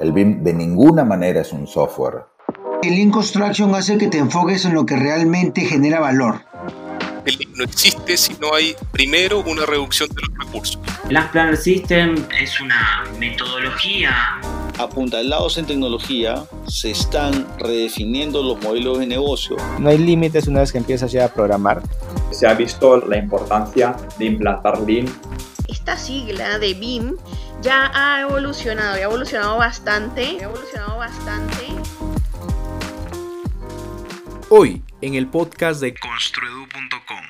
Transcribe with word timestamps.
El 0.00 0.12
BIM 0.12 0.42
de 0.42 0.54
ninguna 0.54 1.04
manera 1.04 1.42
es 1.42 1.52
un 1.52 1.66
software. 1.66 2.24
El 2.82 2.94
Lean 2.94 3.10
Construction 3.10 3.74
hace 3.74 3.98
que 3.98 4.06
te 4.08 4.16
enfoques 4.16 4.64
en 4.64 4.72
lo 4.72 4.86
que 4.86 4.96
realmente 4.96 5.60
genera 5.60 6.00
valor. 6.00 6.40
El 7.26 7.36
BIM 7.36 7.52
no 7.54 7.64
existe 7.64 8.16
si 8.16 8.32
no 8.40 8.54
hay 8.54 8.74
primero 8.92 9.40
una 9.40 9.66
reducción 9.66 10.08
de 10.08 10.22
los 10.22 10.46
recursos. 10.46 10.78
Last 11.10 11.32
Planner 11.32 11.56
System 11.58 12.14
es 12.40 12.58
una 12.62 13.04
metodología 13.18 14.40
apuntalados 14.78 15.58
en 15.58 15.66
tecnología, 15.66 16.44
se 16.66 16.92
están 16.92 17.46
redefiniendo 17.58 18.42
los 18.42 18.58
modelos 18.62 19.00
de 19.00 19.06
negocio. 19.06 19.56
No 19.78 19.90
hay 19.90 19.98
límites 19.98 20.48
una 20.48 20.60
vez 20.60 20.72
que 20.72 20.78
empiezas 20.78 21.12
ya 21.12 21.26
a 21.26 21.28
programar. 21.28 21.82
Se 22.30 22.46
ha 22.46 22.54
visto 22.54 22.96
la 23.06 23.18
importancia 23.18 23.94
de 24.18 24.24
implantar 24.24 24.80
Lean. 24.80 25.04
Esta 25.68 25.98
sigla 25.98 26.58
de 26.58 26.72
BIM 26.72 27.16
ya 27.60 27.90
ha 27.94 28.22
evolucionado, 28.22 28.94
ha 28.94 29.00
evolucionado 29.00 29.58
bastante, 29.58 30.38
ha 30.40 30.44
evolucionado 30.44 30.96
bastante. 30.98 31.66
Hoy, 34.48 34.82
en 35.00 35.14
el 35.14 35.26
podcast 35.26 35.80
de 35.80 35.94
construedu.com, 35.94 37.24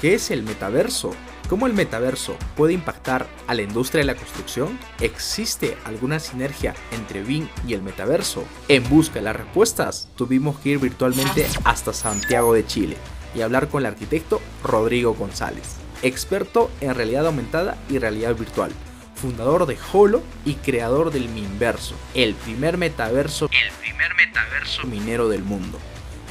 ¿qué 0.00 0.14
es 0.14 0.30
el 0.30 0.42
metaverso? 0.42 1.14
¿Cómo 1.48 1.66
el 1.66 1.72
metaverso 1.72 2.36
puede 2.56 2.74
impactar 2.74 3.26
a 3.46 3.54
la 3.54 3.62
industria 3.62 4.00
de 4.00 4.06
la 4.06 4.14
construcción? 4.14 4.78
¿Existe 5.00 5.76
alguna 5.84 6.20
sinergia 6.20 6.74
entre 6.92 7.22
BIM 7.22 7.48
y 7.66 7.74
el 7.74 7.82
metaverso? 7.82 8.44
En 8.68 8.86
busca 8.88 9.14
de 9.14 9.22
las 9.22 9.36
respuestas, 9.36 10.10
tuvimos 10.14 10.58
que 10.58 10.70
ir 10.70 10.78
virtualmente 10.78 11.46
hasta 11.64 11.92
Santiago 11.92 12.54
de 12.54 12.66
Chile 12.66 12.96
y 13.34 13.40
hablar 13.40 13.68
con 13.68 13.80
el 13.80 13.86
arquitecto 13.86 14.40
Rodrigo 14.62 15.14
González, 15.14 15.76
experto 16.02 16.70
en 16.80 16.94
realidad 16.94 17.26
aumentada 17.26 17.76
y 17.88 17.98
realidad 17.98 18.34
virtual, 18.34 18.70
fundador 19.14 19.66
de 19.66 19.76
Holo 19.92 20.22
y 20.44 20.54
creador 20.54 21.10
del 21.10 21.28
Minverso, 21.28 21.94
el 22.14 22.34
primer 22.34 22.78
metaverso, 22.78 23.46
el 23.46 23.72
primer 23.80 24.14
metaverso 24.14 24.86
minero 24.86 25.28
del 25.28 25.42
mundo. 25.42 25.78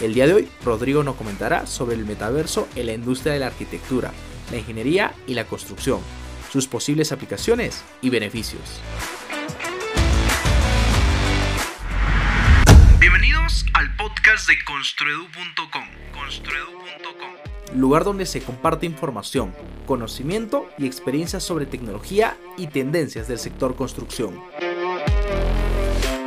El 0.01 0.13
día 0.13 0.27
de 0.27 0.33
hoy, 0.33 0.49
Rodrigo 0.63 1.03
nos 1.03 1.15
comentará 1.15 1.65
sobre 1.65 1.95
el 1.95 2.05
metaverso 2.05 2.67
en 2.75 2.85
la 2.85 2.93
industria 2.93 3.33
de 3.33 3.39
la 3.39 3.47
arquitectura, 3.47 4.11
la 4.51 4.57
ingeniería 4.57 5.13
y 5.25 5.33
la 5.33 5.45
construcción, 5.45 5.99
sus 6.51 6.67
posibles 6.67 7.11
aplicaciones 7.11 7.83
y 8.01 8.09
beneficios. 8.09 8.79
Bienvenidos 12.99 13.63
al 13.75 13.95
podcast 13.95 14.49
de 14.49 14.55
construedu.com. 14.65 15.83
Construedu.com. 16.13 17.79
Lugar 17.79 18.03
donde 18.03 18.25
se 18.25 18.41
comparte 18.41 18.87
información, 18.87 19.53
conocimiento 19.85 20.67
y 20.79 20.87
experiencias 20.87 21.43
sobre 21.43 21.67
tecnología 21.67 22.37
y 22.57 22.65
tendencias 22.65 23.27
del 23.27 23.37
sector 23.37 23.75
construcción. 23.75 24.41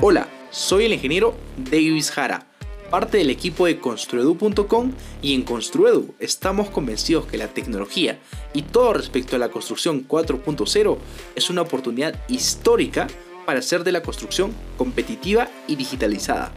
Hola, 0.01 0.29
soy 0.53 0.85
el 0.85 0.93
ingeniero 0.93 1.37
Davis 1.57 2.13
Jara 2.13 2.47
parte 2.91 3.19
del 3.19 3.31
equipo 3.31 3.67
de 3.67 3.79
Construedu.com 3.79 4.93
y 5.23 5.35
en 5.35 5.43
Construedu 5.43 6.15
estamos 6.19 6.71
convencidos 6.71 7.25
que 7.27 7.39
la 7.39 7.47
tecnología 7.49 8.19
y 8.53 8.63
todo 8.63 8.93
respecto 8.93 9.37
a 9.37 9.39
la 9.39 9.49
construcción 9.49 10.07
4.0 10.07 10.99
es 11.37 11.51
una 11.51 11.63
oportunidad 11.63 12.21
histórica 12.29 13.07
para 13.51 13.59
hacer 13.59 13.83
de 13.83 13.91
la 13.91 14.01
construcción 14.01 14.55
competitiva 14.79 15.49
y 15.67 15.75
digitalizada. 15.75 16.53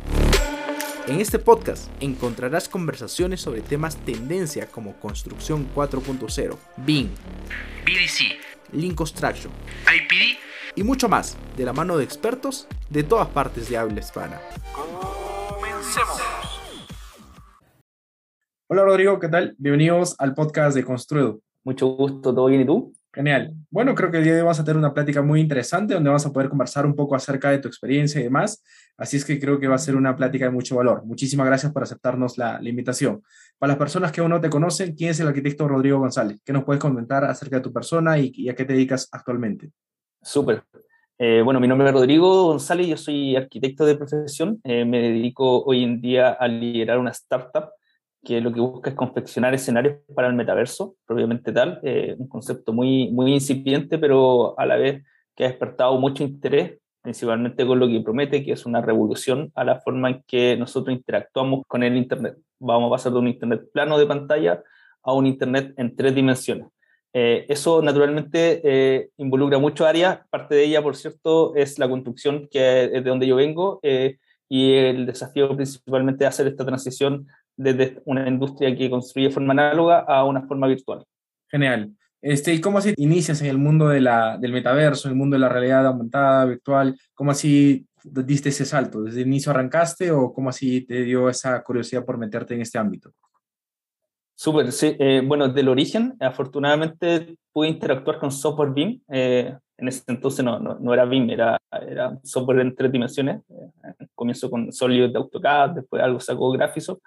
En 1.07 1.19
este 1.21 1.39
podcast 1.39 1.89
encontrarás 1.99 2.69
conversaciones 2.69 3.41
sobre 3.41 3.61
temas 3.61 3.97
tendencia 4.05 4.67
como 4.67 4.93
construcción 4.99 5.67
4.0, 5.73 6.55
BIM, 6.85 7.09
BDC, 7.83 8.73
Link 8.73 8.93
Construction, 8.93 9.51
IPD 9.87 10.37
y 10.75 10.83
mucho 10.83 11.09
más 11.09 11.35
de 11.57 11.65
la 11.65 11.73
mano 11.73 11.97
de 11.97 12.03
expertos 12.03 12.67
de 12.91 13.01
todas 13.01 13.27
partes 13.29 13.67
de 13.69 13.77
habla 13.77 13.99
hispana. 13.99 14.39
Hola 18.67 18.83
Rodrigo, 18.83 19.19
¿qué 19.19 19.29
tal? 19.29 19.55
Bienvenidos 19.57 20.15
al 20.19 20.35
podcast 20.35 20.75
de 20.75 20.83
Construedo. 20.83 21.39
Mucho 21.63 21.87
gusto, 21.87 22.35
¿todo 22.35 22.45
bien 22.45 22.61
y 22.61 22.65
tú? 22.67 22.93
Genial. 23.13 23.53
Bueno, 23.69 23.93
creo 23.93 24.09
que 24.09 24.17
el 24.17 24.23
día 24.23 24.33
de 24.33 24.39
hoy 24.39 24.45
vamos 24.45 24.59
a 24.59 24.63
tener 24.63 24.77
una 24.77 24.91
plática 24.91 25.21
muy 25.21 25.39
interesante 25.39 25.93
donde 25.93 26.09
vamos 26.09 26.25
a 26.25 26.33
poder 26.33 26.49
conversar 26.49 26.83
un 26.83 26.95
poco 26.95 27.15
acerca 27.15 27.51
de 27.51 27.59
tu 27.59 27.67
experiencia 27.67 28.19
y 28.19 28.23
demás. 28.23 28.63
Así 28.97 29.17
es 29.17 29.23
que 29.23 29.39
creo 29.39 29.59
que 29.59 29.67
va 29.67 29.75
a 29.75 29.77
ser 29.77 29.95
una 29.95 30.15
plática 30.15 30.45
de 30.45 30.51
mucho 30.51 30.77
valor. 30.77 31.05
Muchísimas 31.05 31.45
gracias 31.45 31.71
por 31.71 31.83
aceptarnos 31.83 32.39
la, 32.39 32.59
invitación. 32.63 33.21
Para 33.59 33.73
las 33.73 33.77
personas 33.77 34.11
que 34.11 34.21
aún 34.21 34.31
no 34.31 34.41
te 34.41 34.49
conocen, 34.49 34.95
¿quién 34.95 35.11
es 35.11 35.19
el 35.19 35.27
arquitecto 35.27 35.67
Rodrigo 35.67 35.99
González? 35.99 36.39
¿Qué 36.43 36.51
nos 36.51 36.63
puedes 36.63 36.81
comentar 36.81 37.23
acerca 37.23 37.57
de 37.57 37.61
tu 37.61 37.71
persona 37.71 38.17
y, 38.17 38.49
a 38.49 38.55
qué 38.55 38.65
te 38.65 38.73
dedicas 38.73 39.07
actualmente? 39.11 39.69
Súper. 40.19 40.63
Eh, 41.19 41.43
bueno, 41.43 41.59
mi 41.59 41.67
nombre 41.67 41.89
es 41.89 41.93
Rodrigo 41.93 42.47
González, 42.47 42.87
yo 42.87 42.97
soy 42.97 43.35
arquitecto 43.35 43.85
de 43.85 43.95
profesión. 43.95 44.59
Eh, 44.63 44.85
me 44.85 44.99
dedico 44.99 45.63
hoy 45.65 45.83
en 45.83 46.01
día 46.01 46.31
a 46.31 46.47
liderar 46.47 46.97
una 46.97 47.11
startup 47.11 47.69
que 48.23 48.39
lo 48.39 48.53
que 48.53 48.61
busca 48.61 48.89
es 48.89 48.95
confeccionar 48.95 49.53
escenarios 49.53 49.97
para 50.15 50.29
el 50.29 50.33
metaverso, 50.33 50.95
propiamente 51.05 51.51
tal, 51.51 51.79
eh, 51.83 52.15
un 52.17 52.27
concepto 52.27 52.71
muy, 52.71 53.11
muy 53.11 53.33
incipiente, 53.33 53.97
pero 53.97 54.57
a 54.57 54.65
la 54.65 54.77
vez 54.77 55.03
que 55.35 55.43
ha 55.43 55.49
despertado 55.49 55.99
mucho 55.99 56.23
interés, 56.23 56.79
principalmente 57.01 57.65
con 57.65 57.79
lo 57.79 57.87
que 57.87 57.99
promete, 57.99 58.43
que 58.43 58.53
es 58.53 58.65
una 58.65 58.81
revolución 58.81 59.51
a 59.55 59.65
la 59.65 59.81
forma 59.81 60.09
en 60.09 60.23
que 60.25 60.55
nosotros 60.55 60.95
interactuamos 60.95 61.63
con 61.67 61.83
el 61.83 61.97
Internet. 61.97 62.37
Vamos 62.59 62.87
a 62.87 62.91
pasar 62.91 63.11
de 63.11 63.19
un 63.19 63.27
Internet 63.27 63.63
plano 63.73 63.97
de 63.97 64.05
pantalla 64.05 64.63
a 65.03 65.13
un 65.13 65.27
Internet 65.27 65.73
en 65.75 65.93
tres 65.93 66.15
dimensiones. 66.15 66.67
Eh, 67.11 67.45
eso 67.49 67.81
naturalmente 67.81 68.61
eh, 68.63 69.09
involucra 69.17 69.59
muchas 69.59 69.87
áreas, 69.87 70.19
parte 70.29 70.55
de 70.55 70.63
ella, 70.63 70.81
por 70.81 70.95
cierto, 70.95 71.53
es 71.55 71.77
la 71.77 71.89
construcción, 71.89 72.47
que 72.49 72.85
es 72.85 72.91
de 72.91 73.01
donde 73.01 73.27
yo 73.27 73.35
vengo, 73.35 73.81
y 74.49 74.73
el 74.73 75.05
desafío 75.05 75.55
principalmente 75.55 76.23
es 76.23 76.29
hacer 76.29 76.47
esta 76.47 76.65
transición 76.65 77.27
desde 77.55 78.01
una 78.05 78.27
industria 78.27 78.75
que 78.75 78.89
construye 78.89 79.27
de 79.27 79.33
forma 79.33 79.53
análoga 79.53 79.99
a 79.99 80.25
una 80.25 80.41
forma 80.43 80.67
virtual. 80.67 81.03
Genial. 81.49 81.91
Este, 82.21 82.53
¿Y 82.53 82.61
cómo 82.61 82.77
así 82.77 82.93
inicias 82.97 83.41
en 83.41 83.47
el 83.47 83.57
mundo 83.57 83.89
de 83.89 83.99
la, 83.99 84.37
del 84.37 84.53
metaverso, 84.53 85.07
en 85.07 85.11
el 85.11 85.17
mundo 85.17 85.35
de 85.35 85.41
la 85.41 85.49
realidad 85.49 85.85
aumentada, 85.85 86.45
virtual? 86.45 86.97
¿Cómo 87.13 87.31
así 87.31 87.85
diste 88.01 88.49
ese 88.49 88.65
salto? 88.65 89.03
¿Desde 89.03 89.21
el 89.21 89.27
inicio 89.27 89.51
arrancaste 89.51 90.09
o 90.11 90.33
cómo 90.33 90.49
así 90.49 90.85
te 90.85 91.01
dio 91.03 91.29
esa 91.29 91.61
curiosidad 91.63 92.05
por 92.05 92.17
meterte 92.17 92.53
en 92.53 92.61
este 92.61 92.77
ámbito? 92.77 93.11
Súper, 94.35 94.71
sí. 94.71 94.95
Eh, 94.99 95.21
bueno, 95.25 95.49
del 95.49 95.67
origen, 95.67 96.15
afortunadamente 96.19 97.37
pude 97.51 97.67
interactuar 97.67 98.19
con 98.19 98.31
software 98.31 98.71
BIM. 98.71 99.01
Eh, 99.09 99.55
en 99.77 99.87
ese 99.87 100.03
entonces 100.07 100.45
no, 100.45 100.59
no, 100.59 100.93
era 100.93 101.05
BIM, 101.05 101.29
era, 101.29 101.57
era 101.71 102.17
software 102.23 102.59
en 102.59 102.73
tres 102.73 102.91
dimensiones. 102.91 103.41
Eh, 103.49 104.05
comienzo 104.15 104.49
con 104.49 104.71
Solid 104.71 105.11
de 105.11 105.17
AutoCAD, 105.17 105.71
después 105.71 106.01
algo 106.01 106.19
sacó 106.19 106.51
Graphisoft. 106.51 107.01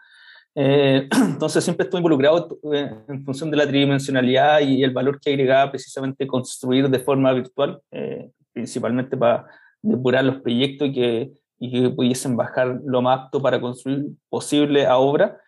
Eh, 0.59 1.06
entonces 1.12 1.62
siempre 1.62 1.84
estoy 1.84 1.99
involucrado 1.99 2.59
eh, 2.72 2.91
en 3.09 3.25
función 3.27 3.50
de 3.50 3.59
la 3.59 3.67
tridimensionalidad 3.67 4.61
y 4.61 4.83
el 4.83 4.91
valor 4.91 5.21
que 5.21 5.31
agregaba 5.31 5.71
precisamente 5.71 6.27
construir 6.27 6.89
de 6.89 6.99
forma 6.99 7.31
virtual, 7.34 7.78
eh, 7.91 8.31
principalmente 8.55 9.19
para 9.19 9.47
depurar 9.83 10.25
los 10.25 10.41
proyectos 10.41 10.89
y 10.89 10.93
que, 10.94 11.31
y 11.59 11.71
que 11.71 11.91
pudiesen 11.91 12.37
bajar 12.37 12.81
lo 12.84 13.03
más 13.03 13.21
apto 13.21 13.43
para 13.43 13.61
construir 13.61 14.06
posible 14.31 14.87
a 14.87 14.97
obra. 14.97 15.39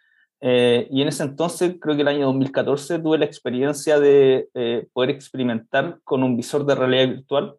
y 0.41 1.03
en 1.03 1.09
ese 1.09 1.25
entonces, 1.25 1.77
creo 1.81 1.97
que 1.97 2.03
el 2.03 2.09
año 2.09 2.27
2014, 2.27 2.99
tuve 3.01 3.19
la 3.19 3.25
experiencia 3.25 3.99
de 3.99 4.49
poder 4.93 5.11
experimentar 5.11 5.99
con 6.05 6.23
un 6.23 6.37
visor 6.37 6.65
de 6.65 6.75
realidad 6.75 7.09
virtual. 7.09 7.55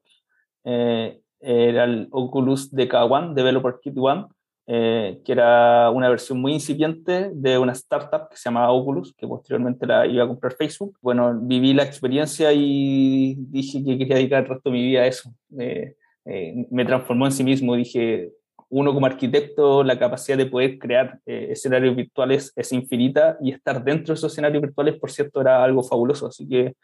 era 0.63 1.83
el 1.83 2.07
Oculus 2.11 2.71
DK1, 2.71 3.33
Developer 3.33 3.79
Kit 3.81 3.97
One, 3.97 4.27
eh, 4.71 5.19
que 5.25 5.31
era 5.31 5.89
una 5.89 6.09
versión 6.09 6.39
muy 6.39 6.53
incipiente 6.53 7.31
de 7.33 7.57
una 7.57 7.71
startup 7.71 8.29
que 8.29 8.37
se 8.37 8.49
llamaba 8.49 8.69
Oculus, 8.69 9.15
que 9.15 9.27
posteriormente 9.27 9.87
la 9.87 10.05
iba 10.05 10.23
a 10.23 10.27
comprar 10.27 10.53
Facebook. 10.53 10.95
Bueno, 11.01 11.39
viví 11.41 11.73
la 11.73 11.81
experiencia 11.81 12.53
y 12.53 13.33
dije 13.35 13.83
que 13.83 13.97
quería 13.97 14.17
dedicar 14.17 14.43
el 14.43 14.49
resto 14.49 14.69
de 14.69 14.75
mi 14.75 14.83
vida 14.83 15.01
a 15.01 15.07
eso. 15.07 15.33
Eh, 15.57 15.95
eh, 16.25 16.67
me 16.69 16.85
transformó 16.85 17.25
en 17.25 17.31
sí 17.31 17.43
mismo, 17.43 17.73
dije, 17.73 18.29
uno 18.69 18.93
como 18.93 19.07
arquitecto, 19.07 19.83
la 19.83 19.97
capacidad 19.97 20.37
de 20.37 20.45
poder 20.45 20.77
crear 20.77 21.19
escenarios 21.25 21.95
virtuales 21.95 22.53
es 22.55 22.71
infinita 22.71 23.39
y 23.41 23.51
estar 23.51 23.83
dentro 23.83 24.13
de 24.13 24.19
esos 24.19 24.31
escenarios 24.31 24.61
virtuales, 24.61 24.99
por 24.99 25.09
cierto, 25.09 25.41
era 25.41 25.63
algo 25.63 25.81
fabuloso. 25.81 26.27
Así 26.27 26.47
que 26.47 26.75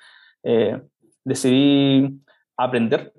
decidí 1.23 2.19
aprender 2.57 3.13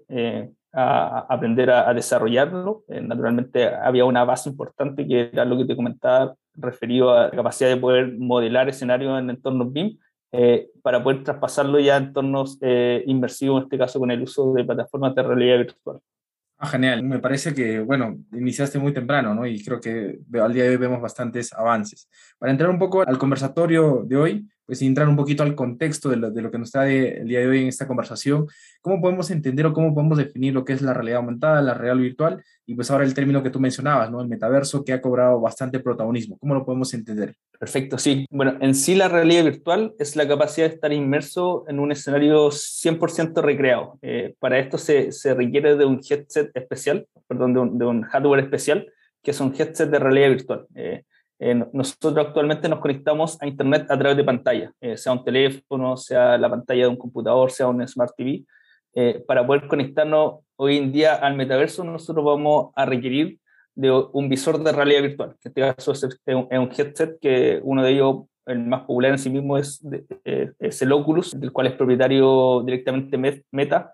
a 0.78 1.20
aprender 1.31 1.70
a, 1.70 1.93
desarrollarlo. 1.94 2.84
Eh, 2.88 3.00
naturalmente 3.00 3.67
había 3.67 4.05
una 4.05 4.25
base 4.25 4.50
importante 4.50 5.06
que 5.06 5.31
era 5.32 5.46
lo 5.46 5.56
que 5.56 5.64
te 5.64 5.75
comentaba 5.75 6.34
referido 6.55 7.12
a 7.12 7.25
la 7.25 7.31
capacidad 7.31 7.70
de 7.70 7.78
poder 7.78 8.17
modelar 8.19 8.69
escenarios 8.69 9.19
en 9.19 9.31
entornos 9.31 9.73
BIM 9.73 9.99
eh, 10.32 10.69
para 10.82 11.02
poder 11.02 11.25
traspasarlo 11.25 11.81
ya 11.81 11.94
a 11.94 11.99
entornos 11.99 12.58
eh, 12.61 13.02
inmersivos, 13.06 13.58
en 13.58 13.64
este 13.64 13.78
caso 13.78 13.99
con 13.99 14.11
el 14.11 14.23
uso 14.23 14.52
de 14.52 14.64
plataformas 14.64 15.14
de 15.14 15.23
realidad 15.23 15.58
virtual. 15.58 15.99
Ah, 16.58 16.67
genial. 16.67 17.02
Me 17.02 17.20
parece 17.20 17.55
que, 17.55 17.81
bueno, 17.81 18.17
iniciaste 18.32 18.79
muy 18.79 18.93
temprano, 18.93 19.34
¿no? 19.34 19.46
Y 19.46 19.62
creo 19.64 19.81
que 19.81 20.19
al 20.34 20.52
día 20.52 20.64
de 20.64 20.70
hoy 20.70 20.76
vemos 20.76 21.00
bastantes 21.00 21.55
avances. 21.55 22.08
Para 22.38 22.52
entrar 22.52 22.69
un 22.69 22.79
poco 22.79 23.02
al 23.06 23.19
conversatorio 23.19 24.05
de 24.06 24.17
hoy, 24.17 24.49
pues 24.66 24.82
entrar 24.82 25.08
un 25.08 25.16
poquito 25.16 25.42
al 25.42 25.54
contexto 25.54 26.10
de 26.10 26.16
lo, 26.16 26.30
de 26.30 26.42
lo 26.42 26.50
que 26.50 26.58
nos 26.58 26.72
trae 26.72 27.20
el 27.20 27.28
día 27.28 27.40
de 27.40 27.46
hoy 27.46 27.62
en 27.62 27.68
esta 27.68 27.86
conversación, 27.86 28.46
¿cómo 28.80 29.00
podemos 29.00 29.30
entender 29.30 29.66
o 29.66 29.72
cómo 29.72 29.94
podemos 29.94 30.18
definir 30.18 30.52
lo 30.52 30.64
que 30.64 30.72
es 30.72 30.82
la 30.82 30.92
realidad 30.92 31.18
aumentada, 31.18 31.62
la 31.62 31.74
realidad 31.74 32.02
virtual 32.02 32.42
y 32.66 32.74
pues 32.74 32.90
ahora 32.90 33.04
el 33.04 33.14
término 33.14 33.42
que 33.42 33.50
tú 33.50 33.60
mencionabas, 33.60 34.10
¿no? 34.10 34.20
El 34.20 34.28
metaverso 34.28 34.84
que 34.84 34.92
ha 34.92 35.00
cobrado 35.00 35.40
bastante 35.40 35.78
protagonismo. 35.78 36.36
¿Cómo 36.38 36.54
lo 36.54 36.64
podemos 36.64 36.92
entender? 36.94 37.36
Perfecto, 37.58 37.96
sí. 37.96 38.26
Bueno, 38.28 38.56
en 38.60 38.74
sí 38.74 38.96
la 38.96 39.08
realidad 39.08 39.44
virtual 39.44 39.94
es 39.98 40.16
la 40.16 40.26
capacidad 40.26 40.69
de 40.69 40.74
estar 40.74 40.92
inmerso 40.92 41.64
en 41.69 41.78
un 41.78 41.92
escenario 41.92 42.48
100% 42.50 43.40
recreado. 43.40 43.98
Eh, 44.02 44.34
para 44.40 44.58
esto 44.58 44.78
se, 44.78 45.12
se, 45.12 45.32
requiere 45.34 45.76
de 45.76 45.84
un 45.84 46.00
headset 46.08 46.50
especial, 46.54 47.06
perdón, 47.28 47.54
de 47.54 47.60
un, 47.60 47.78
de 47.78 47.84
un, 47.86 48.02
hardware 48.02 48.40
especial, 48.40 48.92
que 49.22 49.30
es 49.30 49.40
un 49.40 49.54
headset 49.56 49.88
de 49.88 49.98
realidad 49.98 50.30
virtual. 50.30 50.66
Eh, 50.74 51.04
eh, 51.38 51.54
nosotros 51.72 52.26
actualmente 52.26 52.68
nos 52.68 52.80
conectamos 52.80 53.40
a 53.42 53.46
Internet 53.46 53.90
a 53.90 53.98
través 53.98 54.16
de 54.16 54.24
pantalla, 54.24 54.72
eh, 54.80 54.96
sea 54.96 55.12
un 55.12 55.22
teléfono, 55.24 55.96
sea 55.96 56.38
la 56.38 56.48
pantalla 56.48 56.84
de 56.84 56.88
un 56.88 56.96
computador, 56.96 57.50
sea 57.50 57.68
un 57.68 57.86
Smart 57.86 58.12
TV. 58.16 58.44
Eh, 58.94 59.22
para 59.26 59.46
poder 59.46 59.68
conectarnos 59.68 60.40
hoy 60.56 60.78
en 60.78 60.92
día 60.92 61.14
al 61.14 61.36
metaverso, 61.36 61.84
nosotros 61.84 62.24
vamos 62.24 62.72
a 62.74 62.86
requerir 62.86 63.38
de 63.74 63.90
un 63.90 64.30
visor 64.30 64.62
de 64.62 64.72
realidad 64.72 65.02
virtual, 65.02 65.36
que 65.38 65.48
en 65.48 65.50
este 65.50 65.60
caso 65.60 65.92
es, 65.92 66.02
un, 66.04 66.48
es 66.50 66.58
un 66.58 66.70
headset 66.74 67.18
que 67.20 67.60
uno 67.62 67.82
de 67.82 67.90
ellos, 67.90 68.22
el 68.46 68.60
más 68.60 68.82
popular 68.82 69.12
en 69.12 69.18
sí 69.18 69.28
mismo, 69.28 69.58
es, 69.58 69.86
es 70.24 70.80
el 70.80 70.92
Oculus, 70.92 71.38
del 71.38 71.52
cual 71.52 71.66
es 71.66 71.74
propietario 71.74 72.62
directamente 72.64 73.44
Meta. 73.50 73.92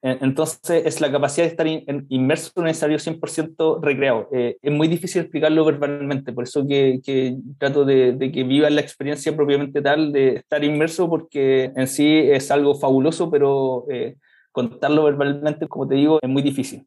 Entonces, 0.00 0.86
es 0.86 1.00
la 1.00 1.10
capacidad 1.10 1.44
de 1.44 1.50
estar 1.50 1.66
inmerso 2.08 2.52
en 2.54 2.62
un 2.62 2.68
escenario 2.68 2.98
100% 2.98 3.80
recreado. 3.82 4.28
Eh, 4.32 4.56
es 4.62 4.72
muy 4.72 4.86
difícil 4.86 5.22
explicarlo 5.22 5.64
verbalmente, 5.64 6.32
por 6.32 6.44
eso 6.44 6.64
que, 6.66 7.00
que 7.04 7.36
trato 7.58 7.84
de, 7.84 8.12
de, 8.12 8.30
que 8.30 8.44
vivan 8.44 8.76
la 8.76 8.80
experiencia 8.80 9.34
propiamente 9.34 9.82
tal 9.82 10.12
de 10.12 10.36
estar 10.36 10.62
inmerso, 10.62 11.08
porque 11.08 11.72
en 11.74 11.88
sí 11.88 12.06
es 12.06 12.50
algo 12.52 12.76
fabuloso, 12.76 13.28
pero 13.28 13.86
eh, 13.90 14.16
contarlo 14.52 15.04
verbalmente, 15.04 15.66
como 15.66 15.88
te 15.88 15.96
digo, 15.96 16.20
es 16.22 16.28
muy 16.28 16.42
difícil. 16.42 16.86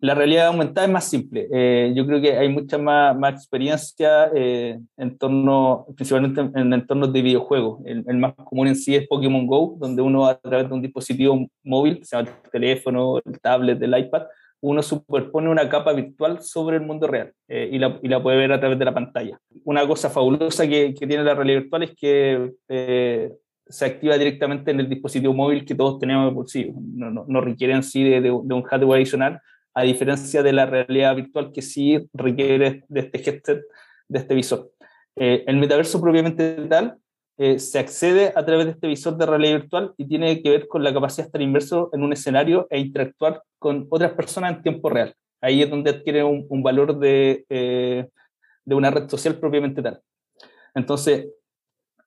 La 0.00 0.14
realidad 0.14 0.48
aumentada 0.48 0.86
es 0.86 0.92
más 0.92 1.08
simple. 1.08 1.48
Eh, 1.52 1.92
yo 1.96 2.06
creo 2.06 2.20
que 2.20 2.36
hay 2.36 2.48
mucha 2.48 2.76
más, 2.78 3.32
experiencia 3.32 4.30
eh, 4.34 4.78
en 4.96 5.18
torno, 5.18 5.86
principalmente 5.96 6.40
en, 6.40 6.72
entornos 6.72 7.12
de 7.12 7.22
videojuegos. 7.22 7.80
El, 7.86 8.04
el, 8.06 8.18
más 8.18 8.34
común 8.34 8.68
en 8.68 8.76
sí 8.76 8.94
es 8.94 9.06
Pokémon 9.06 9.46
Go, 9.46 9.76
donde 9.78 10.02
uno 10.02 10.26
a 10.26 10.38
través 10.38 10.68
de 10.68 10.74
un 10.74 10.82
dispositivo 10.82 11.46
móvil, 11.62 12.04
sea 12.04 12.20
el 12.20 12.28
teléfono, 12.50 13.18
el 13.24 13.40
tablet, 13.40 13.80
el 13.82 13.96
iPad, 13.96 14.24
uno 14.60 14.82
superpone 14.82 15.48
una 15.48 15.68
capa 15.68 15.92
virtual 15.92 16.42
sobre 16.42 16.76
el 16.76 16.82
mundo 16.82 17.06
real 17.06 17.32
eh, 17.48 17.68
y, 17.70 17.78
la, 17.78 18.22
puede 18.22 18.36
ver 18.36 18.52
a 18.52 18.60
través 18.60 18.78
de 18.78 18.84
la 18.84 18.94
pantalla. 18.94 19.38
Una 19.64 19.86
cosa 19.86 20.10
fabulosa 20.10 20.66
que, 20.66 20.92
tiene 20.92 21.22
la 21.22 21.34
realidad 21.34 21.60
virtual 21.62 21.82
es 21.84 21.94
que 21.94 22.50
se 23.66 23.86
activa 23.86 24.18
directamente 24.18 24.70
en 24.70 24.80
el 24.80 24.88
dispositivo 24.88 25.32
móvil 25.32 25.64
que 25.64 25.74
todos 25.74 25.98
tenemos 25.98 26.24
en 26.24 26.28
el 26.28 26.34
bolsillo. 26.34 26.72
No, 26.76 27.10
no, 27.10 27.24
no 27.26 27.40
requiere 27.40 27.72
en 27.72 27.82
sí 27.82 28.04
de, 28.04 28.20
de, 28.20 28.28
de 28.28 28.54
un 28.54 28.62
hardware 28.62 28.98
adicional, 28.98 29.40
a 29.74 29.82
diferencia 29.82 30.42
de 30.42 30.52
la 30.52 30.66
realidad 30.66 31.16
virtual 31.16 31.52
que 31.52 31.62
sí 31.62 31.98
requiere 32.12 32.84
de 32.88 33.00
este 33.00 33.18
headset, 33.18 33.62
de 34.08 34.18
este 34.18 34.34
visor. 34.34 34.70
Eh, 35.16 35.44
el 35.46 35.56
metaverso 35.56 36.00
propiamente 36.00 36.54
tal 36.68 36.98
eh, 37.36 37.58
se 37.58 37.78
accede 37.78 38.32
a 38.34 38.44
través 38.44 38.66
de 38.66 38.72
este 38.72 38.86
visor 38.86 39.16
de 39.16 39.26
realidad 39.26 39.60
virtual 39.60 39.94
y 39.96 40.06
tiene 40.06 40.40
que 40.42 40.50
ver 40.50 40.68
con 40.68 40.84
la 40.84 40.94
capacidad 40.94 41.24
de 41.24 41.28
estar 41.28 41.42
inmerso 41.42 41.90
en 41.92 42.02
un 42.02 42.12
escenario 42.12 42.68
e 42.70 42.78
interactuar 42.78 43.42
con 43.58 43.86
otras 43.90 44.12
personas 44.12 44.56
en 44.56 44.62
tiempo 44.62 44.88
real. 44.88 45.14
Ahí 45.40 45.62
es 45.62 45.68
donde 45.68 45.90
adquiere 45.90 46.22
un, 46.22 46.46
un 46.48 46.62
valor 46.62 46.98
de, 46.98 47.44
eh, 47.48 48.08
de 48.64 48.74
una 48.74 48.90
red 48.90 49.08
social 49.08 49.38
propiamente 49.38 49.82
tal. 49.82 50.00
Entonces, 50.74 51.28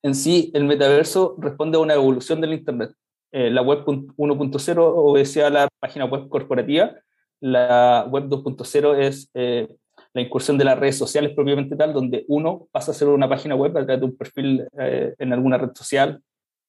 en 0.01 0.15
sí, 0.15 0.51
el 0.53 0.63
metaverso 0.65 1.35
responde 1.39 1.77
a 1.77 1.81
una 1.81 1.93
evolución 1.93 2.39
del 2.39 2.53
Internet. 2.53 2.91
Eh, 3.31 3.49
la 3.49 3.61
web 3.61 3.83
1.0 3.85 4.77
obedece 4.79 5.43
a 5.43 5.49
la 5.49 5.67
página 5.79 6.05
web 6.05 6.29
corporativa 6.29 6.95
la 7.39 8.07
web 8.09 8.25
2.0 8.25 8.97
es 8.97 9.29
eh, 9.33 9.67
la 10.13 10.21
incursión 10.21 10.57
de 10.57 10.65
las 10.65 10.79
redes 10.79 10.97
sociales 10.97 11.33
propiamente 11.35 11.75
tal, 11.75 11.93
donde 11.93 12.25
uno 12.27 12.67
pasa 12.71 12.91
a 12.91 12.95
ser 12.95 13.07
una 13.07 13.29
página 13.29 13.55
web 13.55 13.77
a 13.77 13.85
través 13.85 13.99
de 13.99 14.05
un 14.05 14.17
perfil 14.17 14.67
eh, 14.79 15.13
en 15.17 15.33
alguna 15.33 15.57
red 15.57 15.71
social, 15.75 16.21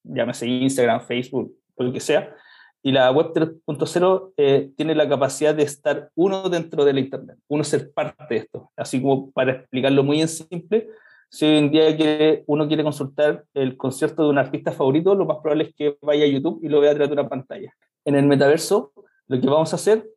llámese 0.04 0.46
Instagram, 0.46 1.00
Facebook, 1.00 1.54
lo 1.76 1.92
que 1.92 2.00
sea. 2.00 2.34
Y 2.82 2.92
la 2.92 3.10
web 3.10 3.32
3.0 3.32 4.32
eh, 4.36 4.70
tiene 4.76 4.94
la 4.94 5.08
capacidad 5.08 5.54
de 5.54 5.64
estar 5.64 6.10
uno 6.14 6.48
dentro 6.48 6.84
de 6.84 6.92
la 6.92 7.00
Internet, 7.00 7.38
uno 7.48 7.64
ser 7.64 7.92
parte 7.92 8.24
de 8.28 8.36
esto. 8.36 8.70
Así 8.76 9.00
como 9.00 9.30
para 9.32 9.52
explicarlo 9.52 10.04
muy 10.04 10.20
en 10.20 10.28
simple, 10.28 10.88
si 11.30 11.44
hoy 11.44 11.58
en 11.58 11.70
día 11.70 11.96
quiere, 11.96 12.44
uno 12.46 12.68
quiere 12.68 12.84
consultar 12.84 13.44
el 13.52 13.76
concierto 13.76 14.22
de 14.22 14.30
un 14.30 14.38
artista 14.38 14.72
favorito, 14.72 15.14
lo 15.14 15.26
más 15.26 15.38
probable 15.38 15.64
es 15.64 15.74
que 15.74 15.96
vaya 16.00 16.24
a 16.24 16.28
YouTube 16.28 16.60
y 16.62 16.68
lo 16.68 16.80
vea 16.80 16.92
a 16.92 16.94
través 16.94 17.10
de 17.10 17.20
una 17.20 17.28
pantalla. 17.28 17.74
En 18.04 18.14
el 18.14 18.26
metaverso, 18.26 18.92
lo 19.26 19.40
que 19.40 19.46
vamos 19.46 19.72
a 19.72 19.76
hacer 19.76 20.08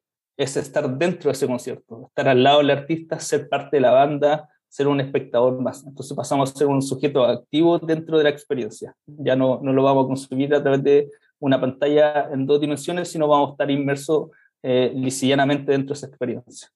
es 0.42 0.58
estar 0.58 0.98
dentro 0.98 1.30
de 1.30 1.34
ese 1.34 1.48
concierto, 1.48 2.08
estar 2.08 2.28
al 2.28 2.44
lado 2.44 2.60
del 2.60 2.72
artista, 2.72 3.20
ser 3.20 3.48
parte 3.48 3.78
de 3.78 3.82
la 3.82 3.92
banda, 3.92 4.50
ser 4.68 4.88
un 4.88 5.00
espectador 5.00 5.62
más. 5.62 5.86
Entonces 5.86 6.16
pasamos 6.16 6.52
a 6.52 6.58
ser 6.58 6.68
un 6.68 6.82
sujeto 6.82 7.26
activo 7.26 7.78
dentro 7.78 8.18
de 8.18 8.24
la 8.24 8.30
experiencia. 8.30 8.96
Ya 9.06 9.36
no, 9.36 9.60
no 9.62 9.74
lo 9.74 9.84
vamos 9.84 10.06
a 10.06 10.08
consumir 10.08 10.54
a 10.56 10.62
través 10.62 10.82
de 10.84 11.10
una 11.40 11.60
pantalla 11.60 12.30
en 12.32 12.46
dos 12.46 12.60
dimensiones, 12.60 13.10
sino 13.10 13.28
vamos 13.28 13.50
a 13.50 13.52
estar 13.52 13.70
inmersos 13.70 14.30
eh, 14.64 14.92
lisillanamente 14.96 15.72
dentro 15.72 15.94
de 15.94 15.98
esa 15.98 16.08
experiencia. 16.08 16.70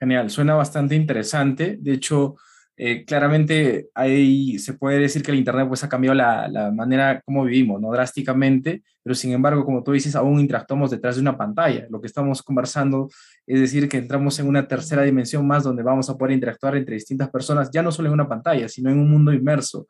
Genial, 0.00 0.30
suena 0.30 0.54
bastante 0.54 0.94
interesante. 0.94 1.76
De 1.80 1.92
hecho, 1.92 2.36
eh, 2.76 3.04
claramente 3.04 3.88
ahí 3.94 4.58
se 4.58 4.74
puede 4.74 4.98
decir 4.98 5.22
que 5.22 5.30
el 5.30 5.38
Internet 5.38 5.68
pues, 5.68 5.84
ha 5.84 5.88
cambiado 5.88 6.14
la, 6.14 6.48
la, 6.48 6.70
manera 6.70 7.20
como 7.24 7.44
vivimos, 7.44 7.80
¿no? 7.80 7.90
Drásticamente, 7.92 8.82
pero 9.02 9.14
sin 9.14 9.32
embargo, 9.32 9.64
como 9.64 9.82
tú 9.82 9.92
dices, 9.92 10.16
aún 10.16 10.40
interactuamos 10.40 10.90
detrás 10.90 11.16
de 11.16 11.22
una 11.22 11.36
pantalla. 11.36 11.86
Lo 11.90 12.00
que 12.00 12.06
estamos 12.06 12.42
conversando 12.42 13.08
es 13.46 13.60
decir, 13.60 13.88
que 13.88 13.98
entramos 13.98 14.38
en 14.38 14.46
una 14.46 14.68
tercera 14.68 15.02
dimensión 15.02 15.46
más 15.46 15.64
donde 15.64 15.82
vamos 15.82 16.08
a 16.08 16.16
poder 16.16 16.32
interactuar 16.32 16.76
entre 16.76 16.94
distintas 16.94 17.30
personas, 17.30 17.70
ya 17.72 17.82
no 17.82 17.90
solo 17.90 18.08
en 18.08 18.14
una 18.14 18.28
pantalla, 18.28 18.68
sino 18.68 18.90
en 18.90 18.98
un 18.98 19.10
mundo 19.10 19.32
inmerso. 19.32 19.86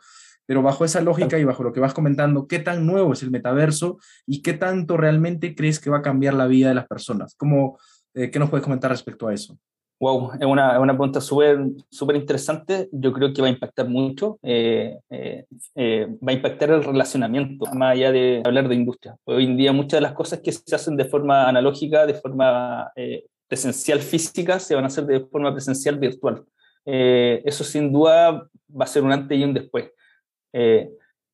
Pero 0.47 0.63
bajo 0.63 0.85
esa 0.85 1.01
lógica 1.01 1.39
y 1.39 1.45
bajo 1.45 1.63
lo 1.63 1.73
que 1.73 1.81
vas 1.81 1.95
comentando, 1.95 2.47
¿qué 2.47 2.59
tan 2.59 2.87
nuevo 2.87 3.13
es 3.13 3.23
el 3.23 3.31
metaverso 3.31 3.99
y 4.27 4.43
qué 4.43 4.55
tanto 4.55 4.97
realmente 4.97 5.55
crees 5.55 5.79
que 5.79 5.91
va 5.91 5.99
a 5.99 6.03
cambiar 6.03 6.35
la 6.35 6.47
vida 6.47 6.69
de 6.69 6.75
las 6.75 6.87
personas? 6.87 7.35
¿Cómo, 7.37 7.79
eh, 8.15 8.31
¿Qué 8.31 8.39
nos 8.39 8.51
puedes 8.51 8.65
comentar 8.65 8.91
respecto 8.91 9.29
a 9.29 9.35
eso? 9.35 9.59
Wow, 10.03 10.33
es 10.35 10.45
una, 10.45 10.81
una 10.81 10.95
pregunta 10.95 11.21
súper 11.21 11.61
súper 11.89 12.17
interesante. 12.17 12.89
Yo 12.91 13.13
creo 13.13 13.33
que 13.33 13.41
va 13.41 13.47
a 13.47 13.53
impactar 13.53 13.89
mucho. 13.89 14.37
Eh, 14.43 14.99
eh, 15.09 15.45
eh, 15.77 16.09
va 16.21 16.33
a 16.33 16.35
impactar 16.35 16.71
el 16.71 16.83
relacionamiento, 16.83 17.67
más 17.73 17.93
allá 17.93 18.11
de 18.11 18.43
hablar 18.45 18.69
de 18.69 18.75
industria. 18.75 19.17
Hoy 19.23 19.45
en 19.45 19.57
día 19.57 19.73
muchas 19.73 19.99
de 19.99 20.01
las 20.01 20.15
cosas 20.15 20.41
que 20.41 20.51
se 20.51 20.75
hacen 20.75 20.97
de 20.97 21.05
forma 21.05 21.49
analógica, 21.49 22.05
de 22.05 22.15
forma 22.15 22.91
eh, 22.97 23.27
presencial 23.47 24.01
física, 24.01 24.59
se 24.59 24.75
van 24.75 24.83
a 24.83 24.89
hacer 24.89 25.07
de 25.07 25.21
forma 25.21 25.53
presencial 25.53 25.97
virtual. 26.01 26.45
eso 26.85 27.63
sin 27.63 27.93
duda 27.93 28.49
va 28.69 28.85
a 28.85 28.89
ser 28.89 29.05
un 29.05 29.13
antes 29.13 29.39
y 29.39 29.45
un 29.45 29.55
después. 29.55 29.85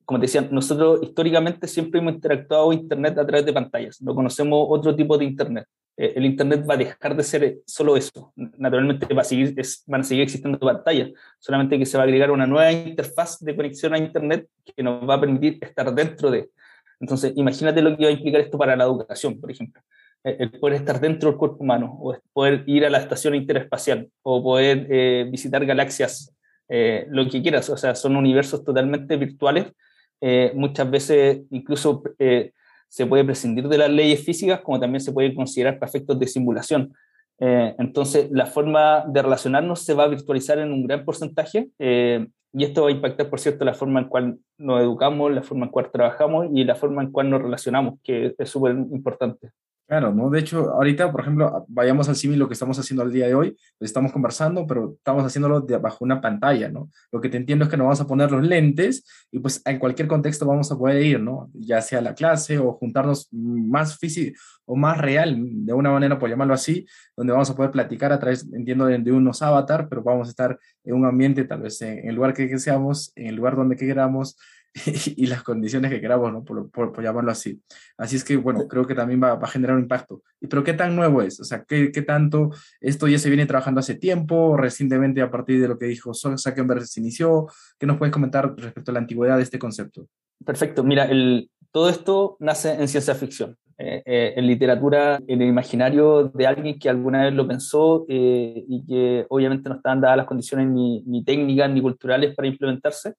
como 0.05 0.21
te 0.21 0.27
decía, 0.27 0.47
nosotros 0.51 1.01
históricamente 1.03 1.67
siempre 1.69 2.01
hemos 2.01 2.13
interactuado 2.13 2.75
Internet 2.75 3.17
a 3.17 3.27
través 3.27 3.47
de 3.47 3.53
pantallas. 3.55 4.03
No 4.03 4.15
conocemos 4.15 4.67
otro 4.69 4.95
tipo 4.95 5.17
de 5.17 5.25
Internet. 5.25 5.67
Eh, 5.99 6.12
el 6.14 6.25
Internet 6.25 6.64
va 6.69 6.75
a 6.75 6.76
dejar 6.76 7.17
de 7.17 7.25
ser 7.25 7.59
solo 7.67 7.97
eso. 7.97 8.33
Naturalmente 8.37 9.12
va 9.12 9.23
a 9.23 9.25
seguir, 9.25 9.52
es, 9.57 9.83
van 9.87 10.02
a 10.02 10.05
seguir 10.05 10.23
existiendo 10.23 10.59
pantallas, 10.59 11.11
solamente 11.40 11.76
que 11.76 11.85
se 11.85 11.99
va 11.99 12.05
a 12.05 12.07
agregar 12.07 12.31
una 12.31 12.47
nueva 12.47 12.71
interfaz 12.71 13.40
de 13.40 13.57
conexión 13.57 13.93
a 13.95 13.99
Internet 13.99 14.49
que 14.64 14.83
nos 14.83 15.07
va 15.09 15.14
a 15.14 15.21
permitir 15.21 15.59
estar 15.61 15.93
dentro 15.93 16.31
de. 16.31 16.50
Entonces, 17.00 17.33
imagínate 17.37 17.83
lo 17.83 17.97
que 17.97 18.05
va 18.05 18.11
a 18.11 18.12
implicar 18.12 18.40
esto 18.40 18.57
para 18.57 18.76
la 18.76 18.85
educación, 18.85 19.40
por 19.40 19.50
ejemplo. 19.50 19.83
El 20.25 20.50
poder 20.50 20.76
estar 20.76 21.00
dentro 21.00 21.31
del 21.31 21.38
cuerpo 21.38 21.62
humano, 21.62 21.97
o 22.00 22.17
poder 22.33 22.64
ir 22.67 22.85
a 22.85 22.90
la 22.90 22.99
estación 22.99 23.35
interespacial, 23.35 24.11
o 24.23 24.43
poder 24.43 24.87
eh, 24.90 25.26
visitar 25.31 25.64
galaxias, 25.64 26.35
eh, 26.69 27.07
lo 27.09 27.28
que 27.28 27.40
quieras. 27.40 27.71
O 27.71 27.76
sea, 27.76 27.95
son 27.95 28.17
universos 28.17 28.64
totalmente 28.64 29.17
virtuales. 29.17 29.67
Eh, 30.21 30.52
muchas 30.55 30.90
veces 30.90 31.43
incluso 31.50 32.02
se 32.88 33.07
puede 33.07 33.25
prescindir 33.25 33.68
de 33.68 33.78
las 33.78 33.90
leyes 33.90 34.25
físicas 34.25 34.61
como 34.61 34.80
también 34.80 35.00
se 35.00 35.12
puede 35.12 35.35
considerar 35.35 35.78
para 35.78 35.88
efectos 35.88 36.18
de 36.18 36.26
simulación. 36.26 36.95
Eh, 37.40 37.75
entonces, 37.78 38.28
la 38.33 38.47
forma 38.47 39.04
de 39.07 39.23
relacionarnos 39.23 39.85
se 39.85 39.95
va 39.95 40.04
a 40.04 40.09
virtualizar 40.09 40.59
en 40.59 40.73
un 40.73 40.87
gran 40.87 41.04
porcentaje 41.04 41.71
eh, 41.78 42.26
y 42.52 42.64
esto 42.64 42.83
va 42.83 42.88
a 42.88 42.92
impactar, 42.92 43.28
por 43.28 43.40
cierto, 43.40 43.64
la 43.64 43.75
forma 43.75 44.00
en 44.00 44.09
cual 44.09 44.38
nos 44.57 44.80
educamos, 44.80 45.30
la 45.33 45.42
forma 45.42 45.66
en 45.66 45.71
cual 45.71 45.90
trabajamos 45.92 46.49
y 46.52 46.64
la 46.64 46.75
forma 46.75 47.02
en 47.02 47.12
cual 47.12 47.30
nos 47.30 47.42
relacionamos, 47.42 48.00
que 48.02 48.35
es 48.37 48.50
súper 48.50 48.73
importante. 48.73 49.50
Claro, 49.88 50.12
¿no? 50.12 50.28
De 50.28 50.38
hecho, 50.40 50.75
ahorita, 50.75 51.11
por 51.11 51.23
ejemplo, 51.23 51.64
vayamos 51.66 52.11
al 52.11 52.16
símil 52.16 52.38
lo 52.38 52.47
que 52.47 52.52
estamos 52.52 52.78
haciendo 52.78 53.02
al 53.02 53.11
día 53.11 53.26
de 53.26 53.35
hoy, 53.35 53.57
pues 53.78 53.88
estamos 53.88 54.12
conversando, 54.12 54.66
pero 54.66 54.97
estamos 54.99 55.25
haciéndolo 55.25 55.62
de, 55.62 55.78
bajo 55.78 56.04
una 56.04 56.21
pantalla, 56.21 56.68
¿no? 56.68 56.90
Lo 57.11 57.23
que 57.23 57.30
te 57.30 57.38
entiendo 57.38 57.64
es 57.64 57.71
que 57.71 57.78
nos 57.78 57.87
vamos 57.87 58.00
a 58.02 58.07
poner 58.07 58.30
los 58.30 58.47
lentes 58.47 59.02
y 59.33 59.38
pues 59.38 59.62
en 59.64 59.78
cualquier 59.78 60.07
contexto 60.07 60.45
vamos 60.45 60.71
a 60.71 60.76
poder 60.76 61.02
ir, 61.02 61.21
¿no? 61.21 61.50
Ya 61.54 61.80
sea 61.80 62.02
la 62.02 62.14
clase 62.14 62.59
o 62.59 62.75
juntarnos 62.75 63.28
más 63.33 63.97
físico 63.97 64.38
o 64.66 64.76
más 64.76 64.99
real, 64.99 65.38
de 65.40 65.73
una 65.73 65.90
manera, 65.90 66.18
por 66.18 66.28
llamarlo 66.28 66.52
así, 66.52 66.85
donde 67.16 67.33
vamos 67.33 67.49
a 67.49 67.57
poder 67.57 67.71
platicar 67.71 68.12
a 68.12 68.18
través, 68.18 68.47
entiendo, 68.52 68.85
de, 68.85 69.11
unos 69.11 69.40
avatar, 69.40 69.88
pero 69.88 70.02
vamos 70.02 70.28
a 70.28 70.30
estar 70.30 70.59
en 70.85 70.95
un 70.97 71.07
ambiente, 71.07 71.45
tal 71.45 71.62
vez 71.62 71.80
en, 71.80 72.07
el 72.07 72.14
lugar 72.14 72.35
que, 72.35 72.47
que 72.47 72.59
seamos, 72.59 73.11
en 73.16 73.28
el 73.28 73.37
lugar 73.37 73.57
donde 73.57 73.76
queramos, 73.76 74.37
y 75.17 75.27
las 75.27 75.43
condiciones 75.43 75.91
que 75.91 76.01
queramos, 76.01 76.33
¿no? 76.33 76.45
Por, 76.45 76.71
por, 76.71 77.03
llamarlo 77.03 77.31
así. 77.31 77.61
Así 77.97 78.17
es 78.17 78.25
que, 78.25 78.37
bueno, 78.37 78.67
creo 78.69 78.87
que 78.87 78.95
también 78.95 79.23
va, 79.23 79.35
va, 79.35 79.47
a 79.47 79.51
generar 79.51 79.77
un 79.77 79.83
impacto. 79.83 80.23
Pero 80.41 80.63
¿qué 80.63 80.73
tan 80.73 80.95
nuevo 80.95 81.23
es? 81.23 81.41
O 81.41 81.45
sea, 81.45 81.65
¿qué, 81.65 81.91
¿qué, 81.91 82.03
tanto 82.03 82.51
esto 82.81 83.09
ya 83.09 83.19
se 83.19 83.29
viene 83.29 83.47
trabajando 83.47 83.81
hace 83.81 83.95
tiempo? 83.95 84.57
Recientemente, 84.57 85.23
a 85.23 85.31
partir 85.31 85.61
de 85.61 85.69
lo 85.69 85.79
que 85.79 85.87
dijo 85.87 86.13
Zuckerberg, 86.15 86.87
se 86.87 87.01
inició. 87.01 87.47
¿Qué 87.79 87.87
nos 87.87 87.99
puedes 87.99 88.13
comentar 88.13 88.55
respecto 88.57 88.91
a 88.91 88.95
la 88.95 89.01
antigüedad 89.01 89.37
de 89.37 89.43
este 89.43 89.59
concepto? 89.59 90.07
Perfecto. 90.45 90.85
Mira, 90.85 91.05
el, 91.05 91.51
todo 91.73 91.89
esto 91.89 92.37
nace 92.41 92.73
en 92.73 92.89
ciencia 92.89 93.15
ficción. 93.15 93.57
Eh, 93.81 94.03
eh, 94.05 94.33
en 94.35 94.47
literatura, 94.49 95.21
en 95.29 95.41
el 95.41 95.49
imaginario 95.49 96.25
de 96.35 96.47
alguien 96.49 96.81
que 96.81 96.89
alguna 96.89 97.23
vez 97.23 97.33
lo 97.33 97.47
pensó 97.47 98.07
eh, 98.09 98.65
y 98.69 98.85
que 98.85 99.25
obviamente 99.29 99.69
no 99.69 99.77
estaban 99.77 100.01
dadas 100.01 100.17
las 100.17 100.27
condiciones 100.27 100.67
ni, 100.67 101.03
ni 101.03 101.23
técnicas 101.23 101.71
ni 101.71 101.81
culturales 101.81 102.35
para 102.35 102.49
implementarse, 102.49 103.15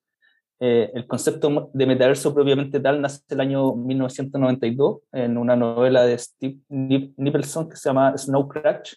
eh, 0.62 0.92
el 0.94 1.08
concepto 1.08 1.70
de 1.74 1.86
metaverso 1.86 2.34
propiamente 2.34 2.82
tal 2.82 3.02
nace 3.02 3.22
el 3.30 3.40
año 3.40 3.76
1992 3.76 5.00
en 5.14 5.38
una 5.38 5.56
novela 5.56 6.04
de 6.04 6.18
Steve 6.18 6.58
Nicholson 6.68 7.70
que 7.70 7.78
se 7.78 7.88
llama 7.88 8.18
Snow 8.18 8.48
Crash, 8.50 8.94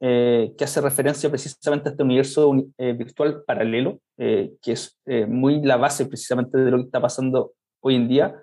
eh, 0.00 0.52
que 0.56 0.64
hace 0.64 0.82
referencia 0.82 1.30
precisamente 1.30 1.88
a 1.88 1.92
este 1.92 2.02
universo 2.02 2.54
eh, 2.76 2.92
virtual 2.92 3.42
paralelo, 3.46 4.00
que 4.16 4.72
es 4.72 5.00
muy 5.28 5.62
la 5.62 5.76
base 5.76 6.04
precisamente 6.06 6.58
de 6.58 6.70
lo 6.70 6.76
que 6.78 6.84
está 6.84 7.00
pasando 7.00 7.52
hoy 7.80 7.94
en 7.94 8.08
día. 8.08 8.34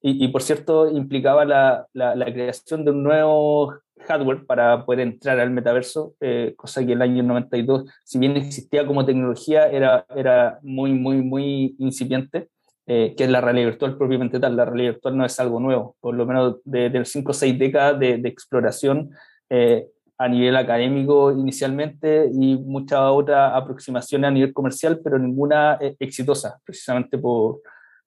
Y, 0.00 0.28
por 0.28 0.42
cierto, 0.42 0.88
implicaba 0.88 1.44
la, 1.44 1.88
la, 1.92 2.14
la, 2.14 2.32
creación 2.32 2.84
de 2.84 2.92
un 2.92 3.02
nuevo 3.02 3.74
hardware 4.06 4.46
para 4.46 4.84
poder 4.84 5.00
entrar 5.00 5.40
al 5.40 5.50
metaverso, 5.50 6.14
eh, 6.20 6.54
cosa 6.56 6.86
que 6.86 6.92
el 6.92 7.02
año 7.02 7.22
92, 7.24 7.84
si 8.04 8.18
bien 8.18 8.36
existía 8.36 8.86
como 8.86 9.04
tecnología, 9.04 9.68
era, 9.68 10.06
era 10.14 10.60
muy, 10.62 10.92
muy, 10.92 11.22
muy 11.22 11.74
incipiente, 11.80 12.48
eh, 12.86 13.14
que 13.16 13.24
es 13.24 13.30
la 13.30 13.40
realidad 13.40 13.70
virtual 13.70 13.98
propiamente 13.98 14.38
tal. 14.38 14.56
La 14.56 14.64
realidad 14.64 14.92
virtual 14.92 15.16
no 15.16 15.24
es 15.24 15.38
algo 15.40 15.58
nuevo, 15.58 15.96
por 16.00 16.14
lo 16.14 16.26
menos 16.26 16.56
de, 16.64 16.90
de 16.90 17.04
5 17.04 17.30
o 17.30 17.34
6 17.34 17.58
décadas 17.58 17.98
de, 17.98 18.18
de 18.18 18.28
exploración 18.28 19.10
eh, 19.50 19.88
a 20.16 20.28
nivel 20.28 20.56
académico 20.56 21.32
inicialmente 21.32 22.30
y 22.32 22.56
muchas 22.56 23.00
otras 23.02 23.52
aproximaciones 23.54 24.28
a 24.28 24.32
nivel 24.32 24.52
comercial, 24.52 25.00
pero 25.02 25.18
ninguna 25.18 25.78
exitosa, 25.98 26.60
precisamente 26.64 27.18
por, 27.18 27.60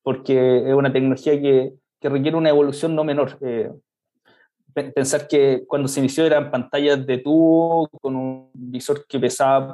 porque 0.03 0.69
es 0.69 0.73
una 0.73 0.91
tecnología 0.91 1.39
que, 1.39 1.73
que 2.01 2.09
requiere 2.09 2.35
una 2.35 2.49
evolución 2.49 2.95
no 2.95 3.03
menor 3.03 3.37
pensar 4.73 5.27
que 5.27 5.63
cuando 5.67 5.87
se 5.87 5.99
inició 5.99 6.25
eran 6.25 6.51
pantallas 6.51 7.05
de 7.05 7.17
tubo 7.17 7.87
con 8.01 8.15
un 8.15 8.49
visor 8.53 9.05
que 9.07 9.19
pesaba 9.19 9.71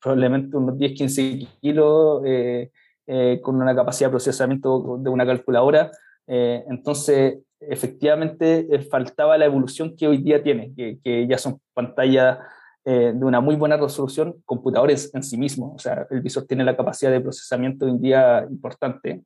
probablemente 0.00 0.56
unos 0.56 0.76
10-15 0.76 1.48
kilos, 1.60 2.22
eh, 2.26 2.70
eh, 3.06 3.40
con 3.42 3.56
una 3.56 3.74
capacidad 3.74 4.08
de 4.08 4.12
procesamiento 4.12 4.98
de 4.98 5.10
una 5.10 5.26
calculadora. 5.26 5.90
Eh, 6.26 6.64
entonces, 6.68 7.38
efectivamente, 7.60 8.66
faltaba 8.90 9.38
la 9.38 9.46
evolución 9.46 9.96
que 9.96 10.08
hoy 10.08 10.18
día 10.18 10.42
tiene, 10.42 10.72
que, 10.74 10.98
que 11.02 11.26
ya 11.26 11.38
son 11.38 11.60
pantallas 11.72 12.38
de 12.84 13.24
una 13.24 13.40
muy 13.40 13.54
buena 13.54 13.76
resolución, 13.76 14.42
computadores 14.44 15.14
en 15.14 15.22
sí 15.22 15.38
mismos. 15.38 15.70
O 15.76 15.78
sea, 15.78 16.04
el 16.10 16.20
visor 16.20 16.46
tiene 16.46 16.64
la 16.64 16.76
capacidad 16.76 17.12
de 17.12 17.20
procesamiento 17.20 17.84
hoy 17.84 17.92
en 17.92 18.00
día 18.00 18.44
importante. 18.50 19.22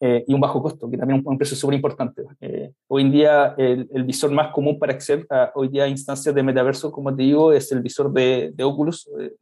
Eh, 0.00 0.24
y 0.26 0.34
un 0.34 0.40
bajo 0.40 0.60
costo, 0.60 0.90
que 0.90 0.98
también 0.98 1.20
es 1.20 1.26
un 1.26 1.38
precio 1.38 1.56
súper 1.56 1.76
importante. 1.76 2.24
Eh, 2.40 2.72
hoy 2.88 3.02
en 3.02 3.12
día 3.12 3.54
el, 3.56 4.04
visor 4.04 4.30
más 4.32 4.52
común 4.52 4.78
para 4.78 4.92
acceder 4.92 5.26
a 5.30 5.52
hoy 5.54 5.68
día 5.68 5.86
instancias 5.86 6.34
de 6.34 6.42
metaverso, 6.42 6.90
como 6.90 7.14
te 7.14 7.22
digo, 7.22 7.52
es 7.52 7.70
el 7.72 7.80
visor 7.80 8.12
de, 8.12 8.52
de 8.54 8.64
Oculus, 8.64 9.08
eh, 9.20 9.32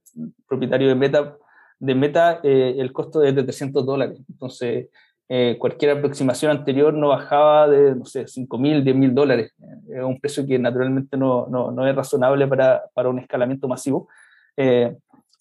propietario 0.46 0.88
de 0.88 0.94
Meta. 0.94 1.36
De 1.78 1.94
Meta, 1.96 2.40
el 2.44 2.92
costo 2.92 3.24
es 3.24 3.34
de 3.34 3.42
300 3.42 3.84
dólares. 3.84 4.20
Entonces, 4.28 4.88
cualquier 5.58 5.98
aproximación 5.98 6.52
anterior 6.52 6.94
no 6.94 7.08
bajaba 7.08 7.66
de, 7.66 7.96
no 7.96 8.04
sé, 8.04 8.28
5 8.28 8.56
mil, 8.58 8.84
10 8.84 8.94
mil 8.94 9.12
dólares. 9.12 9.52
Es 9.88 10.04
un 10.04 10.20
precio 10.20 10.46
que 10.46 10.60
naturalmente 10.60 11.16
no, 11.16 11.48
no, 11.48 11.72
no 11.72 11.88
es 11.88 11.96
razonable 11.96 12.46
para, 12.46 12.82
para, 12.94 13.08
un 13.08 13.18
escalamiento 13.18 13.66
masivo. 13.66 14.06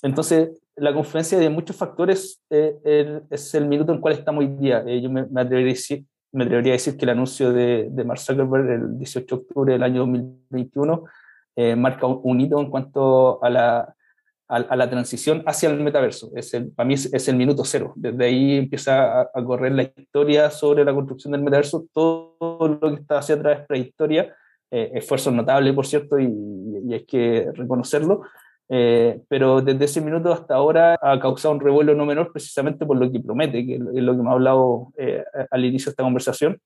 entonces, 0.02 0.61
la 0.76 0.94
confluencia 0.94 1.38
de 1.38 1.50
muchos 1.50 1.76
factores 1.76 2.42
eh, 2.50 3.22
es 3.30 3.54
el 3.56 3.68
minuto 3.68 3.92
en 3.92 3.98
el 3.98 4.02
cual 4.02 4.14
estamos 4.14 4.44
hoy 4.44 4.56
día. 4.58 4.84
Eh, 4.88 5.02
yo 5.02 5.10
me, 5.10 5.22
atrevería 5.22 5.72
a 5.72 5.76
decir, 5.76 6.06
me, 6.32 6.44
atrevería 6.44 6.74
a 6.74 6.76
decir, 6.76 6.98
que 6.98 7.06
el 7.06 7.10
anuncio 7.10 7.52
de, 7.52 7.88
de 7.92 8.04
Mark 8.04 8.20
Zuckerberg 8.20 8.70
el 8.70 8.98
18 8.98 9.36
de 9.36 9.42
octubre 9.42 9.74
del 9.74 9.84
año 9.84 10.02
2021 10.02 11.04
eh, 11.58 11.76
marca 11.76 12.08
un 12.08 12.40
hito 12.40 12.60
en 12.60 12.70
cuanto 12.70 13.44
a 13.44 13.50
la, 13.50 13.96
a, 14.48 14.76
la 14.76 14.90
transición 14.90 15.44
hacia 15.46 15.70
el 15.70 15.80
metaverso. 15.82 16.32
Es 16.36 16.54
el, 16.54 16.72
para 16.72 16.88
mí 16.88 16.94
es, 16.94 17.28
el 17.28 17.36
minuto 17.36 17.66
cero. 17.66 17.94
Desde 17.96 18.26
ahí 18.26 18.58
empieza 18.58 19.22
a, 19.22 19.44
correr 19.44 19.74
la 19.74 19.84
historia 19.84 20.50
sobre 20.50 20.86
la 20.86 20.94
construcción 20.94 21.34
del 21.34 21.44
metaverso. 21.44 21.86
Todo 21.94 22.80
lo 22.82 22.96
que 22.96 23.02
está 23.02 23.20
hacia 23.20 23.36
atrás 23.36 23.60
es 23.62 23.68
prehistoria. 23.68 24.34
esfuerzo 24.72 25.32
notable, 25.32 25.74
por 25.74 25.86
cierto, 25.86 26.18
y, 26.18 26.34
y 26.86 26.94
hay 26.94 27.06
que 27.06 27.50
reconocerlo 27.54 28.22
eh, 28.74 29.20
pero 29.28 29.60
desde 29.60 29.84
ese 29.84 30.00
minuto 30.00 30.32
hasta 30.32 30.56
ahora 30.56 30.98
ha 31.02 31.20
causado 31.20 31.54
un 31.54 31.60
revuelo 31.60 31.94
no 31.94 32.06
menor 32.06 32.32
precisamente 32.32 32.86
por 32.86 32.96
lo 32.96 33.12
que 33.12 33.20
promete, 33.20 33.66
que 33.66 33.76
es 33.76 33.82
lo 33.82 34.16
que 34.16 34.24
me 34.24 34.30
ha 34.30 34.32
hablado 34.32 34.94
eh, 34.98 35.22
al 35.52 35.66
inicio 35.66 35.88
de 35.88 35.92
esta 35.92 36.04
conversación. 36.04 36.58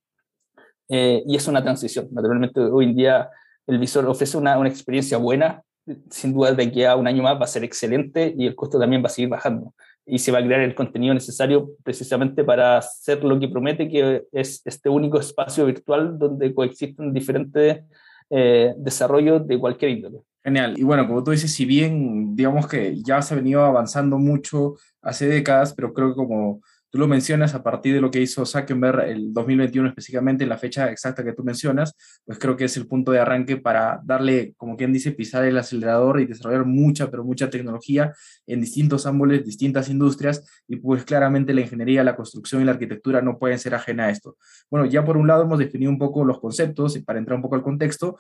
Eh, 0.88 1.24
y 1.26 1.36
es 1.36 1.48
una 1.48 1.64
transición. 1.64 2.08
Naturalmente, 2.12 2.60
hoy 2.62 2.86
en 2.86 2.96
día 2.96 3.30
el 3.66 3.80
visor 3.80 4.06
ofrece 4.06 4.38
una, 4.38 4.60
una, 4.60 4.70
experiencia 4.70 5.18
buena, 5.18 5.64
sin 6.12 6.36
duda 6.36 6.54
de 6.54 6.72
que 6.72 6.86
a 6.86 6.96
un 6.96 7.08
año 7.08 7.24
más 7.24 7.40
va 7.40 7.46
a 7.46 7.48
ser 7.48 7.64
excelente 7.64 8.36
y 8.38 8.46
el 8.46 8.54
costo 8.54 8.80
también 8.80 9.02
va 9.02 9.08
a 9.08 9.10
seguir 9.10 9.30
bajando. 9.30 9.74
Y 10.06 10.20
se 10.20 10.32
va 10.32 10.38
a 10.38 10.46
crear 10.46 10.62
el 10.62 10.76
contenido 10.76 11.12
necesario 11.16 11.72
precisamente 11.84 12.44
para 12.44 12.78
hacer 12.78 13.24
lo 13.24 13.40
que 13.40 13.50
promete, 13.50 13.90
que 13.90 14.26
es 14.32 14.62
este 14.64 14.90
único 14.90 15.20
espacio 15.20 15.66
virtual 15.66 16.20
donde 16.20 16.54
coexisten 16.54 17.14
diferentes 17.14 17.84
desarrollos 18.30 19.48
de 19.48 19.60
cualquier 19.60 19.92
índole. 19.92 20.20
Genial. 20.44 20.76
Y 20.78 20.84
bueno, 20.84 21.08
como 21.08 21.24
tú 21.24 21.32
dices, 21.32 21.52
si 21.54 21.66
bien 21.66 22.36
digamos 22.36 22.68
que 22.68 23.02
ya 23.02 23.22
se 23.22 23.34
ha 23.34 23.38
venido 23.38 23.66
avanzando 23.66 24.20
mucho 24.20 24.76
hace 25.02 25.28
décadas, 25.28 25.74
pero 25.74 25.92
creo 25.92 26.10
que 26.10 26.16
como 26.16 26.62
tú 26.96 27.02
lo 27.02 27.10
mencionas, 27.10 27.54
a 27.54 27.62
partir 27.62 27.94
de 27.94 28.00
lo 28.00 28.10
que 28.10 28.22
hizo 28.22 28.46
Zuckerberg 28.46 29.02
el 29.02 29.34
2021 29.34 29.90
específicamente, 29.90 30.46
en 30.46 30.50
la 30.50 30.58
fecha 30.58 30.90
exacta 30.90 31.26
que 31.26 31.34
tú 31.34 31.44
mencionas, 31.44 31.94
pues 32.24 32.40
creo 32.40 32.56
que 32.56 32.64
es 32.64 32.78
el 32.78 32.88
punto 32.88 33.12
de 33.12 33.20
arranque 33.20 33.58
para 33.58 34.00
darle, 34.06 34.54
como 34.56 34.78
quien 34.78 34.94
dice, 34.94 35.12
pisar 35.12 35.44
el 35.44 35.58
acelerador 35.58 36.22
y 36.22 36.26
desarrollar 36.26 36.66
mucha, 36.66 37.12
pero 37.12 37.26
mucha 37.26 37.50
tecnología 37.50 38.14
en 38.48 38.62
distintos 38.62 39.06
ángulos, 39.06 39.44
distintas 39.44 39.90
industrias, 39.90 40.64
y 40.70 40.78
pues 40.78 41.04
claramente 41.04 41.54
la 41.54 41.60
ingeniería, 41.60 42.02
la 42.02 42.16
construcción 42.16 42.62
y 42.62 42.66
la 42.66 42.72
arquitectura 42.72 43.22
no 43.22 43.40
pueden 43.40 43.60
ser 43.60 43.76
ajena 43.76 44.06
a 44.06 44.12
esto. 44.12 44.38
Bueno, 44.72 44.86
ya 44.86 45.04
por 45.04 45.18
un 45.18 45.28
lado 45.28 45.44
hemos 45.44 45.60
definido 45.60 45.92
un 45.92 46.00
poco 46.00 46.24
los 46.24 46.40
conceptos 46.40 46.96
y 46.96 47.02
para 47.02 47.20
entrar 47.20 47.36
un 47.36 47.42
poco 47.42 47.56
al 47.56 47.62
contexto, 47.62 48.18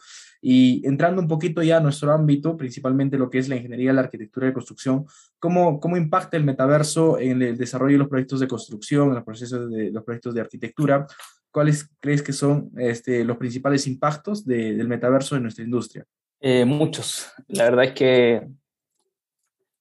y 0.48 0.88
entrando 0.88 1.24
un 1.24 1.28
poquito 1.28 1.64
ya 1.64 1.78
a 1.78 1.80
nuestro 1.80 2.14
ámbito, 2.14 2.56
principalmente 2.56 3.18
lo 3.18 3.32
que 3.32 3.40
es 3.40 3.50
la 3.50 3.56
ingeniería, 3.56 3.92
la 3.94 4.02
arquitectura 4.02 4.46
y 4.46 4.50
la 4.50 4.54
construcción, 4.54 5.08
¿cómo, 5.40 5.80
cómo 5.80 5.98
impacta 5.98 6.38
el 6.38 6.44
metaverso 6.44 7.18
en 7.18 7.42
el 7.42 7.58
desarrollo 7.58 7.94
de 7.94 7.98
los 7.98 8.08
proyectos 8.08 8.40
de 8.40 8.48
construcción? 8.48 9.08
en 9.08 9.16
los 9.16 9.24
procesos 9.24 9.72
de 9.72 9.90
los 9.90 10.04
proyectos 10.04 10.36
de 10.36 10.42
arquitectura, 10.42 11.08
¿cuáles 11.50 11.90
crees 12.00 12.22
que 12.22 12.32
son 12.32 12.70
este, 12.78 13.24
los 13.24 13.38
principales 13.38 13.88
impactos 13.88 14.46
del 14.46 14.88
metaverso 14.88 15.36
en 15.36 15.42
nuestra 15.42 15.64
industria? 15.64 16.06
Eh, 16.40 16.64
muchos. 16.64 17.28
La 17.48 17.64
verdad 17.64 17.86
es 17.86 17.94
que, 17.94 18.48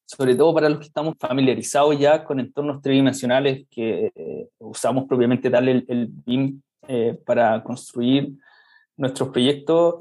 sobre 0.06 0.34
todo 0.34 0.54
para 0.54 0.70
los 0.70 0.78
que 0.78 0.86
estamos 0.86 1.14
familiarizados 1.20 1.98
ya 1.98 2.24
con 2.24 2.40
entornos 2.40 2.80
tridimensionales 2.80 3.66
que 3.70 4.10
eh, 4.14 4.48
usamos 4.60 5.04
propiamente 5.06 5.50
tal 5.50 5.68
el, 5.68 5.84
el 5.88 6.06
BIM 6.08 6.62
eh, 6.88 7.18
para 7.26 7.62
construir 7.62 8.32
nuestros 8.96 9.28
proyectos, 9.28 9.96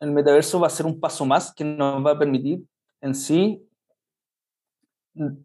el 0.00 0.12
metaverso 0.12 0.60
va 0.60 0.66
a 0.66 0.70
ser 0.70 0.86
un 0.86 1.00
paso 1.00 1.24
más 1.24 1.52
que 1.54 1.64
nos 1.64 2.04
va 2.04 2.12
a 2.12 2.18
permitir 2.18 2.62
en 3.00 3.14
sí 3.14 3.62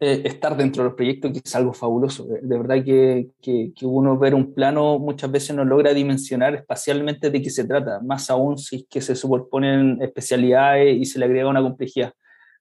eh, 0.01 0.23
estar 0.25 0.57
dentro 0.57 0.83
de 0.83 0.89
los 0.89 0.97
proyectos, 0.97 1.31
que 1.31 1.39
es 1.43 1.55
algo 1.55 1.71
fabuloso. 1.71 2.25
De, 2.25 2.57
verdad 2.57 2.83
que, 2.83 3.29
que, 3.41 3.85
uno 3.85 4.17
ver 4.17 4.35
un 4.35 4.53
plano 4.53 4.99
muchas 4.99 5.31
veces 5.31 5.55
no 5.55 5.63
logra 5.63 5.93
dimensionar 5.93 6.55
espacialmente 6.55 7.29
de 7.29 7.41
qué 7.41 7.49
se 7.49 7.63
trata, 7.63 8.01
más 8.01 8.29
aún 8.29 8.57
si 8.57 8.77
es 8.77 8.85
que 8.89 8.99
se 8.99 9.15
superponen 9.15 10.01
especialidades 10.01 10.97
y 10.97 11.05
se 11.05 11.19
le 11.19 11.25
agrega 11.25 11.47
una 11.47 11.61
complejidad. 11.61 12.13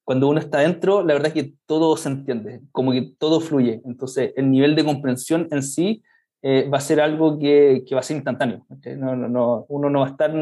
Cuando 0.04 0.28
uno 0.28 0.38
está 0.38 0.60
dentro, 0.60 1.02
la 1.02 1.14
verdad 1.14 1.28
es 1.34 1.34
que 1.34 1.54
todo 1.66 1.96
se 1.96 2.10
entiende, 2.10 2.60
como 2.70 2.92
que 2.92 3.12
todo 3.18 3.40
fluye. 3.40 3.80
Entonces, 3.84 4.32
el 4.36 4.48
nivel 4.50 4.76
de 4.76 4.84
comprensión 4.84 5.48
en 5.50 5.64
sí 5.64 6.02
va 6.44 6.78
a 6.78 6.80
ser 6.80 7.00
algo 7.00 7.38
que, 7.38 7.82
que 7.86 7.94
va 7.94 8.00
a 8.00 8.04
ser 8.04 8.16
instantáneo. 8.16 8.64
No, 8.96 9.16
no, 9.16 9.28
no, 9.28 9.66
uno 9.68 9.90
no 9.90 10.00
va 10.00 10.06
a 10.06 10.10
estar 10.10 10.32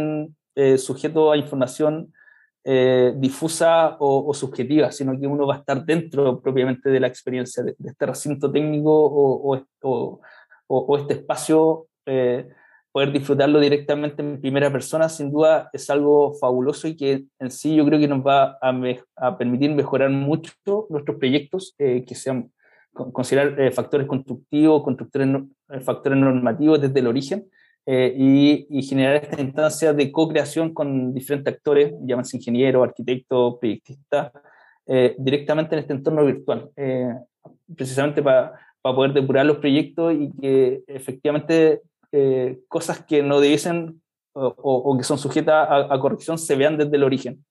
sujeto 0.76 1.30
a 1.30 1.36
información 1.36 2.12
difusa 3.16 3.96
o, 3.98 4.34
subjetiva, 4.34 4.90
sino 4.92 5.18
que 5.18 5.26
uno 5.26 5.46
va 5.46 5.54
a 5.54 5.58
estar 5.58 5.84
dentro 5.84 6.40
propiamente 6.40 6.90
de 6.90 7.00
la 7.00 7.06
experiencia 7.06 7.62
de, 7.62 7.74
este 7.82 8.06
recinto 8.06 8.50
técnico 8.52 8.90
o, 8.92 9.56
o, 9.82 10.20
o 10.66 10.98
este 10.98 11.14
espacio 11.14 11.86
poder 12.98 13.12
disfrutarlo 13.12 13.60
directamente 13.60 14.22
en 14.22 14.40
primera 14.40 14.72
persona, 14.72 15.08
sin 15.08 15.30
duda 15.30 15.70
es 15.72 15.88
algo 15.90 16.34
fabuloso 16.34 16.88
y 16.88 16.96
que 16.96 17.26
en 17.38 17.50
sí 17.50 17.76
yo 17.76 17.84
creo 17.84 18.00
que 18.00 18.08
nos 18.08 18.26
va 18.26 18.58
a, 18.60 19.38
permitir 19.38 19.70
mejorar 19.74 20.10
mucho 20.10 20.52
nuestros 20.88 21.16
proyectos, 21.18 21.74
eh, 21.78 22.04
que 22.06 22.14
sean 22.14 22.50
considerar 22.92 23.60
eh, 23.60 23.70
factores 23.70 24.06
constructivos, 24.06 24.82
constructores, 24.82 25.28
eh, 25.70 25.80
factores 25.80 26.18
normativos 26.18 26.80
desde 26.80 26.98
el 26.98 27.06
origen 27.06 27.48
y, 27.90 28.66
y, 28.68 28.82
generar 28.82 29.16
esta 29.16 29.40
instancia 29.40 29.94
de 29.94 30.12
co-creación 30.12 30.74
con 30.74 31.14
diferentes 31.14 31.54
actores, 31.54 31.94
llámanse 32.02 32.36
ingenieros, 32.36 32.86
arquitectos, 32.86 33.56
proyectistas, 33.58 34.32
directamente 35.16 35.74
en 35.74 35.78
este 35.80 35.94
entorno 35.94 36.24
virtual, 36.26 36.70
precisamente 37.74 38.22
para 38.22 38.52
poder 38.82 39.12
depurar 39.14 39.46
los 39.46 39.58
proyectos 39.58 40.14
y 40.14 40.30
que 40.38 40.82
efectivamente 40.86 41.82
eh, 42.10 42.60
cosas 42.68 43.04
que 43.04 43.22
no 43.22 43.40
debiesen 43.40 44.00
o, 44.32 44.96
que 44.96 45.04
son 45.04 45.18
sujetas 45.18 45.66
a, 45.68 45.98
corrección 45.98 46.38
se 46.38 46.54
vean 46.54 46.78
desde 46.78 46.96
el 46.96 47.02
origen. 47.02 47.44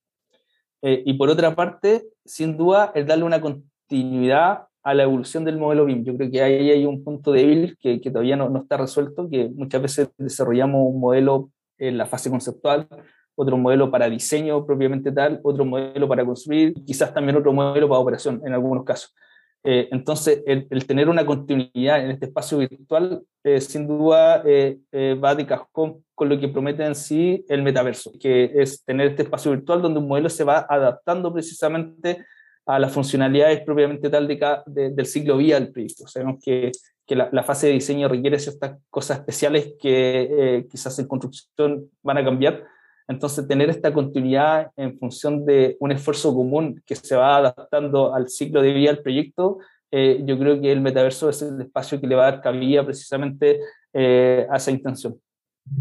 Eh, 0.81 1.03
y 1.05 1.13
por 1.15 1.29
otra 1.29 1.53
parte, 1.53 2.07
sin 2.23 2.55
duda, 2.55 2.91
el 2.95 3.05
darle 3.05 3.25
una 3.25 3.41
continuidad 3.41 4.67
a 4.87 4.93
la 4.93 5.03
evolución 5.03 5.43
del 5.43 5.57
modelo 5.57 5.83
BIM. 5.83 6.05
Yo 6.05 6.15
creo 6.15 6.31
que 6.31 6.41
ahí 6.41 6.71
hay 6.71 6.85
un 6.85 7.03
punto 7.03 7.33
débil 7.33 7.77
que, 7.77 7.99
que 7.99 8.09
todavía 8.09 8.37
no, 8.37 8.47
no, 8.47 8.61
está 8.61 8.77
resuelto, 8.77 9.29
que 9.29 9.49
muchas 9.53 9.81
veces 9.81 10.09
desarrollamos 10.17 10.79
un 10.81 11.01
modelo 11.01 11.51
en 11.77 11.97
la 11.97 12.05
fase 12.05 12.29
conceptual, 12.29 12.87
otro 13.35 13.57
modelo 13.57 13.91
para 13.91 14.09
diseño 14.09 14.65
propiamente 14.65 15.11
tal, 15.11 15.41
otro 15.43 15.65
modelo 15.65 16.07
para 16.07 16.23
construir, 16.23 16.73
quizás 16.85 17.13
también 17.13 17.35
otro 17.35 17.51
modelo 17.51 17.89
para 17.89 17.99
operación 17.99 18.41
en 18.45 18.53
algunos 18.53 18.85
casos. 18.85 19.13
Eh, 19.61 19.89
entonces, 19.91 20.41
el, 20.45 20.87
tener 20.87 21.09
una 21.09 21.25
continuidad 21.25 22.01
en 22.01 22.11
este 22.11 22.27
espacio 22.27 22.59
virtual, 22.59 23.23
eh, 23.43 23.59
sin 23.59 23.89
duda, 23.89 24.41
eh, 24.45 24.79
va 25.21 25.35
de 25.35 25.45
cajón 25.45 26.05
con 26.15 26.29
lo 26.29 26.39
que 26.39 26.47
promete 26.47 26.85
en 26.85 26.95
sí 26.95 27.43
el 27.49 27.61
metaverso, 27.61 28.13
que 28.21 28.53
es 28.55 28.85
tener 28.85 29.07
este 29.07 29.23
espacio 29.23 29.51
virtual 29.51 29.81
donde 29.81 29.99
un 29.99 30.07
modelo 30.07 30.29
se 30.29 30.45
va 30.45 30.65
adaptando 30.69 31.33
precisamente 31.33 32.23
a 32.67 32.79
las 32.79 32.91
funcionalidades 32.91 33.61
propiamente 33.61 34.09
tal 34.09 34.27
de, 34.27 34.91
del 34.91 35.05
ciclo 35.05 35.37
vía 35.37 35.59
del 35.59 35.71
proyecto. 35.71 36.07
Sabemos 36.07 36.39
que, 36.43 36.71
que 37.05 37.15
la, 37.15 37.43
fase 37.43 37.67
de 37.67 37.73
diseño 37.73 38.07
requiere 38.07 38.37
ciertas 38.37 38.77
cosas 38.89 39.19
especiales 39.19 39.73
que 39.79 40.65
quizás 40.69 40.99
en 40.99 41.07
construcción 41.07 41.89
van 42.03 42.17
a 42.17 42.25
cambiar, 42.25 42.65
entonces, 43.07 43.47
tener 43.47 43.69
esta 43.69 43.93
continuidad 43.93 44.71
en 44.75 44.97
función 44.99 45.45
de 45.45 45.77
un 45.79 45.91
esfuerzo 45.91 46.35
común 46.35 46.81
que 46.85 46.95
se 46.95 47.15
va 47.15 47.37
adaptando 47.37 48.13
al 48.13 48.27
ciclo 48.27 48.61
de 48.61 48.73
vida 48.73 48.91
del 48.91 49.01
proyecto, 49.01 49.59
eh, 49.91 50.21
yo 50.25 50.37
creo 50.37 50.59
que 50.59 50.71
el 50.71 50.81
metaverso 50.81 51.29
es 51.29 51.41
el 51.41 51.61
espacio 51.61 52.01
que 52.01 52.07
le 52.07 52.15
va 52.15 52.27
a 52.27 52.31
dar 52.31 52.41
cabida 52.41 52.83
precisamente 52.83 53.61
eh, 53.93 54.45
a 54.49 54.57
esa 54.57 54.71
intención. 54.71 55.17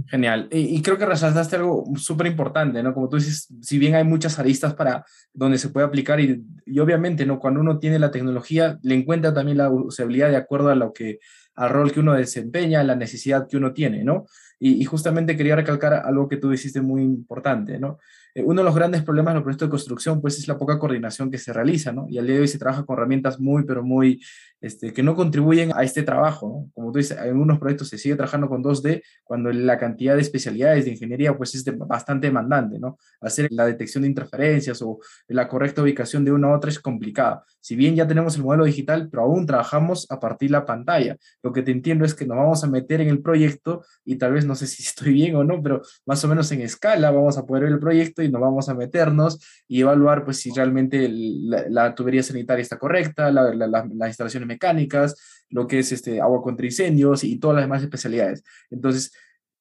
Genial. 0.07 0.49
Y, 0.51 0.81
creo 0.83 0.99
que 0.99 1.07
resaltaste 1.07 1.57
algo 1.57 1.85
súper 1.97 2.27
importante, 2.27 2.83
¿no? 2.83 2.95
Como 2.95 3.09
tú 3.09 3.17
dices, 3.17 3.49
si 3.61 3.79
bien 3.79 3.95
hay 3.95 4.05
muchas 4.05 4.39
aristas 4.39 4.75
para 4.75 5.05
donde 5.33 5.59
se 5.59 5.69
puede 5.69 5.87
aplicar 5.87 6.21
y, 6.21 6.45
y, 6.65 6.79
obviamente, 6.79 7.27
¿no? 7.27 7.39
Cuando 7.39 7.61
uno 7.61 7.79
tiene 7.79 7.99
la 7.99 8.11
tecnología, 8.11 8.79
le 8.83 8.95
encuentra 8.95 9.35
también 9.35 9.59
la 9.59 9.71
usabilidad 9.71 10.31
de 10.31 10.37
acuerdo 10.37 10.71
a 10.71 10.75
lo 10.75 10.93
que, 10.93 11.19
al 11.57 11.71
rol 11.71 11.93
que 11.93 12.01
uno 12.01 12.13
desempeña, 12.15 12.85
la 12.85 12.95
necesidad 12.95 13.49
que 13.49 13.57
uno 13.57 13.73
tiene, 13.73 14.05
¿no? 14.05 14.27
Y, 14.59 14.85
justamente 14.85 15.37
quería 15.37 15.57
recalcar 15.57 15.93
algo 15.93 16.29
que 16.29 16.39
tú 16.39 16.51
dijiste 16.51 16.81
muy 16.81 17.03
importante, 17.03 17.79
¿no? 17.79 17.99
Eh, 18.35 18.43
uno 18.43 18.61
de 18.61 18.65
los 18.65 18.75
grandes 18.75 19.03
problemas 19.03 19.33
en 19.33 19.37
los 19.37 19.43
proyectos 19.43 19.69
de 19.69 19.71
construcción, 19.71 20.21
pues, 20.21 20.39
es 20.39 20.49
la 20.49 20.57
poca 20.57 20.79
coordinación 20.79 21.31
que 21.31 21.39
se 21.39 21.53
realiza, 21.53 21.93
¿no? 21.93 22.07
Y 22.09 22.19
al 22.19 22.27
día 22.27 22.37
de 22.37 22.43
hoy 22.43 22.49
se 22.49 22.59
trabaja 22.59 22.85
con 22.85 22.97
herramientas 22.97 23.39
muy, 23.39 23.65
pero 23.65 23.83
muy, 23.83 24.23
este, 24.61 24.93
que 24.93 25.03
no 25.03 25.15
contribuyen 25.15 25.73
a 25.75 25.83
este 25.83 26.03
trabajo, 26.03 26.49
¿no? 26.49 26.71
Como 26.75 26.93
tú 26.93 26.99
dices, 26.99 27.17
en 27.17 27.25
algunos 27.25 27.59
proyectos 27.59 27.89
se 27.89 27.99
sigue 27.99 28.17
trabajando 28.17 28.49
con 28.49 28.63
2D 28.63 29.03
cuando 29.25 29.53
la 29.53 29.79
cantidad 29.79 30.15
de 30.15 30.23
especialidades 30.23 30.85
de 30.85 30.93
ingeniería, 30.93 31.37
pues, 31.37 31.55
es 31.55 31.65
bastante 31.77 32.27
demandante, 32.29 32.79
¿no? 32.79 32.99
Hacer 33.21 33.49
la 33.51 33.67
detección 33.67 34.03
de 34.03 34.09
interferencias 34.09 34.81
o 34.83 34.99
la 35.29 35.49
correcta 35.49 35.83
ubicación 35.83 36.25
de 36.25 36.33
una 36.33 36.49
u 36.49 36.55
otra 36.55 36.71
es 36.71 36.81
complicada. 36.81 37.45
Si 37.61 37.77
bien 37.77 37.95
ya 37.97 38.07
tenemos 38.07 38.37
el 38.37 38.45
modelo 38.45 38.65
digital, 38.65 39.09
pero 39.11 39.25
aún 39.25 39.47
trabajamos 39.47 40.07
a 40.11 40.21
partir 40.21 40.49
de 40.49 40.53
la 40.53 40.65
pantalla. 40.65 41.17
Lo 41.43 41.53
que 41.53 41.63
te 41.63 41.71
entiendo 41.71 42.05
es 42.05 42.15
que 42.15 42.27
nos 42.27 42.37
vamos 42.37 42.65
a 42.65 42.67
meter 42.69 43.01
en 43.01 43.09
el 43.09 43.21
proyecto 43.21 43.85
y 44.05 44.17
tal 44.17 44.33
vez 44.33 44.47
no 44.47 44.55
sé 44.55 44.67
si 44.67 44.83
estoy 44.85 45.13
bien 45.13 45.37
o 45.37 45.45
no, 45.45 45.63
pero 45.63 45.83
más 46.07 46.25
o 46.25 46.29
menos 46.29 46.51
en 46.53 46.61
escala 46.61 47.11
vamos 47.11 47.39
a 47.39 47.45
poder 47.45 47.65
ver 47.65 47.73
el 47.73 47.79
proyecto 47.79 48.23
y 48.23 48.31
nos 48.31 48.41
vamos 48.41 48.69
a 48.69 48.75
meternos 48.75 49.39
y 49.69 49.81
evaluar 49.81 50.25
pues 50.25 50.39
si 50.39 50.51
realmente 50.53 51.09
la, 51.11 51.95
tubería 51.95 52.23
sanitaria 52.23 52.63
está 52.63 52.79
correcta, 52.79 53.31
las 53.31 54.09
instalaciones 54.09 54.46
mecánicas, 54.47 55.15
lo 55.51 55.67
que 55.67 55.79
es 55.79 55.93
este, 55.93 56.21
agua 56.21 56.43
contra 56.43 56.67
incendios 56.67 57.25
y 57.25 57.39
todas 57.39 57.57
las 57.57 57.65
demás 57.65 57.83
especialidades. 57.83 58.43
Entonces, 58.71 59.13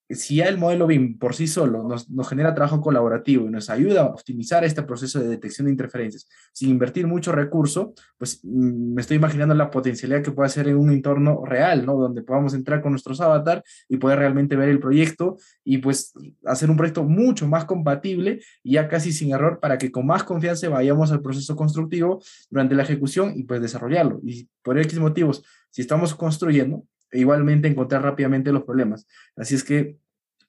si 0.10 0.36
ya 0.36 0.46
el 0.46 0.58
modelo 0.58 0.86
BIM 0.86 1.18
por 1.18 1.34
sí 1.34 1.48
solo 1.48 1.84
nos, 1.84 2.10
nos, 2.10 2.30
genera 2.30 2.54
trabajo 2.54 2.80
colaborativo 2.80 3.48
y 3.48 3.50
nos 3.50 3.70
ayuda 3.70 4.02
a 4.02 4.06
optimizar 4.06 4.64
este 4.64 4.84
proceso 4.84 5.20
de 5.20 5.28
detección 5.28 5.66
de 5.66 5.72
interferencias 5.72 6.28
sin 6.54 6.70
invertir 6.70 7.08
mucho 7.08 7.32
recurso, 7.32 7.94
pues 8.18 8.40
mm, 8.44 8.94
me 8.94 9.02
estoy 9.02 9.18
imaginando 9.18 9.56
la 9.56 9.72
potencialidad 9.72 10.22
que 10.22 10.32
puede 10.32 10.48
hacer 10.48 10.68
en 10.68 10.78
un 10.78 10.92
entorno 10.92 11.44
real, 11.44 11.86
¿no? 11.86 11.96
Donde 11.96 12.22
podamos 12.22 12.54
entrar 12.54 12.82
con 12.82 12.92
nuestros 12.92 13.20
avatar 13.20 13.64
y 13.90 13.98
poder 13.98 14.20
realmente 14.20 14.56
ver 14.56 14.70
el 14.70 14.80
proyecto 14.80 15.38
y 15.64 15.80
pues 15.80 16.14
hacer 16.46 16.70
un 16.70 16.78
proyecto 16.78 17.04
mucho 17.04 17.48
más 17.48 17.66
compatible 17.66 18.42
y 18.64 18.74
ya 18.74 18.88
casi 18.88 19.12
sin 19.12 19.34
error 19.34 19.60
para 19.60 19.78
que 19.78 19.92
con 19.92 20.06
más 20.06 20.24
confianza 20.24 20.70
vayamos 20.70 21.12
al 21.12 21.22
proceso 21.22 21.56
constructivo 21.56 22.22
durante 22.50 22.76
la 22.76 22.84
ejecución 22.84 23.34
y 23.36 23.44
pues 23.44 23.62
desarrollarlo. 23.62 24.20
Y 24.24 24.48
por 24.62 24.78
X 24.78 25.00
motivos, 25.00 25.44
si 25.72 25.82
estamos 25.82 26.14
construyendo, 26.16 26.86
igualmente 27.16 27.68
encontrar 27.68 28.04
rápidamente 28.04 28.52
los 28.52 28.64
problemas. 28.64 29.08
Así 29.36 29.56
es 29.56 29.64
que 29.64 29.98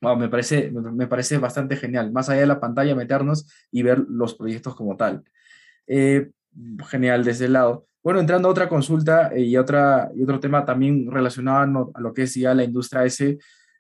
me, 0.01 0.29
parece, 0.29 0.71
me 0.71 1.07
parece 1.07 1.39
bastante 1.39 1.77
genial, 1.77 2.13
más 2.13 2.29
allá 2.29 2.41
de 2.41 2.47
la 2.47 2.61
pantalla, 2.61 2.95
meternos 2.95 3.47
y 3.71 3.83
ver 3.83 4.05
los 4.09 4.35
proyectos 4.35 4.75
como 4.75 4.97
tal. 4.97 5.25
Eh, 5.87 6.31
genial, 6.89 7.25
desde 7.25 7.47
el 7.47 7.55
lado. 7.55 7.87
Bueno, 8.03 8.21
entrando 8.21 8.49
a 8.49 8.51
otra 8.51 8.69
consulta 8.69 9.31
eh, 9.35 9.43
y, 9.43 9.57
otra, 9.57 10.11
y 10.15 10.23
otro 10.23 10.39
tema 10.39 10.65
también 10.65 11.11
relacionado 11.11 11.93
a, 11.95 12.01
lo 12.01 12.15
que 12.15 12.23
es 12.23 12.35
ya 12.35 12.55
la 12.55 12.65
industria 12.65 13.05
S, 13.05 13.39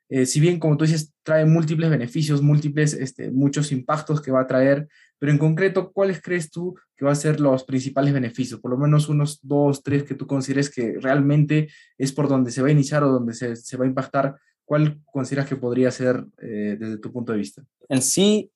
eh, 0.09 0.27
si 0.27 0.40
bien, 0.40 0.59
como 0.59 0.77
tú 0.77 0.85
dices, 0.85 1.12
trae 1.23 1.45
múltiples 1.45 1.90
beneficios, 1.90 2.42
múltiples, 2.42 2.95
este, 2.95 3.31
muchos 3.31 3.73
impactos 3.73 4.21
que 4.21 4.31
va 4.31 4.42
a 4.42 4.47
traer, 4.47 4.88
pero 5.19 5.33
en 5.33 5.38
concreto, 5.38 5.92
¿cuáles 5.92 6.21
crees 6.21 6.51
tú 6.51 6.77
que 6.97 7.05
van 7.05 7.12
a 7.12 7.16
ser 7.16 7.40
los 7.40 7.64
principales 7.64 8.12
beneficios? 8.12 8.61
Por 8.61 8.71
lo 8.71 8.79
menos 8.79 9.09
unos 9.09 9.40
dos, 9.42 9.83
tres 9.83 10.05
que 10.05 10.14
tú 10.14 10.27
consideres 10.27 10.71
que 10.71 10.97
realmente 11.01 11.69
es 11.99 12.12
por 12.12 12.29
donde 12.29 12.51
se 12.51 12.62
va 12.62 12.69
a 12.69 12.73
iniciar 12.73 13.03
o 13.03 13.09
donde 13.09 13.35
se, 13.35 13.57
se 13.57 13.77
va 13.77 13.85
a 13.85 13.88
impactar. 13.88 14.37
¿Cuál 14.64 15.01
consideras 15.05 15.49
que 15.49 15.57
podría 15.57 15.90
ser 15.90 16.25
eh, 16.38 16.77
desde 16.79 16.99
tu 16.99 17.12
punto 17.12 17.33
de 17.33 17.38
vista? 17.38 17.62
En 17.88 18.03
sí, 18.03 18.51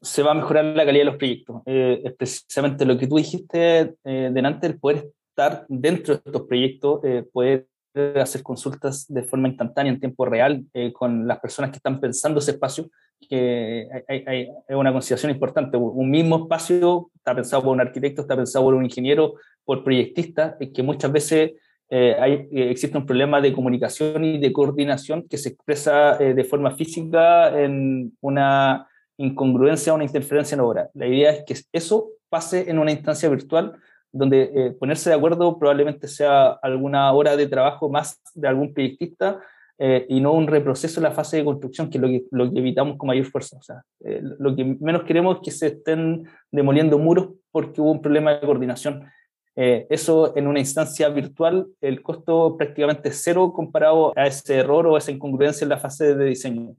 se 0.00 0.22
va 0.22 0.32
a 0.32 0.34
mejorar 0.34 0.64
la 0.64 0.84
calidad 0.84 1.04
de 1.04 1.10
los 1.10 1.16
proyectos. 1.16 1.62
Eh, 1.66 2.02
es 2.04 2.12
precisamente 2.14 2.84
lo 2.84 2.98
que 2.98 3.06
tú 3.06 3.16
dijiste 3.16 3.94
eh, 4.04 4.30
delante, 4.32 4.66
el 4.66 4.78
poder 4.78 5.10
estar 5.30 5.64
dentro 5.68 6.14
de 6.14 6.22
estos 6.26 6.42
proyectos, 6.42 7.00
poder 7.32 7.68
hacer 7.94 8.42
consultas 8.42 9.06
de 9.08 9.22
forma 9.22 9.48
instantánea 9.48 9.92
en 9.92 10.00
tiempo 10.00 10.24
real 10.24 10.64
eh, 10.72 10.92
con 10.92 11.26
las 11.26 11.38
personas 11.40 11.70
que 11.70 11.76
están 11.76 12.00
pensando 12.00 12.38
ese 12.38 12.52
espacio, 12.52 12.90
que 13.28 13.88
hay, 14.08 14.24
hay, 14.26 14.48
una 14.74 14.92
consideración 14.92 15.32
importante. 15.32 15.76
Un 15.76 16.10
mismo 16.10 16.42
espacio 16.42 17.10
está 17.14 17.34
pensado 17.34 17.62
por 17.62 17.72
un 17.72 17.80
arquitecto, 17.80 18.22
está 18.22 18.36
pensado 18.36 18.64
por 18.64 18.74
un 18.74 18.84
ingeniero, 18.84 19.34
por 19.64 19.84
proyectista, 19.84 20.56
que 20.74 20.82
muchas 20.82 21.12
veces 21.12 21.52
eh, 21.88 22.16
hay, 22.18 22.48
eh, 22.50 22.70
existe 22.70 22.98
un 22.98 23.06
problema 23.06 23.40
de 23.40 23.52
comunicación 23.52 24.24
y 24.24 24.38
de 24.38 24.52
coordinación 24.52 25.28
que 25.28 25.38
se 25.38 25.50
expresa 25.50 26.16
de 26.16 26.44
forma 26.44 26.74
física 26.74 27.60
en 27.60 28.16
una 28.20 28.88
incongruencia 29.18 29.94
una 29.94 30.04
interferencia 30.04 30.54
en 30.54 30.60
obra. 30.60 30.90
La 30.94 31.06
idea 31.06 31.30
es 31.30 31.44
que 31.44 31.54
eso 31.72 32.08
pase 32.28 32.70
en 32.70 32.78
una 32.78 32.90
instancia 32.90 33.28
virtual 33.28 33.74
donde 34.12 34.50
eh, 34.54 34.70
ponerse 34.78 35.10
de 35.10 35.16
acuerdo 35.16 35.58
probablemente 35.58 36.06
sea 36.06 36.50
alguna 36.62 37.10
hora 37.12 37.36
de 37.36 37.48
trabajo 37.48 37.88
más 37.88 38.20
de 38.34 38.46
algún 38.46 38.72
proyectista 38.72 39.40
eh, 39.78 40.06
y 40.08 40.20
no 40.20 40.32
un 40.32 40.46
reproceso 40.46 41.00
en 41.00 41.04
la 41.04 41.12
fase 41.12 41.38
de 41.38 41.44
construcción, 41.44 41.88
que 41.88 41.96
es 41.96 42.02
lo 42.02 42.08
que, 42.08 42.24
lo 42.30 42.52
que 42.52 42.58
evitamos 42.58 42.98
con 42.98 43.08
mayor 43.08 43.24
fuerza. 43.24 43.56
O 43.56 43.62
sea, 43.62 43.82
eh, 44.04 44.20
lo 44.38 44.54
que 44.54 44.64
menos 44.64 45.04
queremos 45.04 45.36
es 45.36 45.42
que 45.42 45.50
se 45.50 45.66
estén 45.68 46.28
demoliendo 46.50 46.98
muros 46.98 47.30
porque 47.50 47.80
hubo 47.80 47.90
un 47.90 48.02
problema 48.02 48.34
de 48.34 48.40
coordinación. 48.40 49.10
eso 49.54 50.34
en 50.36 50.46
una 50.46 50.60
instancia 50.60 51.08
virtual, 51.10 51.66
el 51.80 52.00
costo 52.02 52.56
prácticamente 52.56 53.10
cero 53.12 53.52
comparado 53.52 54.12
a 54.16 54.26
ese 54.26 54.56
error 54.56 54.86
o 54.86 54.96
esa 54.96 55.10
incongruencia 55.10 55.64
en 55.64 55.70
la 55.70 55.78
fase 55.78 56.14
de 56.14 56.24
diseño. 56.24 56.74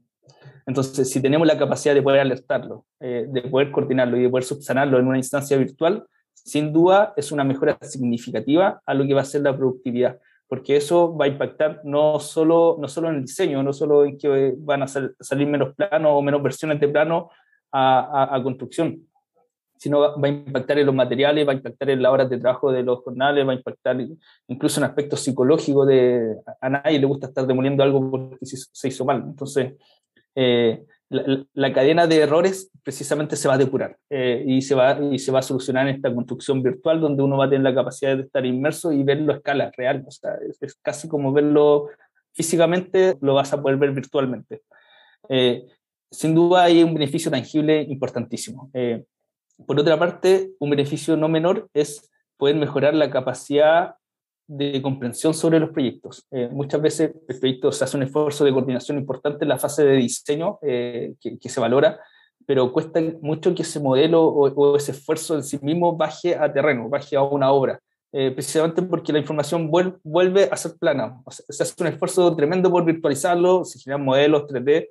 Entonces, 0.66 1.10
si 1.10 1.20
tenemos 1.20 1.46
la 1.46 1.58
capacidad 1.58 1.94
de 1.94 2.02
poder 2.02 2.20
alertarlo, 2.20 2.84
de 2.98 3.42
poder 3.50 3.70
coordinarlo 3.70 4.16
y 4.16 4.22
de 4.22 4.30
poder 4.30 4.44
subsanarlo 4.44 4.98
en 4.98 5.06
una 5.06 5.18
instancia 5.18 5.56
virtual, 5.56 6.04
sin 6.34 6.72
duda 6.72 7.14
es 7.16 7.32
una 7.32 7.44
mejora 7.44 7.78
significativa 7.80 8.82
a 8.84 8.94
lo 8.94 9.06
que 9.06 9.14
va 9.14 9.22
a 9.22 9.24
ser 9.24 9.42
la 9.42 9.56
productividad. 9.56 10.18
porque 10.46 10.76
eso 10.76 11.16
va 11.16 11.24
a 11.24 11.28
impactar 11.28 11.80
no 11.84 12.20
solo, 12.20 12.76
no 12.78 12.86
solo 12.86 13.08
en 13.08 13.16
el 13.16 13.22
diseño, 13.22 13.62
no 13.62 13.72
solo 13.72 14.04
en 14.04 14.18
que 14.18 14.54
van 14.58 14.82
a 14.82 14.86
salir 14.86 15.48
menos 15.48 15.74
planos 15.74 16.12
o 16.14 16.22
menos 16.22 16.42
versiones 16.42 16.78
de 16.78 16.88
plano 16.88 17.30
a, 17.72 18.38
construcción, 18.42 19.08
sino 19.76 20.00
va, 20.00 20.14
a 20.22 20.28
impactar 20.28 20.78
en 20.78 20.86
los 20.86 20.94
materiales, 20.94 21.48
va 21.48 21.52
a 21.52 21.56
impactar 21.56 21.90
en 21.90 22.02
las 22.02 22.12
horas 22.12 22.30
de 22.30 22.38
trabajo 22.38 22.70
de 22.70 22.82
los 22.82 23.00
jornales, 23.00 23.46
va 23.46 23.52
a 23.52 23.56
impactar 23.56 23.96
incluso 24.46 24.80
en 24.80 24.84
aspectos 24.84 25.20
psicológicos 25.20 25.88
de 25.88 26.36
a 26.60 26.68
nadie 26.68 27.00
le 27.00 27.06
gusta 27.06 27.28
estar 27.28 27.46
demoliendo 27.46 27.82
algo 27.82 28.10
porque 28.10 28.46
se, 28.46 28.88
hizo 28.88 29.04
mal. 29.04 29.24
Entonces, 29.26 29.74
eh, 30.36 30.84
la, 31.10 31.72
cadena 31.72 32.06
de 32.06 32.20
errores 32.20 32.70
precisamente 32.82 33.36
se 33.36 33.48
va 33.48 33.54
a 33.54 33.58
depurar 33.58 33.96
eh, 34.10 34.42
y, 34.46 34.62
se 34.62 34.74
va, 34.74 34.98
y 35.12 35.18
se 35.18 35.30
va 35.30 35.40
a 35.40 35.42
solucionar 35.42 35.86
en 35.86 35.96
esta 35.96 36.12
construcción 36.12 36.62
virtual 36.62 37.00
donde 37.00 37.22
uno 37.22 37.36
va 37.36 37.44
a 37.44 37.48
tener 37.48 37.62
la 37.62 37.74
capacidad 37.74 38.16
de 38.16 38.22
estar 38.22 38.44
inmerso 38.44 38.92
y 38.92 39.02
verlo 39.02 39.32
a 39.32 39.36
escala 39.36 39.70
real. 39.76 40.04
O 40.06 40.10
sea, 40.10 40.32
es, 40.60 40.74
casi 40.82 41.08
como 41.08 41.32
verlo 41.32 41.88
físicamente, 42.32 43.16
lo 43.20 43.34
vas 43.34 43.52
a 43.52 43.60
poder 43.60 43.76
ver 43.76 43.92
virtualmente. 43.92 44.62
Eh, 45.28 45.64
sin 46.10 46.34
duda 46.34 46.64
hay 46.64 46.82
un 46.82 46.94
beneficio 46.94 47.30
tangible 47.30 47.82
importantísimo. 47.82 48.70
Eh, 48.72 49.04
por 49.66 49.78
otra 49.78 49.98
parte, 49.98 50.50
un 50.58 50.70
beneficio 50.70 51.16
no 51.16 51.28
menor 51.28 51.68
es 51.74 52.10
poder 52.36 52.56
mejorar 52.56 52.94
la 52.94 53.10
capacidad 53.10 53.94
de 54.46 54.82
comprensión 54.82 55.32
sobre 55.34 55.58
los 55.58 55.70
proyectos. 55.70 56.26
Eh, 56.30 56.48
muchas 56.50 56.80
veces 56.80 57.12
el 57.28 57.38
proyecto 57.38 57.72
se 57.72 57.84
hace 57.84 57.96
un 57.96 58.02
esfuerzo 58.02 58.44
de 58.44 58.52
coordinación 58.52 58.98
importante 58.98 59.44
en 59.44 59.48
la 59.48 59.58
fase 59.58 59.84
de 59.84 59.96
diseño 59.96 60.58
eh, 60.62 61.14
que, 61.20 61.48
se 61.48 61.60
valora, 61.60 61.98
pero 62.46 62.72
cuesta 62.72 63.00
mucho 63.22 63.54
que 63.54 63.62
ese 63.62 63.80
modelo 63.80 64.22
o, 64.22 64.76
ese 64.76 64.92
esfuerzo 64.92 65.36
en 65.36 65.42
sí 65.42 65.58
mismo 65.62 65.96
baje 65.96 66.36
a 66.36 66.52
terreno, 66.52 66.88
baje 66.88 67.16
a 67.16 67.22
una 67.22 67.50
obra, 67.52 67.80
eh, 68.12 68.30
precisamente 68.30 68.82
porque 68.82 69.12
la 69.12 69.18
información 69.18 69.70
vuelve, 69.70 70.48
a 70.50 70.56
ser 70.56 70.72
plana. 70.78 71.22
se 71.30 71.62
hace 71.62 71.74
un 71.82 71.86
esfuerzo 71.86 72.34
tremendo 72.36 72.70
por 72.70 72.84
virtualizarlo, 72.84 73.64
se 73.64 73.78
generan 73.78 74.04
modelos 74.04 74.46
3D, 74.46 74.88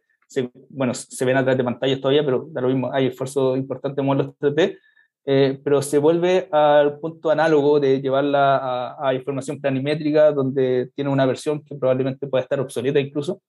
bueno, 0.69 0.95
se 0.95 1.25
ven 1.25 1.37
a 1.37 1.43
través 1.43 1.59
de 1.59 1.63
pantallas 1.63 2.01
todavía, 2.01 2.25
pero 2.25 2.47
da 2.49 2.61
lo 2.61 2.69
mismo, 2.69 2.91
hay 2.91 3.07
esfuerzo 3.07 3.55
importante 3.55 4.01
en 4.01 4.07
modelos 4.07 4.33
3D, 4.39 4.77
eh, 5.25 5.59
pero 5.63 5.81
se 5.81 5.99
vuelve 5.99 6.49
al 6.51 6.99
punto 6.99 7.31
análogo 7.31 7.79
de 7.79 8.01
llevarla 8.01 8.97
a, 8.99 9.13
información 9.13 9.62
planimétrica, 9.62 10.31
donde 10.31 10.89
tiene 10.95 11.09
una 11.09 11.25
versión 11.25 11.63
que 11.63 11.75
probablemente 11.75 12.27
pueda 12.27 12.43
estar 12.43 12.59
obsoleta 12.59 12.99
incluso. 12.99 13.41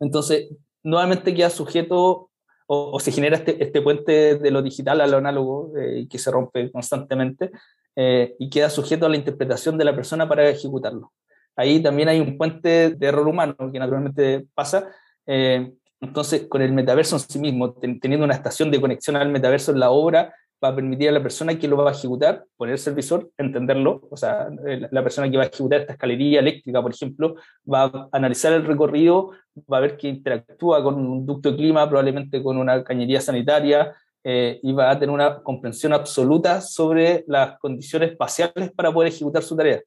Entonces, 0.00 0.48
nuevamente 0.82 1.34
queda 1.34 1.50
sujeto 1.50 2.30
o, 2.66 2.98
se 2.98 3.12
genera 3.12 3.36
este, 3.36 3.62
este, 3.62 3.80
puente 3.80 4.36
de 4.38 4.50
lo 4.50 4.60
digital 4.60 5.00
a 5.00 5.06
lo 5.06 5.18
análogo 5.18 5.72
eh, 5.78 6.08
que 6.10 6.18
se 6.18 6.32
rompe 6.32 6.72
constantemente 6.72 7.52
eh, 7.94 8.34
y 8.40 8.50
queda 8.50 8.68
sujeto 8.68 9.06
a 9.06 9.08
la 9.08 9.16
interpretación 9.16 9.78
de 9.78 9.84
la 9.84 9.94
persona 9.94 10.28
para 10.28 10.48
ejecutarlo. 10.48 11.12
Ahí 11.54 11.80
también 11.80 12.08
hay 12.08 12.18
un 12.18 12.36
puente 12.36 12.90
de 12.90 13.06
error 13.06 13.28
humano 13.28 13.54
que 13.72 13.78
naturalmente 13.78 14.46
pasa. 14.52 14.90
entonces, 15.24 16.46
con 16.48 16.60
el 16.60 16.72
metaverso 16.72 17.16
en 17.16 17.20
sí 17.20 17.38
mismo, 17.38 17.72
teniendo 17.72 18.24
una 18.24 18.34
estación 18.34 18.70
de 18.70 18.80
conexión 18.80 19.16
al 19.16 19.30
metaverso 19.30 19.72
en 19.72 19.80
la 19.80 19.90
obra, 19.90 20.34
va 20.62 20.68
a 20.68 20.74
permitir 20.74 21.08
a 21.08 21.12
la 21.12 21.22
persona 21.22 21.58
que 21.58 21.68
lo 21.68 21.76
va 21.76 21.90
a 21.90 21.92
ejecutar, 21.92 22.44
poner 22.56 22.74
el 22.74 22.78
servidor, 22.78 23.30
entenderlo, 23.36 24.08
o 24.10 24.16
sea, 24.16 24.48
la 24.90 25.02
persona 25.02 25.30
que 25.30 25.36
va 25.36 25.44
a 25.44 25.46
ejecutar 25.46 25.80
esta 25.80 25.92
escalería 25.92 26.40
eléctrica, 26.40 26.80
por 26.82 26.92
ejemplo, 26.92 27.34
va 27.72 27.84
a 27.84 28.08
analizar 28.12 28.52
el 28.52 28.64
recorrido, 28.64 29.32
va 29.70 29.78
a 29.78 29.80
ver 29.80 29.96
que 29.96 30.08
interactúa 30.08 30.82
con 30.82 30.94
un 30.94 31.26
ducto 31.26 31.50
de 31.50 31.56
clima, 31.56 31.88
probablemente 31.88 32.42
con 32.42 32.56
una 32.56 32.82
cañería 32.82 33.20
sanitaria, 33.20 33.94
eh, 34.24 34.58
y 34.62 34.72
va 34.72 34.90
a 34.90 34.98
tener 34.98 35.14
una 35.14 35.40
comprensión 35.42 35.92
absoluta 35.92 36.60
sobre 36.60 37.24
las 37.28 37.58
condiciones 37.60 38.10
espaciales 38.10 38.72
para 38.74 38.92
poder 38.92 39.12
ejecutar 39.12 39.42
su 39.42 39.56
tarea, 39.56 39.80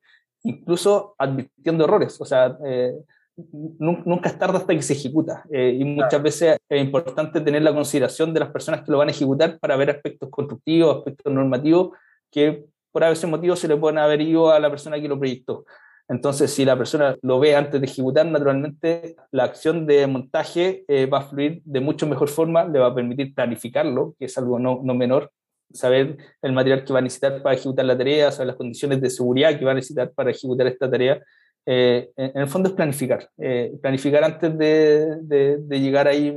incluso 0.43 1.13
advirtiendo 1.17 1.83
errores, 1.83 2.19
o 2.21 2.25
sea, 2.25 2.57
eh, 2.65 2.93
nunca 3.79 4.29
es 4.29 4.37
tarde 4.37 4.57
hasta 4.57 4.73
que 4.73 4.81
se 4.81 4.93
ejecuta. 4.93 5.43
Eh, 5.51 5.77
y 5.79 5.85
muchas 5.85 6.21
veces 6.21 6.57
es 6.67 6.81
importante 6.81 7.41
tener 7.41 7.61
la 7.61 7.73
consideración 7.73 8.33
de 8.33 8.39
las 8.41 8.49
personas 8.49 8.81
que 8.81 8.91
lo 8.91 8.97
van 8.97 9.09
a 9.09 9.11
ejecutar 9.11 9.59
para 9.59 9.75
ver 9.75 9.89
aspectos 9.89 10.29
constructivos, 10.29 10.97
aspectos 10.97 11.33
normativos, 11.33 11.97
que 12.31 12.65
por 12.91 13.03
ese 13.03 13.27
motivo 13.27 13.55
se 13.55 13.67
le 13.67 13.77
pueden 13.77 13.97
haber 13.97 14.21
ido 14.21 14.51
a 14.51 14.59
la 14.59 14.69
persona 14.69 14.99
que 14.99 15.07
lo 15.07 15.17
proyectó. 15.17 15.65
Entonces, 16.07 16.51
si 16.51 16.65
la 16.65 16.75
persona 16.75 17.15
lo 17.21 17.39
ve 17.39 17.55
antes 17.55 17.79
de 17.79 17.85
ejecutar, 17.85 18.25
naturalmente 18.25 19.15
la 19.31 19.43
acción 19.43 19.85
de 19.85 20.07
montaje 20.07 20.83
eh, 20.87 21.05
va 21.05 21.19
a 21.19 21.21
fluir 21.21 21.61
de 21.65 21.79
mucho 21.81 22.07
mejor 22.07 22.29
forma, 22.29 22.65
le 22.65 22.79
va 22.79 22.87
a 22.87 22.95
permitir 22.95 23.35
planificarlo, 23.35 24.15
que 24.17 24.25
es 24.25 24.37
algo 24.37 24.57
no, 24.57 24.81
no 24.83 24.95
menor, 24.95 25.31
saber 25.71 26.17
el 26.41 26.53
material 26.53 26.83
que 26.83 26.93
va 26.93 26.99
a 26.99 27.03
necesitar 27.03 27.43
para 27.43 27.55
ejecutar 27.55 27.85
la 27.85 27.95
tarea, 27.95 28.31
saber 28.31 28.47
las 28.47 28.55
condiciones 28.55 29.01
de 29.01 29.09
seguridad 29.11 29.57
que 29.57 29.65
va 29.65 29.71
a 29.71 29.75
necesitar 29.75 30.11
para 30.11 30.31
ejecutar 30.31 30.65
esta 30.65 30.89
tarea, 30.89 31.21
eh, 31.65 32.11
en 32.15 32.41
el 32.41 32.47
fondo 32.47 32.69
es 32.69 32.75
planificar. 32.75 33.29
Eh, 33.37 33.77
planificar 33.81 34.23
antes 34.23 34.57
de, 34.57 35.17
de, 35.21 35.79
llegar 35.79 36.07
ahí 36.07 36.29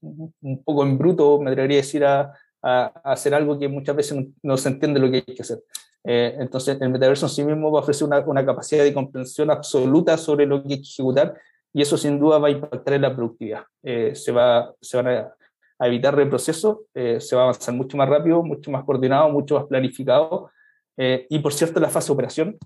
un 0.00 0.64
poco 0.64 0.84
en 0.84 0.98
bruto, 0.98 1.40
me 1.40 1.50
atrevería 1.50 1.78
a 1.78 1.82
decir, 1.82 2.04
a, 2.04 2.32
a, 2.62 2.86
hacer 3.04 3.34
algo 3.34 3.58
que 3.58 3.68
muchas 3.68 3.94
veces 3.94 4.18
no, 4.42 4.56
se 4.56 4.68
entiende 4.68 5.00
lo 5.00 5.10
que 5.10 5.16
hay 5.16 5.34
que 5.34 5.42
hacer. 5.42 5.62
Eh, 6.02 6.34
entonces, 6.38 6.80
el 6.80 6.88
metaverso 6.90 7.26
en 7.26 7.30
sí 7.30 7.44
mismo 7.44 7.70
va 7.70 7.80
a 7.80 7.82
ofrecer 7.82 8.06
una, 8.06 8.18
una, 8.20 8.44
capacidad 8.44 8.82
de 8.82 8.94
comprensión 8.94 9.50
absoluta 9.50 10.16
sobre 10.16 10.46
lo 10.46 10.62
que 10.62 10.74
hay 10.74 10.82
que 10.82 10.88
ejecutar 10.88 11.34
y 11.72 11.82
eso 11.82 11.96
sin 11.96 12.18
duda 12.18 12.38
va 12.38 12.48
a 12.48 12.50
impactar 12.50 12.94
en 12.94 13.02
la 13.02 13.14
productividad. 13.14 13.64
se, 13.82 14.32
va, 14.32 14.74
se 14.80 14.96
van 14.96 15.08
a, 15.08 15.34
a 15.78 15.86
evitar 15.86 16.16
reprocesos, 16.16 16.78
se 16.94 17.36
va 17.36 17.42
a 17.42 17.44
avanzar 17.44 17.74
mucho 17.74 17.96
más 17.96 18.08
rápido, 18.08 18.42
mucho 18.42 18.72
más 18.72 18.84
coordinado, 18.84 19.28
mucho 19.28 19.54
más 19.56 19.66
planificado. 19.66 20.50
y 20.96 21.38
por 21.38 21.52
cierto, 21.52 21.78
la 21.78 21.90
fase 21.90 22.08
de 22.08 22.14
operación 22.14 22.58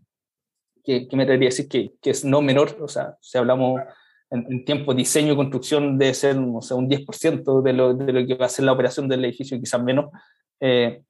que, 0.84 1.08
me 1.12 1.22
atrevería 1.22 1.48
a 1.48 1.50
decir 1.50 1.68
que, 1.68 1.92
que, 2.00 2.10
es 2.10 2.24
no 2.24 2.42
menor, 2.42 2.76
o 2.80 2.88
sea, 2.88 3.16
si 3.20 3.38
hablamos 3.38 3.80
en, 4.30 4.64
tiempo 4.64 4.94
diseño 4.94 5.32
y 5.32 5.36
construcción 5.36 5.98
debe 5.98 6.14
ser 6.14 6.36
o 6.38 6.60
sea, 6.60 6.76
un 6.76 6.88
10% 6.88 7.62
de 7.62 7.72
lo, 7.72 7.94
de 7.94 8.12
lo 8.12 8.26
que 8.26 8.34
va 8.34 8.46
a 8.46 8.50
ser 8.50 8.64
la 8.64 8.72
operación 8.72 9.08
del 9.08 9.24
edificio, 9.24 9.58
quizás 9.58 9.82
menos, 9.82 10.06
eh, 10.60 11.02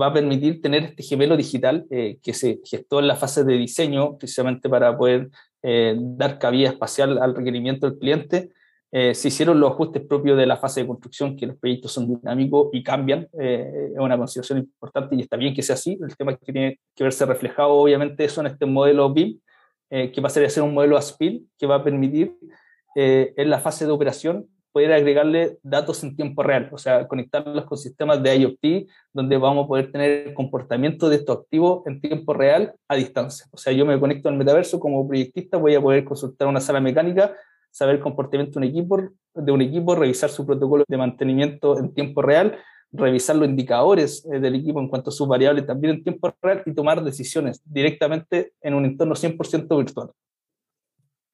va 0.00 0.06
a 0.06 0.12
permitir 0.12 0.60
tener 0.60 0.84
este 0.84 1.02
gemelo 1.02 1.36
digital 1.36 1.86
eh, 1.90 2.18
que 2.22 2.32
se 2.32 2.60
gestó 2.64 3.00
en 3.00 3.08
la 3.08 3.16
fase 3.16 3.44
de 3.44 3.54
diseño, 3.54 4.16
precisamente 4.18 4.68
para 4.68 4.96
poder 4.96 5.30
eh, 5.62 5.94
dar 5.98 6.38
cabida 6.38 6.70
espacial 6.70 7.18
al 7.18 7.34
requerimiento 7.34 7.88
del 7.88 7.98
cliente, 7.98 8.50
eh, 8.92 9.14
se 9.14 9.28
hicieron 9.28 9.60
los 9.60 9.72
ajustes 9.72 10.02
propios 10.04 10.36
de 10.36 10.46
la 10.46 10.56
fase 10.56 10.80
de 10.80 10.86
construcción, 10.88 11.36
que 11.36 11.46
los 11.46 11.56
proyectos 11.56 11.92
son 11.92 12.08
dinámicos 12.08 12.70
y 12.72 12.82
cambian, 12.82 13.28
eh, 13.38 13.90
es 13.92 13.98
una 13.98 14.18
consideración 14.18 14.58
importante 14.58 15.14
y 15.14 15.20
está 15.20 15.36
bien 15.36 15.54
que 15.54 15.62
sea 15.62 15.74
así. 15.74 15.98
El 16.02 16.16
tema 16.16 16.36
que 16.36 16.52
tiene 16.52 16.80
que 16.94 17.04
verse 17.04 17.24
reflejado, 17.24 17.70
obviamente, 17.70 18.24
eso 18.24 18.40
en 18.40 18.48
este 18.48 18.66
modelo 18.66 19.12
BIM, 19.12 19.38
eh, 19.90 20.10
que 20.10 20.20
va 20.20 20.26
a 20.26 20.30
ser, 20.30 20.62
un 20.62 20.74
modelo 20.74 20.96
ASPIL, 20.96 21.46
que 21.56 21.66
va 21.66 21.76
a 21.76 21.84
permitir 21.84 22.36
en 22.96 23.48
la 23.48 23.60
fase 23.60 23.86
de 23.86 23.92
operación 23.92 24.48
poder 24.72 24.92
agregarle 24.92 25.58
datos 25.62 26.02
en 26.02 26.16
tiempo 26.16 26.42
real, 26.42 26.68
o 26.72 26.78
sea, 26.78 27.06
conectarlos 27.06 27.64
con 27.64 27.78
sistemas 27.78 28.20
de 28.20 28.36
IoT, 28.36 28.88
donde 29.12 29.36
vamos 29.36 29.64
a 29.64 29.68
poder 29.68 29.92
tener 29.92 30.28
el 30.28 30.34
comportamiento 30.34 31.08
de 31.08 31.16
estos 31.16 31.38
activos 31.38 31.86
en 31.86 32.00
tiempo 32.00 32.34
real 32.34 32.74
a 32.88 32.96
distancia. 32.96 33.46
O 33.52 33.56
sea, 33.56 33.72
yo 33.72 33.86
me 33.86 33.98
conecto 33.98 34.28
al 34.28 34.36
metaverso 34.36 34.80
como 34.80 35.06
proyectista, 35.06 35.56
voy 35.56 35.76
a 35.76 35.80
poder 35.80 36.04
consultar 36.04 36.48
una 36.48 36.60
sala 36.60 36.80
mecánica 36.80 37.32
saber 37.70 37.96
el 37.96 38.02
comportamiento 38.02 38.58
de 38.60 39.52
un 39.52 39.62
equipo, 39.62 39.94
revisar 39.94 40.30
su 40.30 40.46
protocolo 40.46 40.84
de 40.86 40.96
mantenimiento 40.96 41.78
en 41.78 41.94
tiempo 41.94 42.22
real, 42.22 42.58
revisar 42.92 43.36
los 43.36 43.48
indicadores 43.48 44.26
eh, 44.32 44.40
del 44.40 44.56
equipo 44.56 44.80
en 44.80 44.88
cuanto 44.88 45.10
a 45.10 45.12
sus 45.12 45.28
variables 45.28 45.66
también 45.66 45.96
en 45.96 46.02
tiempo 46.02 46.34
real 46.42 46.62
y 46.66 46.74
tomar 46.74 47.02
decisiones 47.04 47.62
directamente 47.64 48.52
en 48.60 48.74
un 48.74 48.84
entorno 48.84 49.14
100% 49.14 49.76
virtual 49.78 50.10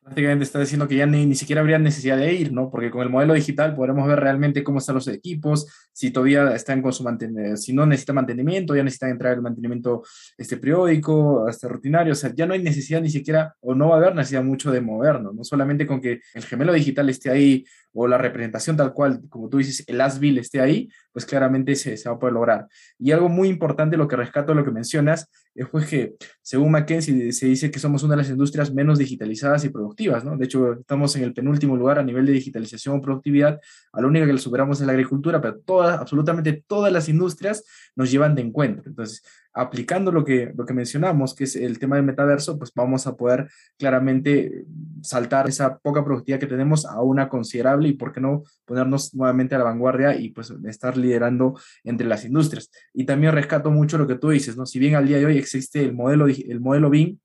prácticamente 0.06 0.44
está 0.44 0.60
diciendo 0.60 0.86
que 0.86 0.94
ya 0.94 1.04
ni, 1.04 1.26
ni, 1.26 1.34
siquiera 1.34 1.60
habría 1.60 1.80
necesidad 1.80 2.16
de 2.16 2.32
ir, 2.32 2.52
¿no? 2.52 2.70
Porque 2.70 2.92
con 2.92 3.02
el 3.02 3.10
modelo 3.10 3.34
digital 3.34 3.74
podremos 3.74 4.06
ver 4.06 4.20
realmente 4.20 4.62
cómo 4.62 4.78
están 4.78 4.94
los 4.94 5.08
equipos, 5.08 5.66
si 5.92 6.12
todavía 6.12 6.54
están 6.54 6.80
con 6.80 6.92
su 6.92 7.02
mantenimiento, 7.02 7.56
si 7.56 7.72
no 7.72 7.84
necesita 7.86 8.12
mantenimiento, 8.12 8.76
ya 8.76 8.84
necesitan 8.84 9.10
entrar 9.10 9.34
el 9.34 9.42
mantenimiento 9.42 10.04
este, 10.38 10.58
periódico, 10.58 11.48
hasta 11.48 11.66
rutinario, 11.66 12.12
o 12.12 12.14
sea, 12.14 12.32
ya 12.32 12.46
no 12.46 12.54
hay 12.54 12.62
necesidad 12.62 13.00
ni 13.00 13.10
siquiera, 13.10 13.56
o 13.58 13.74
no 13.74 13.88
va 13.88 13.96
a 13.96 13.98
haber 13.98 14.14
necesidad 14.14 14.44
mucho 14.44 14.70
de 14.70 14.80
movernos, 14.80 15.34
no 15.34 15.42
solamente 15.42 15.88
con 15.88 16.00
que 16.00 16.20
el 16.34 16.44
gemelo 16.44 16.72
digital 16.72 17.10
esté 17.10 17.30
ahí 17.30 17.64
o 17.92 18.06
la 18.06 18.16
representación 18.16 18.76
tal 18.76 18.92
cual, 18.92 19.22
como 19.28 19.48
tú 19.48 19.58
dices, 19.58 19.82
el 19.88 20.00
ASBIL 20.00 20.38
esté 20.38 20.60
ahí, 20.60 20.88
pues 21.10 21.26
claramente 21.26 21.74
se, 21.74 21.96
se 21.96 22.08
va 22.08 22.14
a 22.14 22.18
poder 22.20 22.34
lograr. 22.34 22.68
Y 22.96 23.10
algo 23.10 23.28
muy 23.28 23.48
importante, 23.48 23.96
lo 23.96 24.06
que 24.06 24.14
rescato 24.14 24.54
lo 24.54 24.64
que 24.64 24.70
mencionas, 24.70 25.28
pues 25.70 25.86
que 25.86 26.16
según 26.42 26.70
McKinsey 26.72 27.32
se 27.32 27.46
dice 27.46 27.70
que 27.70 27.78
somos 27.78 28.02
una 28.02 28.14
de 28.14 28.22
las 28.22 28.30
industrias 28.30 28.72
menos 28.72 28.98
digitalizadas 28.98 29.64
y 29.64 29.70
productivas, 29.70 30.24
¿no? 30.24 30.36
De 30.36 30.44
hecho, 30.44 30.74
estamos 30.74 31.16
en 31.16 31.24
el 31.24 31.32
penúltimo 31.32 31.76
lugar 31.76 31.98
a 31.98 32.02
nivel 32.02 32.26
de 32.26 32.32
digitalización 32.32 32.98
o 32.98 33.00
productividad, 33.00 33.60
a 33.92 34.00
la 34.00 34.06
única 34.06 34.26
que 34.26 34.32
le 34.34 34.38
superamos 34.38 34.80
es 34.80 34.86
la 34.86 34.92
agricultura, 34.92 35.40
pero 35.40 35.58
todas, 35.60 35.98
absolutamente 35.98 36.64
todas 36.66 36.92
las 36.92 37.08
industrias 37.08 37.64
nos 37.94 38.10
llevan 38.10 38.34
de 38.34 38.42
encuentro. 38.42 38.84
Entonces, 38.86 39.22
aplicando 39.56 40.12
lo 40.12 40.22
que, 40.22 40.52
lo 40.54 40.66
que 40.66 40.74
mencionamos, 40.74 41.34
que 41.34 41.44
es 41.44 41.56
el 41.56 41.78
tema 41.78 41.96
del 41.96 42.04
metaverso, 42.04 42.58
pues 42.58 42.72
vamos 42.74 43.06
a 43.06 43.16
poder 43.16 43.48
claramente 43.78 44.66
saltar 45.00 45.48
esa 45.48 45.78
poca 45.78 46.04
productividad 46.04 46.38
que 46.38 46.46
tenemos 46.46 46.84
a 46.84 47.00
una 47.00 47.30
considerable 47.30 47.88
y, 47.88 47.94
¿por 47.94 48.12
qué 48.12 48.20
no, 48.20 48.42
ponernos 48.66 49.14
nuevamente 49.14 49.54
a 49.54 49.58
la 49.58 49.64
vanguardia 49.64 50.14
y 50.14 50.28
pues 50.28 50.52
estar 50.66 50.98
liderando 50.98 51.58
entre 51.84 52.06
las 52.06 52.26
industrias? 52.26 52.70
Y 52.92 53.06
también 53.06 53.32
rescato 53.32 53.70
mucho 53.70 53.96
lo 53.96 54.06
que 54.06 54.16
tú 54.16 54.28
dices, 54.28 54.58
¿no? 54.58 54.66
Si 54.66 54.78
bien 54.78 54.94
al 54.94 55.08
día 55.08 55.16
de 55.16 55.24
hoy 55.24 55.38
existe 55.38 55.82
el 55.82 55.94
modelo, 55.94 56.26
el 56.26 56.60
modelo 56.60 56.90
BIM, 56.90 57.18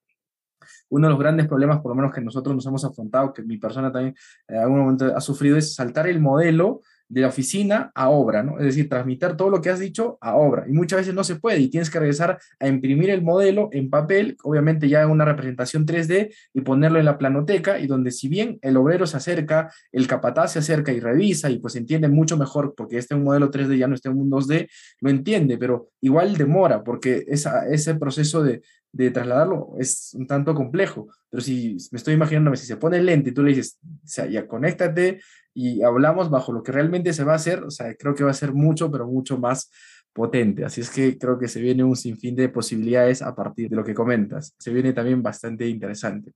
uno 0.87 1.07
de 1.07 1.11
los 1.11 1.19
grandes 1.19 1.47
problemas, 1.47 1.81
por 1.81 1.91
lo 1.91 1.95
menos 1.95 2.13
que 2.13 2.21
nosotros 2.21 2.55
nos 2.55 2.65
hemos 2.65 2.85
afrontado, 2.85 3.33
que 3.33 3.43
mi 3.43 3.57
persona 3.57 3.91
también 3.91 4.15
en 4.47 4.57
algún 4.57 4.79
momento 4.79 5.13
ha 5.13 5.19
sufrido, 5.19 5.57
es 5.57 5.75
saltar 5.75 6.07
el 6.07 6.21
modelo 6.21 6.81
de 7.11 7.21
la 7.21 7.27
oficina 7.27 7.91
a 7.93 8.09
obra, 8.09 8.41
¿no? 8.41 8.57
Es 8.57 8.65
decir, 8.67 8.87
transmitir 8.87 9.35
todo 9.35 9.49
lo 9.49 9.61
que 9.61 9.69
has 9.69 9.79
dicho 9.79 10.17
a 10.21 10.35
obra. 10.35 10.63
Y 10.67 10.71
muchas 10.71 10.99
veces 10.99 11.13
no 11.13 11.25
se 11.25 11.35
puede 11.35 11.59
y 11.59 11.69
tienes 11.69 11.89
que 11.89 11.99
regresar 11.99 12.39
a 12.57 12.67
imprimir 12.69 13.09
el 13.09 13.21
modelo 13.21 13.67
en 13.73 13.89
papel, 13.89 14.37
obviamente 14.43 14.87
ya 14.87 15.01
en 15.01 15.09
una 15.09 15.25
representación 15.25 15.85
3D 15.85 16.33
y 16.53 16.61
ponerlo 16.61 16.99
en 16.99 17.05
la 17.05 17.17
planoteca 17.17 17.79
y 17.79 17.87
donde 17.87 18.11
si 18.11 18.29
bien 18.29 18.59
el 18.61 18.77
obrero 18.77 19.05
se 19.05 19.17
acerca, 19.17 19.73
el 19.91 20.07
capataz 20.07 20.53
se 20.53 20.59
acerca 20.59 20.93
y 20.93 21.01
revisa 21.01 21.49
y 21.49 21.59
pues 21.59 21.75
entiende 21.75 22.07
mucho 22.07 22.37
mejor 22.37 22.73
porque 22.77 22.97
este 22.97 23.13
es 23.13 23.17
un 23.17 23.25
modelo 23.25 23.51
3D, 23.51 23.77
ya 23.77 23.87
no 23.87 23.95
está 23.95 24.09
en 24.09 24.17
un 24.17 24.31
2D, 24.31 24.69
lo 25.01 25.09
entiende, 25.09 25.57
pero 25.57 25.89
igual 25.99 26.37
demora 26.37 26.81
porque 26.81 27.25
ese 27.27 27.95
proceso 27.95 28.41
de, 28.41 28.61
de 28.93 29.09
trasladarlo 29.09 29.73
es 29.79 30.13
un 30.13 30.27
tanto 30.27 30.53
complejo. 30.53 31.07
Pero 31.29 31.41
si 31.41 31.77
me 31.91 31.97
estoy 31.97 32.13
imaginándome, 32.13 32.57
si 32.57 32.65
se 32.65 32.77
pone 32.77 33.01
lente 33.01 33.29
y 33.29 33.33
tú 33.33 33.43
le 33.43 33.49
dices, 33.49 33.79
o 33.83 34.07
sea, 34.07 34.25
ya 34.25 34.47
conéctate 34.47 35.21
y 35.53 35.81
hablamos 35.81 36.29
bajo 36.29 36.51
lo 36.51 36.63
que 36.63 36.71
realmente 36.71 37.13
se 37.13 37.23
va 37.23 37.33
a 37.33 37.37
hacer, 37.37 37.63
o 37.63 37.71
sea, 37.71 37.93
creo 37.95 38.15
que 38.15 38.23
va 38.23 38.31
a 38.31 38.35
ser 38.35 38.53
mucho, 38.53 38.91
pero 38.91 39.07
mucho 39.07 39.37
más 39.37 39.71
potente. 40.13 40.65
Así 40.65 40.81
es 40.81 40.89
que 40.89 41.17
creo 41.17 41.39
que 41.39 41.47
se 41.47 41.61
viene 41.61 41.83
un 41.83 41.95
sinfín 41.95 42.35
de 42.35 42.49
posibilidades 42.49 43.21
a 43.21 43.33
partir 43.33 43.69
de 43.69 43.75
lo 43.75 43.83
que 43.83 43.93
comentas. 43.93 44.55
Se 44.59 44.71
viene 44.71 44.93
también 44.93 45.23
bastante 45.23 45.67
interesante. 45.67 46.33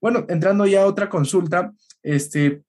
Bueno, 0.00 0.26
entrando 0.28 0.66
ya 0.66 0.82
a 0.82 0.86
otra 0.86 1.08
consulta, 1.08 1.72
este, 2.02 2.62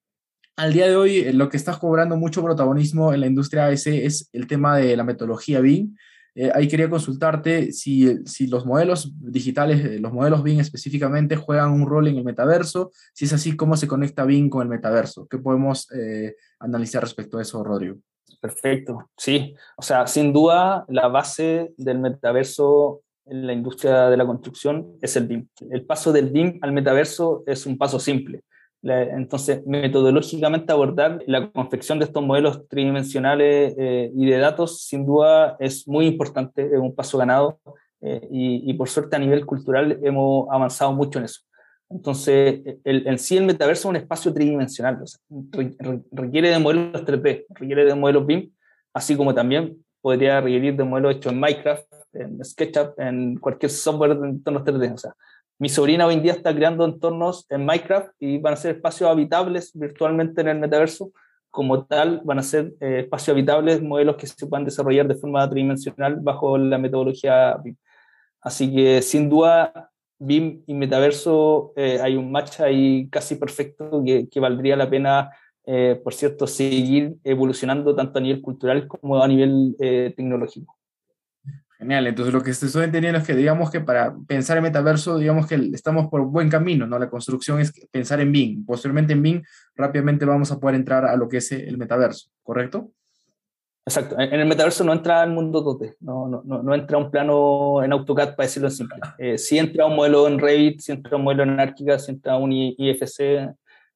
al 0.55 0.73
día 0.73 0.87
de 0.87 0.95
hoy 0.95 1.17
eh, 1.19 1.33
lo 1.33 1.49
que 1.49 1.57
está 1.57 1.77
cobrando 1.77 2.17
mucho 2.17 2.43
protagonismo 2.43 3.13
en 3.13 3.21
la 3.21 3.27
industria 3.27 3.69
es 3.71 4.29
el 4.33 4.47
tema 4.47 4.77
de 4.77 4.97
la 4.97 5.03
metodología 5.03 5.59
BIM. 5.61 5.95
Eh, 6.39 6.51
ahí 6.53 6.67
quería 6.67 6.87
consultarte 6.87 7.71
si, 7.71 8.23
si, 8.27 8.45
los 8.45 8.63
modelos 8.63 9.11
digitales, 9.19 9.83
eh, 9.83 9.99
los 9.99 10.13
modelos 10.13 10.43
BIM 10.43 10.59
específicamente, 10.59 11.35
juegan 11.35 11.71
un 11.71 11.87
rol 11.87 12.07
en 12.07 12.17
el 12.17 12.23
metaverso. 12.23 12.91
Si 13.11 13.25
es 13.25 13.33
así, 13.33 13.57
¿cómo 13.57 13.75
se 13.75 13.87
conecta 13.87 14.23
BIM 14.23 14.47
con 14.47 14.61
el 14.61 14.67
metaverso? 14.67 15.27
¿Qué 15.27 15.39
podemos 15.39 15.91
eh, 15.93 16.35
analizar 16.59 17.01
respecto 17.01 17.39
a 17.39 17.41
eso, 17.41 17.63
Rodrigo? 17.63 17.95
Perfecto, 18.39 19.09
sí. 19.17 19.55
O 19.77 19.81
sea, 19.81 20.05
sin 20.05 20.31
duda, 20.31 20.85
la 20.89 21.07
base 21.07 21.73
del 21.75 21.97
metaverso 21.97 23.01
en 23.25 23.47
la 23.47 23.53
industria 23.53 24.11
de 24.11 24.17
la 24.17 24.25
construcción 24.27 24.95
es 25.01 25.15
el 25.15 25.25
BIM. 25.25 25.47
El 25.71 25.87
paso 25.87 26.13
del 26.13 26.29
BIM 26.29 26.59
al 26.61 26.71
metaverso 26.71 27.43
es 27.47 27.65
un 27.65 27.79
paso 27.79 27.99
simple. 27.99 28.43
Entonces, 28.83 29.65
metodológicamente 29.65 30.71
abordar 30.71 31.21
la 31.25 31.49
confección 31.51 31.99
de 31.99 32.05
estos 32.05 32.23
modelos 32.23 32.67
tridimensionales 32.67 33.75
eh, 33.77 34.11
y 34.15 34.25
de 34.27 34.37
datos, 34.37 34.83
sin 34.83 35.05
duda, 35.05 35.57
es 35.59 35.87
muy 35.87 36.05
importante, 36.05 36.65
es 36.65 36.79
un 36.79 36.95
paso 36.95 37.17
ganado 37.17 37.59
eh, 38.01 38.27
y, 38.31 38.73
por 38.75 38.87
suerte 38.87 39.15
a 39.15 39.19
nivel 39.19 39.45
cultural 39.45 39.99
hemos 40.03 40.47
avanzado 40.51 40.93
mucho 40.93 41.19
en 41.19 41.25
eso. 41.25 41.41
Entonces, 41.89 42.61
el, 42.83 43.07
en 43.07 43.17
sí 43.17 43.37
el 43.37 43.45
metaverso 43.45 43.87
es 43.87 43.91
un 43.91 43.95
espacio 43.95 44.33
tridimensional, 44.33 44.99
requiere 46.11 46.49
de 46.49 46.59
modelos 46.59 47.03
3D, 47.03 47.45
requiere 47.49 47.85
de 47.85 47.95
modelos 47.95 48.25
BIM, 48.25 48.51
así 48.93 49.15
como 49.15 49.33
también 49.33 49.83
podría 50.01 50.41
requerir 50.41 50.75
de 50.75 50.83
modelos 50.83 51.15
hechos 51.15 51.33
en 51.33 51.39
Minecraft, 51.39 51.85
en 52.13 52.43
SketchUp, 52.43 52.99
en 52.99 53.37
cualquier 53.37 53.71
software 53.71 54.17
de 54.17 54.27
entornos 54.27 54.63
3D. 54.63 54.93
O 54.93 54.97
sea, 54.97 55.13
mi 55.59 55.69
sobrina 55.69 56.05
hoy 56.05 56.13
en 56.15 56.21
día 56.21 56.33
está 56.33 56.53
creando 56.53 56.85
entornos 56.85 57.45
en 57.49 57.65
Minecraft 57.65 58.11
y 58.19 58.37
van 58.37 58.53
a 58.53 58.57
ser 58.57 58.75
espacios 58.75 59.09
habitables 59.09 59.71
virtualmente 59.73 60.41
en 60.41 60.49
el 60.49 60.59
metaverso. 60.59 61.11
Como 61.49 61.85
tal, 61.85 62.21
van 62.23 62.39
a 62.39 62.43
ser 62.43 62.73
eh, 62.79 62.99
espacios 62.99 63.33
habitables, 63.33 63.81
modelos 63.81 64.17
que 64.17 64.27
se 64.27 64.45
puedan 64.45 64.65
desarrollar 64.65 65.07
de 65.07 65.15
forma 65.15 65.49
tridimensional 65.49 66.17
bajo 66.19 66.57
la 66.57 66.77
metodología 66.77 67.57
BIM. 67.63 67.75
Así 68.41 68.71
que, 68.73 69.01
sin 69.01 69.29
duda, 69.29 69.89
BIM 70.19 70.63
y 70.67 70.73
metaverso 70.75 71.73
eh, 71.75 71.99
hay 72.01 72.15
un 72.15 72.31
match 72.31 72.59
ahí 72.59 73.09
casi 73.09 73.35
perfecto 73.35 74.03
que, 74.05 74.29
que 74.29 74.39
valdría 74.39 74.75
la 74.75 74.89
pena, 74.89 75.31
eh, 75.65 75.99
por 76.03 76.13
cierto, 76.13 76.45
seguir 76.45 77.15
evolucionando 77.23 77.95
tanto 77.95 78.19
a 78.19 78.21
nivel 78.21 78.41
cultural 78.41 78.87
como 78.87 79.23
a 79.23 79.27
nivel 79.27 79.75
tecnológico. 79.79 80.77
Genial, 81.77 82.07
entonces 82.07 82.33
lo 82.33 82.41
que 82.41 82.49
estoy 82.49 82.85
entendiendo 82.85 83.19
es 83.19 83.27
que 83.27 83.35
digamos 83.35 83.69
que 83.69 83.81
para 83.81 84.15
pensar 84.27 84.57
en 84.57 84.63
metaverso, 84.63 85.19
digamos 85.19 85.45
que 85.45 85.55
estamos 85.73 86.07
por 86.07 86.25
buen 86.25 86.49
camino, 86.49 86.87
¿no? 86.87 86.97
La 86.97 87.09
construcción 87.09 87.59
es 87.59 87.71
pensar 87.91 88.19
en 88.19 88.31
BIM, 88.31 88.65
posteriormente 88.65 89.13
en 89.13 89.21
BIM 89.21 89.43
rápidamente 89.75 90.25
vamos 90.25 90.51
a 90.51 90.59
poder 90.59 90.75
entrar 90.75 91.05
a 91.05 91.15
lo 91.15 91.29
que 91.29 91.37
es 91.37 91.51
el 91.51 91.77
metaverso, 91.77 92.29
¿correcto? 92.41 92.89
Exacto, 93.85 94.19
en 94.19 94.33
el 94.33 94.47
metaverso 94.47 94.83
no 94.83 94.91
entra 94.91 95.23
el 95.23 95.29
mundo 95.29 95.61
2 95.61 95.95
no, 96.01 96.27
no, 96.27 96.41
no, 96.43 96.75
entra 96.75 96.97
un 96.97 97.11
plano 97.11 97.83
en 97.83 97.93
AutoCAD 97.93 98.35
para 98.35 98.47
decirlo 98.47 98.69
simple. 98.71 98.97
Eh, 99.19 99.37
si 99.37 99.59
entra 99.59 99.85
un 99.85 99.95
modelo 99.95 100.27
en 100.27 100.39
Revit, 100.39 100.79
si 100.81 100.91
entra 100.91 101.15
un 101.15 101.23
modelo 101.23 101.43
en 101.43 101.59
Archicad, 101.59 101.99
si 101.99 102.11
entra 102.11 102.37
un 102.37 102.51
IFC, 102.51 103.49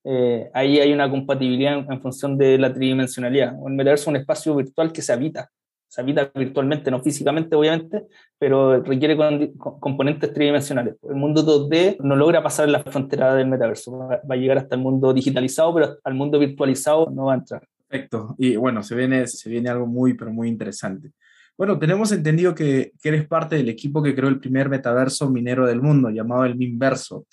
eh, 0.04 0.50
ahí 0.54 0.80
hay 0.80 0.94
una 0.94 1.10
compatibilidad 1.10 1.80
en, 1.80 1.92
en, 1.92 2.02
función 2.02 2.38
de 2.38 2.58
la 2.58 2.72
tridimensionalidad. 2.72 3.56
El 3.68 3.74
metaverso 3.74 4.04
es 4.04 4.08
un 4.08 4.16
espacio 4.18 4.56
virtual 4.56 4.94
que 4.94 5.02
se 5.02 5.12
habita, 5.12 5.50
se 5.92 6.00
habita 6.00 6.32
virtualmente, 6.34 6.90
no 6.90 7.02
físicamente 7.02 7.54
obviamente, 7.54 8.06
pero 8.40 8.82
requiere 8.82 9.18
componentes 9.58 10.32
tridimensionales. 10.32 10.96
El 11.04 11.16
mundo 11.16 11.46
2D 11.46 11.98
no 12.00 12.16
logra 12.16 12.42
pasar 12.42 12.70
la 12.70 12.82
frontera 12.82 13.36
del 13.36 13.48
metaverso, 13.48 13.98
va, 13.98 14.22
a 14.30 14.36
llegar 14.38 14.58
hasta 14.58 14.76
el 14.76 14.82
mundo 14.82 15.14
digitalizado, 15.14 15.74
pero 15.74 15.98
al 16.02 16.14
mundo 16.14 16.40
virtualizado 16.40 17.12
no 17.12 17.26
va 17.26 17.34
a 17.34 17.38
entrar. 17.40 17.68
Perfecto, 17.90 18.36
y 18.38 18.56
bueno, 18.56 18.84
se 18.84 18.96
viene, 18.96 19.28
se 19.28 19.50
viene 19.50 19.68
algo 19.68 19.86
muy, 19.86 20.14
pero 20.14 20.32
muy 20.32 20.48
interesante. 20.48 21.12
Bueno, 21.58 21.78
tenemos 21.78 22.14
entendido 22.14 22.56
que, 22.56 22.94
que 23.04 23.10
eres 23.10 23.28
parte 23.28 23.58
del 23.58 23.68
equipo 23.68 24.02
que 24.02 24.16
creó 24.16 24.30
el 24.30 24.40
primer 24.40 24.70
metaverso 24.70 25.30
minero 25.30 25.68
del 25.68 25.82
mundo, 25.82 26.10
llamado 26.10 26.46
el 26.46 26.56
Minverso. 26.56 27.26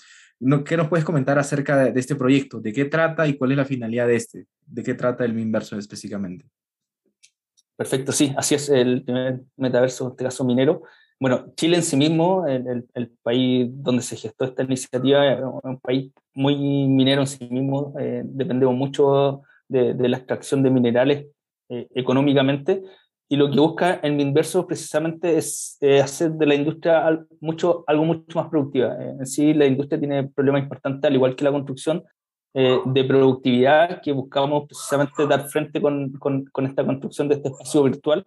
¿Qué 0.65 0.77
nos 0.77 0.89
puedes 0.89 1.05
comentar 1.05 1.39
acerca 1.39 1.77
de, 1.77 1.93
de, 1.93 2.01
este 2.01 2.17
proyecto? 2.17 2.59
¿De 2.59 2.73
qué 2.73 2.87
trata 2.87 3.29
y 3.29 3.39
cuál 3.39 3.53
es 3.53 3.57
la 3.57 3.65
finalidad 3.65 4.09
de 4.09 4.17
este? 4.17 4.47
¿De 4.67 4.83
qué 4.83 4.95
trata 4.95 5.25
el 5.25 5.33
Minverso 5.33 5.79
específicamente? 5.79 6.45
Perfecto, 7.79 8.11
sí, 8.11 8.35
así 8.37 8.57
es 8.57 8.69
el 8.71 9.05
primer 9.05 9.43
metaverso, 9.57 10.07
en 10.07 10.11
este 10.11 10.25
caso 10.25 10.45
minero. 10.45 10.83
Bueno, 11.21 11.53
Chile 11.55 11.77
en 11.77 11.85
sí 11.85 11.97
mismo, 11.97 12.45
el, 12.45 13.13
país 13.23 13.69
donde 13.71 14.03
se 14.03 14.17
gestó 14.17 14.47
esta 14.47 14.65
iniciativa, 14.65 15.33
es 15.33 15.41
un 15.63 15.79
país 15.79 16.13
muy 16.35 16.57
minero 16.57 17.21
en 17.21 17.29
sí 17.29 17.49
mismo, 17.49 17.95
eh, 18.01 18.23
dependemos 18.25 18.75
mucho 18.75 19.43
de, 19.69 19.95
de, 19.95 20.09
la 20.09 20.17
extracción 20.17 20.61
de 20.65 20.71
minerales 20.71 21.27
eh, 21.69 21.87
económicamente, 21.95 22.83
y 23.29 23.37
lo 23.37 23.49
que 23.49 23.61
busca 23.61 23.95
el 24.03 24.15
Minverso 24.15 24.67
precisamente 24.67 25.39
es 25.39 25.77
eh, 25.81 26.01
hacer 26.01 26.33
de 26.33 26.47
la 26.47 26.57
industria 26.57 27.25
mucho, 27.41 27.85
algo 27.87 28.05
mucho 28.07 28.41
más 28.41 28.49
productiva. 28.49 28.97
en 29.01 29.25
sí, 29.25 29.55
la 29.55 29.67
industria 29.67 30.01
tiene 30.01 30.27
problemas 30.27 30.65
importantes, 30.65 31.07
al 31.07 31.15
igual 31.15 31.37
que 31.37 31.45
la 31.45 31.53
construcción, 31.53 32.03
eh, 32.55 32.81
de 32.85 33.05
productividad 33.05 34.01
que 34.01 34.13
buscamos 34.13 34.67
precisamente 34.67 35.27
dar 35.27 35.49
frente 35.49 35.81
con, 35.81 36.13
con, 36.13 36.67
esta 36.67 36.85
construcción 36.85 37.29
de 37.29 37.37
este 37.37 37.49
espacio 37.49 37.83
virtual, 37.83 38.27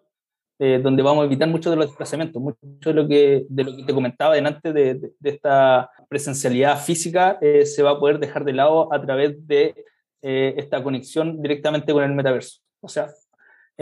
eh, 0.60 0.80
donde 0.82 1.02
vamos 1.02 1.24
a 1.24 1.26
evitar 1.26 1.50
muchos 1.50 1.72
de 1.72 1.78
los 1.78 1.88
desplazamientos, 1.88 2.42
mucho 2.42 2.90
de 2.90 2.94
lo 2.94 3.08
que, 3.08 3.46
de 3.50 3.64
lo 3.64 3.76
que 3.76 3.84
te 3.84 3.94
comentaba 3.94 4.36
delante 4.36 4.74
de, 4.74 4.94
de, 4.94 5.14
de 5.20 5.30
esta 5.30 5.90
presencialidad 6.08 6.80
física 6.80 7.40
eh, 7.42 7.66
se 7.66 7.82
va 7.82 7.92
a 7.92 8.00
poder 8.00 8.20
dejar 8.20 8.46
de 8.46 8.54
lado 8.54 8.94
a 8.94 9.02
través 9.02 9.48
de 9.48 9.76
esta 10.24 10.84
conexión 10.84 11.42
directamente 11.42 11.92
con 11.92 12.04
el 12.04 12.14
metaverso. 12.14 12.62
O 12.80 12.88
sea, 12.88 13.08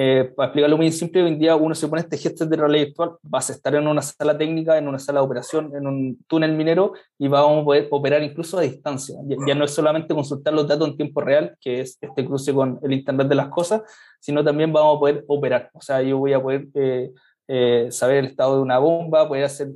eh, 0.01 0.31
para 0.33 0.47
explicarlo 0.47 0.77
muy 0.77 0.93
simple, 0.93 1.21
hoy 1.21 1.27
en 1.27 1.39
día 1.39 1.57
uno 1.57 1.75
se 1.75 1.85
pone 1.89 2.01
este 2.01 2.17
gesto 2.17 2.45
de 2.45 2.55
realidad 2.55 2.85
virtual, 2.85 3.17
vas 3.21 3.49
a 3.49 3.53
estar 3.53 3.75
en 3.75 3.85
una 3.85 4.01
sala 4.01 4.37
técnica, 4.37 4.77
en 4.77 4.87
una 4.87 4.97
sala 4.97 5.19
de 5.19 5.25
operación, 5.25 5.75
en 5.75 5.85
un 5.85 6.23
túnel 6.25 6.53
minero 6.53 6.93
y 7.17 7.27
vamos 7.27 7.63
a 7.63 7.65
poder 7.65 7.87
operar 7.91 8.23
incluso 8.23 8.57
a 8.57 8.61
distancia. 8.61 9.19
Ya, 9.45 9.55
no 9.55 9.65
es 9.65 9.71
solamente 9.71 10.15
consultar 10.15 10.53
los 10.53 10.69
datos 10.69 10.87
en 10.87 10.95
tiempo 10.95 11.19
real, 11.19 11.57
que 11.59 11.81
es 11.81 11.97
este 11.99 12.25
cruce 12.25 12.53
con 12.53 12.79
el 12.81 12.93
Internet 12.93 13.27
de 13.27 13.35
las 13.35 13.49
cosas, 13.49 13.81
sino 14.21 14.41
también 14.41 14.71
vamos 14.71 14.95
a 14.95 14.99
poder 15.01 15.25
operar. 15.27 15.69
O 15.73 15.81
sea, 15.81 16.01
yo 16.01 16.17
voy 16.17 16.31
a 16.31 16.41
poder 16.41 16.67
eh, 16.75 17.11
eh, 17.49 17.87
saber 17.91 18.19
el 18.19 18.27
estado 18.27 18.55
de 18.55 18.61
una 18.61 18.79
bomba, 18.79 19.27
poder 19.27 19.43
hacer 19.43 19.67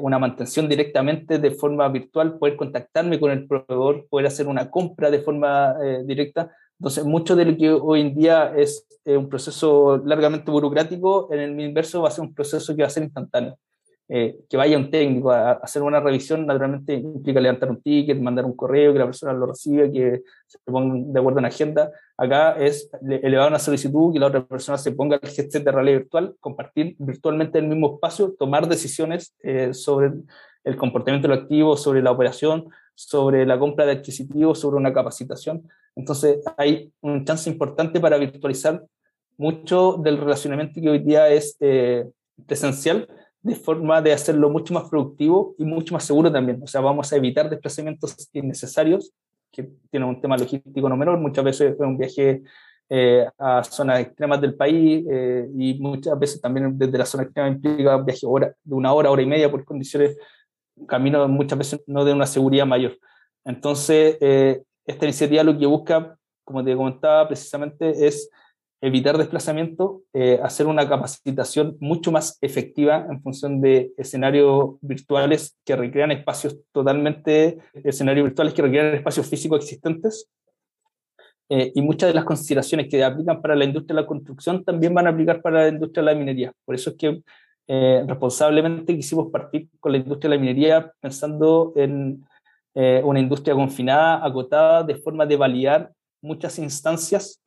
una 0.00 0.18
mantención 0.20 0.68
directamente 0.68 1.40
de 1.40 1.50
forma 1.50 1.88
virtual, 1.88 2.38
poder 2.38 2.54
contactarme 2.54 3.18
con 3.18 3.32
el 3.32 3.48
proveedor, 3.48 4.06
poder 4.08 4.28
hacer 4.28 4.46
una 4.46 4.70
compra 4.70 5.10
de 5.10 5.18
forma 5.18 5.74
directa 6.04 6.52
entonces, 6.82 7.04
mucho 7.04 7.36
de 7.36 7.44
lo 7.44 7.56
que 7.56 7.70
hoy 7.70 8.00
en 8.00 8.12
día 8.12 8.52
es 8.56 8.84
eh, 9.04 9.16
un 9.16 9.28
proceso 9.28 9.98
largamente 10.04 10.50
burocrático, 10.50 11.32
en 11.32 11.38
el 11.38 11.60
inverso 11.60 12.02
va 12.02 12.08
a 12.08 12.10
ser 12.10 12.24
un 12.24 12.34
proceso 12.34 12.74
que 12.74 12.82
va 12.82 12.88
a 12.88 12.90
ser 12.90 13.04
instantáneo. 13.04 13.56
Eh, 14.08 14.40
que 14.50 14.56
vaya 14.56 14.76
un 14.76 14.90
técnico 14.90 15.30
a, 15.30 15.52
hacer 15.52 15.80
una 15.80 16.00
revisión, 16.00 16.44
naturalmente 16.44 16.94
implica 16.94 17.40
levantar 17.40 17.70
un 17.70 17.80
ticket, 17.80 18.20
mandar 18.20 18.44
un 18.46 18.56
correo, 18.56 18.92
que 18.92 18.98
la 18.98 19.04
persona 19.04 19.32
lo 19.32 19.46
reciba, 19.46 19.88
que 19.92 20.22
se 20.48 20.58
ponga 20.64 21.12
de 21.12 21.20
acuerdo 21.20 21.38
en 21.38 21.44
agenda. 21.44 21.92
Acá 22.16 22.56
es 22.58 22.90
elevar 23.00 23.50
una 23.50 23.60
solicitud, 23.60 24.12
que 24.12 24.18
la 24.18 24.26
otra 24.26 24.44
persona 24.44 24.76
se 24.76 24.90
ponga 24.90 25.20
el 25.22 25.28
gesto 25.28 25.60
de 25.60 25.70
realidad 25.70 25.98
virtual, 25.98 26.34
compartir 26.40 26.96
virtualmente 26.98 27.60
el 27.60 27.68
mismo 27.68 27.94
espacio, 27.94 28.34
tomar 28.36 28.66
decisiones 28.66 29.36
eh, 29.44 29.72
sobre 29.72 30.14
el 30.64 30.76
comportamiento 30.76 31.28
del 31.28 31.38
activo, 31.38 31.76
sobre 31.76 32.02
la 32.02 32.10
operación, 32.10 32.64
sobre 32.96 33.46
la 33.46 33.56
compra 33.56 33.86
de 33.86 33.92
adquisitivos, 33.92 34.58
sobre 34.58 34.78
una 34.78 34.92
capacitación. 34.92 35.62
Entonces 35.94 36.38
hay 36.56 36.92
un 37.00 37.24
chance 37.24 37.48
importante 37.48 38.00
para 38.00 38.16
virtualizar 38.16 38.84
mucho 39.36 39.96
del 39.98 40.18
relacionamiento 40.18 40.80
que 40.80 40.90
hoy 40.90 40.98
día 41.00 41.28
es 41.28 41.56
eh, 41.60 42.04
presencial 42.46 43.08
de 43.42 43.56
forma 43.56 44.00
de 44.00 44.12
hacerlo 44.12 44.50
mucho 44.50 44.72
más 44.72 44.88
productivo 44.88 45.54
y 45.58 45.64
mucho 45.64 45.94
más 45.94 46.04
seguro 46.04 46.30
también. 46.30 46.62
O 46.62 46.66
sea, 46.66 46.80
vamos 46.80 47.12
a 47.12 47.16
evitar 47.16 47.50
desplazamientos 47.50 48.16
innecesarios, 48.32 49.12
que 49.50 49.68
tienen 49.90 50.08
un 50.08 50.20
tema 50.20 50.36
logístico 50.36 50.88
no 50.88 50.96
menor. 50.96 51.18
Muchas 51.18 51.44
veces 51.44 51.74
es 51.74 51.80
un 51.80 51.98
viaje 51.98 52.42
eh, 52.88 53.26
a 53.38 53.64
zonas 53.64 54.00
extremas 54.00 54.40
del 54.40 54.54
país 54.54 55.04
eh, 55.10 55.48
y 55.58 55.74
muchas 55.74 56.18
veces 56.18 56.40
también 56.40 56.78
desde 56.78 56.98
la 56.98 57.06
zona 57.06 57.24
extrema 57.24 57.48
implica 57.48 57.96
un 57.96 58.04
viaje 58.04 58.26
hora, 58.26 58.54
de 58.62 58.74
una 58.74 58.92
hora, 58.92 59.10
hora 59.10 59.22
y 59.22 59.26
media 59.26 59.50
por 59.50 59.64
condiciones, 59.64 60.16
camino 60.86 61.26
muchas 61.28 61.58
veces 61.58 61.82
no 61.86 62.04
de 62.04 62.12
una 62.12 62.26
seguridad 62.26 62.66
mayor. 62.66 62.96
Entonces, 63.44 64.18
eh, 64.20 64.62
esta 64.86 65.04
iniciativa 65.04 65.42
lo 65.42 65.58
que 65.58 65.66
busca, 65.66 66.16
como 66.44 66.64
te 66.64 66.76
comentaba 66.76 67.28
precisamente, 67.28 68.06
es 68.06 68.30
evitar 68.82 69.16
desplazamiento, 69.16 70.02
eh, 70.12 70.40
hacer 70.42 70.66
una 70.66 70.88
capacitación 70.88 71.76
mucho 71.78 72.10
más 72.10 72.36
efectiva 72.40 73.06
en 73.08 73.22
función 73.22 73.60
de 73.60 73.92
escenarios 73.96 74.74
virtuales 74.80 75.56
que 75.64 75.76
recrean 75.76 76.10
espacios 76.10 76.58
totalmente, 76.72 77.58
escenarios 77.74 78.24
virtuales 78.24 78.54
que 78.54 78.62
recrean 78.62 78.94
espacios 78.94 79.28
físicos 79.28 79.62
existentes. 79.62 80.28
Eh, 81.48 81.70
y 81.74 81.82
muchas 81.82 82.08
de 82.08 82.14
las 82.14 82.24
consideraciones 82.24 82.88
que 82.88 83.04
aplican 83.04 83.40
para 83.40 83.54
la 83.54 83.64
industria 83.64 83.94
de 83.94 84.02
la 84.02 84.06
construcción 84.06 84.64
también 84.64 84.94
van 84.94 85.06
a 85.06 85.10
aplicar 85.10 85.42
para 85.42 85.62
la 85.62 85.68
industria 85.68 86.02
de 86.02 86.12
la 86.12 86.18
minería. 86.18 86.52
Por 86.64 86.74
eso 86.74 86.90
es 86.90 86.96
que 86.96 87.22
eh, 87.68 88.04
responsablemente 88.08 88.96
quisimos 88.96 89.30
partir 89.30 89.68
con 89.78 89.92
la 89.92 89.98
industria 89.98 90.30
de 90.30 90.36
la 90.36 90.40
minería 90.40 90.92
pensando 91.00 91.72
en 91.76 92.24
una 92.74 93.20
industria 93.20 93.54
confinada, 93.54 94.24
acotada, 94.24 94.82
de 94.82 94.96
forma 94.96 95.26
de 95.26 95.36
validar 95.36 95.92
muchas 96.22 96.58
instancias 96.58 97.42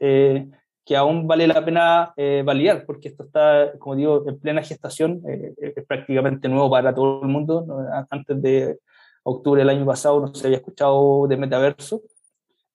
que 0.85 0.95
aún 0.95 1.27
vale 1.27 1.47
la 1.47 1.65
pena 1.65 2.13
eh, 2.15 2.43
validar, 2.45 2.85
porque 2.85 3.07
esto 3.07 3.23
está, 3.23 3.73
como 3.79 3.95
digo, 3.95 4.23
en 4.27 4.39
plena 4.39 4.61
gestación, 4.61 5.21
eh, 5.27 5.53
es 5.57 5.85
prácticamente 5.85 6.47
nuevo 6.47 6.69
para 6.69 6.93
todo 6.93 7.23
el 7.23 7.27
mundo. 7.27 7.65
Antes 8.09 8.41
de 8.41 8.79
octubre 9.23 9.61
del 9.61 9.69
año 9.69 9.85
pasado 9.85 10.21
no 10.21 10.33
se 10.33 10.45
había 10.45 10.57
escuchado 10.57 11.25
de 11.27 11.37
metaverso. 11.37 12.03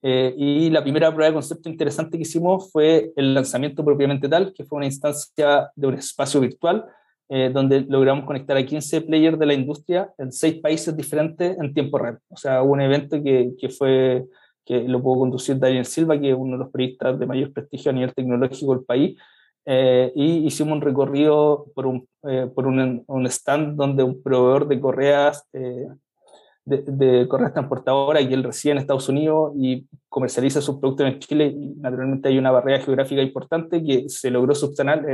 Eh, 0.02 0.34
y 0.36 0.70
la 0.70 0.82
primera 0.82 1.10
prueba 1.10 1.28
de 1.28 1.34
concepto 1.34 1.68
interesante 1.68 2.16
que 2.16 2.22
hicimos 2.22 2.72
fue 2.72 3.12
el 3.14 3.32
lanzamiento 3.32 3.84
propiamente 3.84 4.28
tal, 4.28 4.52
que 4.52 4.64
fue 4.64 4.78
una 4.78 4.86
instancia 4.86 5.70
de 5.76 5.86
un 5.86 5.94
espacio 5.94 6.40
virtual, 6.40 6.86
donde 7.52 7.82
logramos 7.82 8.24
conectar 8.24 8.56
a 8.56 8.66
15 8.66 9.02
players 9.02 9.38
de 9.38 9.46
la 9.46 9.54
industria 9.54 10.12
en 10.18 10.32
seis 10.32 10.60
países 10.60 10.96
diferentes 10.96 11.56
en 11.58 11.72
tiempo 11.72 11.96
real. 11.96 12.18
O 12.28 12.36
sea, 12.36 12.60
un 12.62 12.80
evento 12.80 13.22
que, 13.22 13.52
que 13.56 13.68
fue 13.68 14.24
que 14.64 14.80
lo 14.82 15.02
pudo 15.02 15.20
conducir 15.20 15.58
Daniel 15.58 15.84
Silva, 15.84 16.20
que 16.20 16.30
es 16.30 16.36
uno 16.38 16.52
de 16.52 16.64
los 16.64 16.72
periodistas 16.72 17.18
de 17.18 17.26
mayor 17.26 17.52
prestigio 17.52 17.90
a 17.90 17.94
nivel 17.94 18.14
tecnológico 18.14 18.74
del 18.74 18.84
país, 18.84 19.18
eh, 19.66 20.12
y 20.14 20.46
hicimos 20.46 20.74
un 20.74 20.80
recorrido 20.80 21.66
por 21.74 21.86
un, 21.86 22.08
eh, 22.22 22.48
por 22.54 22.66
un, 22.66 23.04
un, 23.06 23.26
stand 23.26 23.76
donde 23.76 24.02
un 24.02 24.22
proveedor 24.22 24.68
de 24.68 24.80
correas, 24.80 25.44
eh, 25.52 25.86
de, 26.70 26.84
de, 26.86 27.28
correas 27.28 27.52
transportadoras, 27.52 28.22
y 28.22 28.32
él 28.32 28.44
reside 28.44 28.72
en 28.72 28.78
Estados 28.78 29.08
Unidos 29.08 29.52
y 29.56 29.86
comercializa 30.08 30.60
sus 30.60 30.78
productos 30.78 31.06
en 31.06 31.18
Chile, 31.18 31.46
y 31.46 31.74
naturalmente 31.76 32.28
hay 32.28 32.38
una 32.38 32.50
barrera 32.50 32.82
geográfica 32.82 33.22
importante 33.22 33.82
que 33.82 34.08
se 34.08 34.30
logró 34.30 34.54
subsanar, 34.54 35.04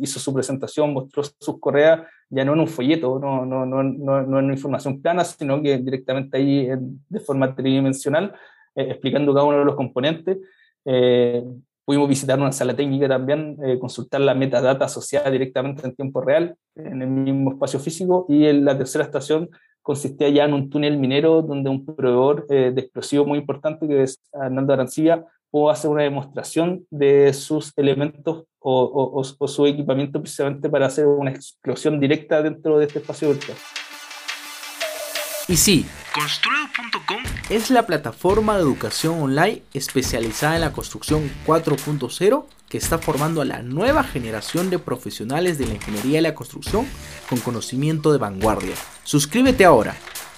hizo 0.00 0.20
su 0.20 0.32
presentación, 0.32 0.92
mostró 0.92 1.22
sus 1.22 1.60
correas, 1.60 2.02
ya 2.28 2.44
no 2.44 2.54
en 2.54 2.60
un 2.60 2.68
folleto, 2.68 3.18
no, 3.18 3.44
no, 3.44 3.64
no, 3.64 3.82
no, 3.82 4.22
no 4.22 4.38
en 4.38 4.44
una 4.44 4.54
información 4.54 5.00
plana, 5.00 5.24
sino 5.24 5.62
que 5.62 5.78
directamente 5.78 6.36
ahí 6.36 6.68
de 7.08 7.20
forma 7.20 7.54
tridimensional, 7.54 8.34
eh, 8.74 8.88
explicando 8.90 9.32
cada 9.32 9.46
uno 9.46 9.58
de 9.58 9.64
los 9.64 9.74
componentes. 9.74 10.38
Eh, 10.84 11.42
pudimos 11.84 12.08
visitar 12.08 12.38
una 12.38 12.52
sala 12.52 12.74
técnica 12.74 13.08
también, 13.08 13.56
eh, 13.64 13.78
consultar 13.78 14.20
la 14.20 14.34
metadata 14.34 14.84
asociada 14.84 15.30
directamente 15.30 15.86
en 15.86 15.94
tiempo 15.94 16.20
real 16.20 16.56
en 16.74 17.00
el 17.00 17.08
mismo 17.08 17.52
espacio 17.52 17.78
físico 17.78 18.26
y 18.28 18.44
en 18.44 18.64
la 18.64 18.76
tercera 18.76 19.04
estación 19.04 19.48
consistía 19.86 20.28
ya 20.30 20.46
en 20.46 20.52
un 20.52 20.68
túnel 20.68 20.98
minero 20.98 21.42
donde 21.42 21.70
un 21.70 21.86
proveedor 21.86 22.48
de 22.48 22.74
explosivos 22.76 23.24
muy 23.24 23.38
importante 23.38 23.86
que 23.86 24.02
es 24.02 24.20
Hernando 24.32 24.72
Arancilla 24.72 25.24
pudo 25.48 25.70
hacer 25.70 25.88
una 25.88 26.02
demostración 26.02 26.84
de 26.90 27.32
sus 27.32 27.72
elementos 27.76 28.46
o, 28.58 29.24
o 29.38 29.48
su 29.48 29.64
equipamiento 29.64 30.20
precisamente 30.20 30.68
para 30.68 30.86
hacer 30.86 31.06
una 31.06 31.30
explosión 31.30 32.00
directa 32.00 32.42
dentro 32.42 32.80
de 32.80 32.86
este 32.86 32.98
espacio 32.98 33.28
virtual. 33.28 33.56
Y 35.46 35.56
sí, 35.56 35.86
construedo.com 36.16 37.22
es 37.50 37.68
la 37.68 37.86
plataforma 37.86 38.56
de 38.56 38.62
educación 38.62 39.20
online 39.20 39.62
especializada 39.74 40.54
en 40.54 40.62
la 40.62 40.72
construcción 40.72 41.30
4.0 41.46 42.46
que 42.70 42.78
está 42.78 42.96
formando 42.96 43.42
a 43.42 43.44
la 43.44 43.60
nueva 43.60 44.02
generación 44.02 44.70
de 44.70 44.78
profesionales 44.78 45.58
de 45.58 45.66
la 45.66 45.74
ingeniería 45.74 46.20
y 46.20 46.22
la 46.22 46.34
construcción 46.34 46.86
con 47.28 47.38
conocimiento 47.40 48.12
de 48.12 48.18
vanguardia. 48.18 48.74
Suscríbete 49.04 49.66
ahora 49.66 49.94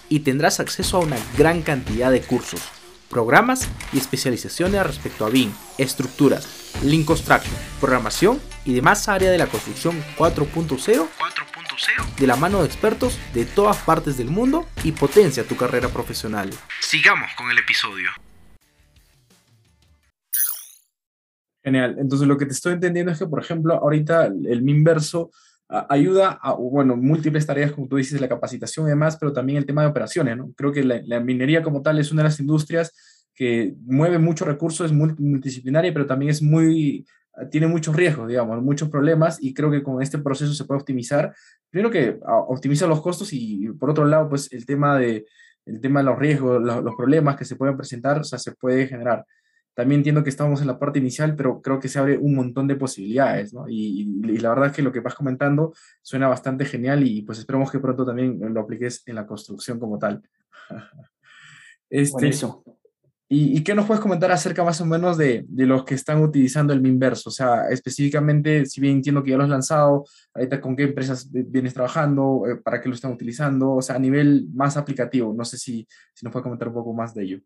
y 0.09 0.21
tendrás 0.21 0.59
acceso 0.59 0.97
a 0.97 1.01
una 1.01 1.17
gran 1.37 1.63
cantidad 1.63 2.11
de 2.11 2.23
cursos, 2.23 2.61
programas 3.09 3.69
y 3.93 3.99
especializaciones 3.99 4.85
respecto 4.85 5.27
a 5.27 5.31
BIM, 5.31 5.53
estructuras, 5.79 6.73
Link 6.83 7.07
Construction, 7.07 7.55
programación 7.79 8.41
y 8.65 8.75
demás 8.75 9.09
áreas 9.09 9.31
de 9.31 9.39
la 9.39 9.47
construcción 9.47 10.03
4.0 10.19 11.07
de 12.19 12.27
la 12.27 12.37
mano 12.37 12.61
de 12.61 12.67
expertos 12.67 13.19
de 13.35 13.45
todas 13.45 13.79
partes 13.79 14.17
del 14.17 14.29
mundo 14.29 14.67
y 14.85 14.93
potencia 14.93 15.45
tu 15.45 15.57
carrera 15.57 15.89
profesional. 15.89 16.51
Sigamos 16.81 17.31
con 17.37 17.51
el 17.51 17.59
episodio. 17.59 18.11
Genial. 21.63 21.97
Entonces 21.99 22.27
lo 22.27 22.37
que 22.37 22.47
te 22.47 22.53
estoy 22.53 22.75
entendiendo 22.75 23.13
es 23.13 23.19
que, 23.19 23.27
por 23.27 23.41
ejemplo, 23.41 23.75
ahorita 23.75 24.27
el 24.27 24.63
Minverso 24.63 25.31
ayuda 25.69 26.39
a, 26.41 26.53
bueno, 26.53 26.97
múltiples 26.97 27.47
tareas, 27.47 27.73
como 27.73 27.89
tú 27.89 27.97
dices, 27.97 28.21
la 28.21 28.29
capacitación 28.29 28.87
y 28.87 28.91
demás, 28.91 29.19
pero 29.19 29.33
también 29.33 29.59
el 29.59 29.67
tema 29.67 29.83
de 29.83 29.89
operaciones, 29.89 30.37
¿no? 30.37 30.51
Creo 30.57 30.73
que 30.73 30.83
la, 30.83 31.01
la 31.05 31.21
minería 31.21 31.63
como 31.63 31.83
tal 31.83 31.99
es 31.99 32.11
una 32.11 32.23
de 32.23 32.29
las 32.31 32.41
industrias 32.41 33.27
que 33.35 33.75
mueve 33.85 34.19
muchos 34.19 34.49
recursos, 34.49 34.87
es 34.87 34.93
multidisciplinaria, 34.93 35.93
pero 35.93 36.07
también 36.07 36.31
es 36.31 36.43
muy 36.43 37.07
tiene 37.51 37.67
muchos 37.67 37.95
riesgos, 37.95 38.29
digamos, 38.29 38.63
muchos 38.63 38.89
problemas 38.89 39.39
y 39.41 39.55
creo 39.55 39.71
que 39.71 39.83
con 39.83 40.03
este 40.03 40.19
proceso 40.19 40.53
se 40.53 40.65
puede 40.65 40.81
optimizar. 40.81 41.35
Primero 41.71 41.91
que 41.91 42.19
ah, 42.27 42.39
optimiza 42.49 42.87
los 42.87 43.01
costos 43.01 43.33
y 43.33 43.69
por 43.79 43.91
otro 43.91 44.05
lado, 44.05 44.29
pues 44.29 44.53
el 44.53 44.67
tema 44.67 44.99
de, 44.99 45.27
el 45.67 45.81
tema 45.81 46.01
de 46.01 46.07
los 46.07 46.19
riesgos, 46.19 46.63
los, 46.63 46.95
problemas 46.97 47.37
que 47.37 47.45
se 47.45 47.57
pueden 47.57 47.77
presentar, 47.77 48.21
o 48.21 48.25
sea, 48.25 48.39
se 48.39 48.53
puede 48.53 48.87
generar. 48.87 49.25
También 49.75 50.01
entiendo 50.01 50.25
que 50.25 50.31
estamos 50.31 50.61
en 50.61 50.67
la 50.67 50.79
parte 50.79 50.99
inicial, 50.99 51.37
pero 51.37 51.63
creo 51.63 51.79
que 51.79 51.89
se 51.89 52.01
abre 52.01 52.19
un 52.19 52.35
montón 52.35 52.67
de 52.67 52.75
posibilidades, 52.75 53.55
¿no? 53.55 53.69
Y, 53.69 54.21
y, 54.25 54.39
la 54.39 54.49
verdad 54.49 54.67
es 54.67 54.73
que 54.73 54.83
lo 54.83 54.91
que 54.91 55.01
vas 55.01 55.15
comentando 55.15 55.73
suena 56.03 56.27
bastante 56.27 56.65
genial 56.65 57.07
y 57.07 57.23
pues 57.23 57.39
esperamos 57.39 57.71
que 57.71 57.79
pronto 57.79 58.05
también 58.05 58.41
lo 58.53 58.61
apliques 58.61 59.03
en 59.07 59.15
la 59.15 59.27
construcción 59.27 59.79
como 59.79 59.99
tal. 59.99 60.23
este, 61.91 62.13
Buenísimo. 62.13 62.78
¿Y, 63.31 63.63
qué 63.63 63.75
nos 63.75 63.85
puedes 63.85 64.01
comentar 64.01 64.33
acerca 64.33 64.65
más 64.65 64.81
o 64.81 64.87
menos 64.87 65.19
de, 65.19 65.45
de, 65.49 65.67
los 65.67 65.85
que 65.85 65.95
están 65.95 66.23
utilizando 66.23 66.73
el 66.73 66.81
Minverso? 66.81 67.29
O 67.29 67.33
sea, 67.33 67.69
específicamente, 67.69 68.65
si 68.65 68.81
bien 68.81 68.97
entiendo 68.97 69.23
que 69.23 69.33
ya 69.33 69.37
lo 69.37 69.43
has 69.43 69.51
lanzado, 69.51 70.07
ahorita 70.33 70.63
con 70.63 70.75
qué 70.75 70.85
empresas 70.85 71.31
vienes 71.31 71.75
trabajando, 71.75 72.45
eh, 72.47 72.57
para 72.57 72.81
qué 72.81 72.89
lo 72.89 72.95
están 72.95 73.13
utilizando, 73.13 73.73
o 73.73 73.83
sea, 73.83 73.97
a 73.97 73.99
nivel 73.99 74.47
más 74.55 74.79
aplicativo. 74.79 75.35
No 75.35 75.45
sé 75.45 75.59
si, 75.59 75.87
si 76.15 76.25
nos 76.25 76.33
puedes 76.33 76.45
comentar 76.45 76.69
un 76.69 76.75
poco 76.75 76.95
más 76.95 77.15
de 77.15 77.25
ello. 77.25 77.41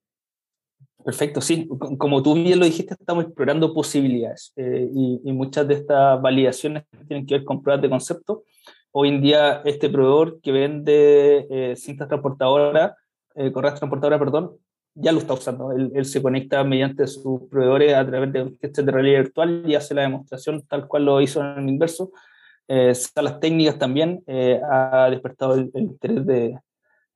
Perfecto, 1.05 1.41
sí. 1.41 1.69
Como 1.99 2.23
tú 2.23 2.35
bien 2.35 2.61
lo 2.61 2.65
dijiste, 2.65 2.95
estamos 2.95 3.25
explorando 3.25 3.75
posibilidades 3.75 4.53
eh, 4.55 4.89
y, 4.89 5.21
y, 5.25 5.33
muchas 5.33 5.67
de 5.67 5.75
estas 5.75 6.23
validaciones 6.23 6.85
tienen 7.09 7.27
que 7.27 7.39
ver 7.39 7.45
con 7.45 7.61
pruebas 7.61 7.83
de 7.83 7.91
concepto. 7.91 8.45
Hoy 8.93 9.09
en 9.09 9.21
día, 9.21 9.63
este 9.65 9.91
proveedor 9.91 10.41
que 10.41 10.53
vende 10.53 11.47
eh, 11.51 11.75
cintas 11.77 12.07
transportadoras, 12.07 12.93
eh, 13.35 13.51
correas 13.51 13.79
transportadoras, 13.79 14.19
perdón, 14.19 14.53
ya 14.95 15.13
lo 15.13 15.19
está 15.19 15.35
usando. 15.35 15.73
Él, 15.73 16.05
se 16.05 16.23
conecta 16.23 16.63
mediante 16.65 17.07
sus 17.07 17.43
proveedores 17.49 17.95
a 17.95 18.07
través 18.07 18.33
de 18.33 18.57
este 18.61 18.83
de 18.83 18.93
realidad 18.93 19.21
virtual 19.21 19.65
y 19.67 19.75
hace 19.75 19.95
la 19.95 20.03
demostración 20.03 20.63
tal 20.69 20.87
cual 20.87 21.05
lo 21.05 21.21
hizo 21.21 21.41
en 21.41 21.65
el 21.65 21.69
inverso. 21.69 22.13
Eh, 22.69 22.95
salas 22.95 23.41
técnicas 23.41 23.79
también 23.79 24.23
eh, 24.27 24.61
ha 24.71 25.09
despertado 25.11 25.55
el, 25.55 25.71
interés 25.75 26.25
de, 26.25 26.59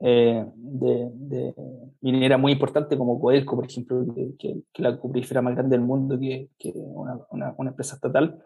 eh, 0.01 0.45
de, 0.55 1.11
de, 1.15 1.55
minera 2.01 2.37
muy 2.37 2.53
importante 2.53 2.99
como 2.99 3.21
Coelco, 3.21 3.57
por 3.57 3.67
ejemplo, 3.67 4.05
que, 4.39 4.63
que, 4.73 4.83
la 4.83 4.97
cuprífera 4.97 5.43
más 5.43 5.55
grande 5.55 5.77
del 5.77 5.87
mundo, 5.87 6.19
que, 6.19 6.49
que 6.59 6.73
una, 6.75 7.19
una, 7.31 7.55
una 7.57 7.71
empresa 7.71 7.95
estatal. 7.95 8.43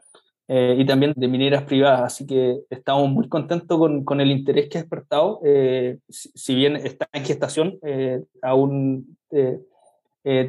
Eh, 0.52 0.74
y 0.78 0.84
también 0.84 1.12
de 1.14 1.28
mineras 1.28 1.62
privadas, 1.62 2.02
así 2.02 2.26
que 2.26 2.62
estamos 2.70 3.08
muy 3.08 3.28
contentos 3.28 3.78
con, 3.78 4.04
con 4.04 4.20
el 4.20 4.32
interés 4.32 4.68
que 4.68 4.78
ha 4.78 4.80
despertado. 4.80 5.40
Eh, 5.44 5.98
si, 6.08 6.28
si, 6.34 6.56
bien 6.56 6.74
está 6.74 7.08
en 7.12 7.24
gestación, 7.24 7.78
eh, 7.82 8.20
aún 8.42 9.16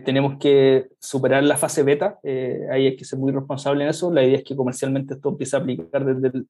tenemos 0.04 0.40
que 0.40 0.88
superar 1.00 1.44
la 1.44 1.56
fase 1.56 1.84
beta, 1.84 2.20
ahí 2.24 2.88
hay 2.88 2.96
que 2.96 3.06
ser 3.06 3.20
muy 3.20 3.32
responsable 3.32 3.84
en 3.84 3.92
eso. 3.92 4.12
La 4.12 4.24
idea 4.24 4.40
es 4.40 4.44
que 4.44 4.56
comercialmente 4.56 5.14
esto 5.14 5.30
empiece 5.30 5.56
a 5.56 5.60
aplicar 5.60 6.04
desde, 6.04 6.36
el 6.36 6.48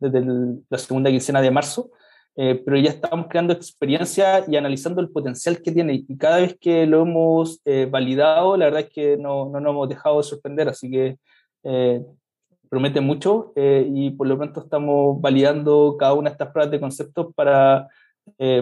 desde 0.00 0.18
el, 0.18 0.64
la 0.70 0.78
segunda 0.78 1.10
quincena 1.10 1.42
de 1.42 1.50
marzo. 1.50 1.90
pero 2.34 2.78
ya 2.78 2.88
estamos 2.88 3.26
creando 3.28 3.52
experiencia 3.52 4.44
y 4.48 4.56
analizando 4.56 5.02
el 5.02 5.10
potencial 5.10 5.60
que 5.60 5.72
tiene 5.72 5.92
y 6.08 6.16
cada 6.16 6.38
vez 6.38 6.56
que 6.58 6.86
lo 6.86 7.02
hemos 7.02 7.60
validado, 7.90 8.56
la 8.56 8.64
verdad 8.64 8.80
es 8.80 8.90
que 8.94 9.18
no, 9.18 9.50
no 9.50 9.60
nos 9.60 9.72
hemos 9.72 9.88
dejado 9.90 10.16
de 10.16 10.22
sorprender, 10.22 10.68
así 10.70 10.90
que 10.90 11.18
promete 12.72 13.02
mucho 13.02 13.52
y 13.54 14.12
por 14.12 14.26
lo 14.26 14.38
pronto 14.38 14.60
estamos 14.60 15.20
validando 15.20 15.94
cada 15.98 16.14
una 16.14 16.30
de 16.30 16.32
estas 16.32 16.48
pruebas 16.52 16.70
de 16.70 16.80
conceptos 16.80 17.34
para 17.34 17.86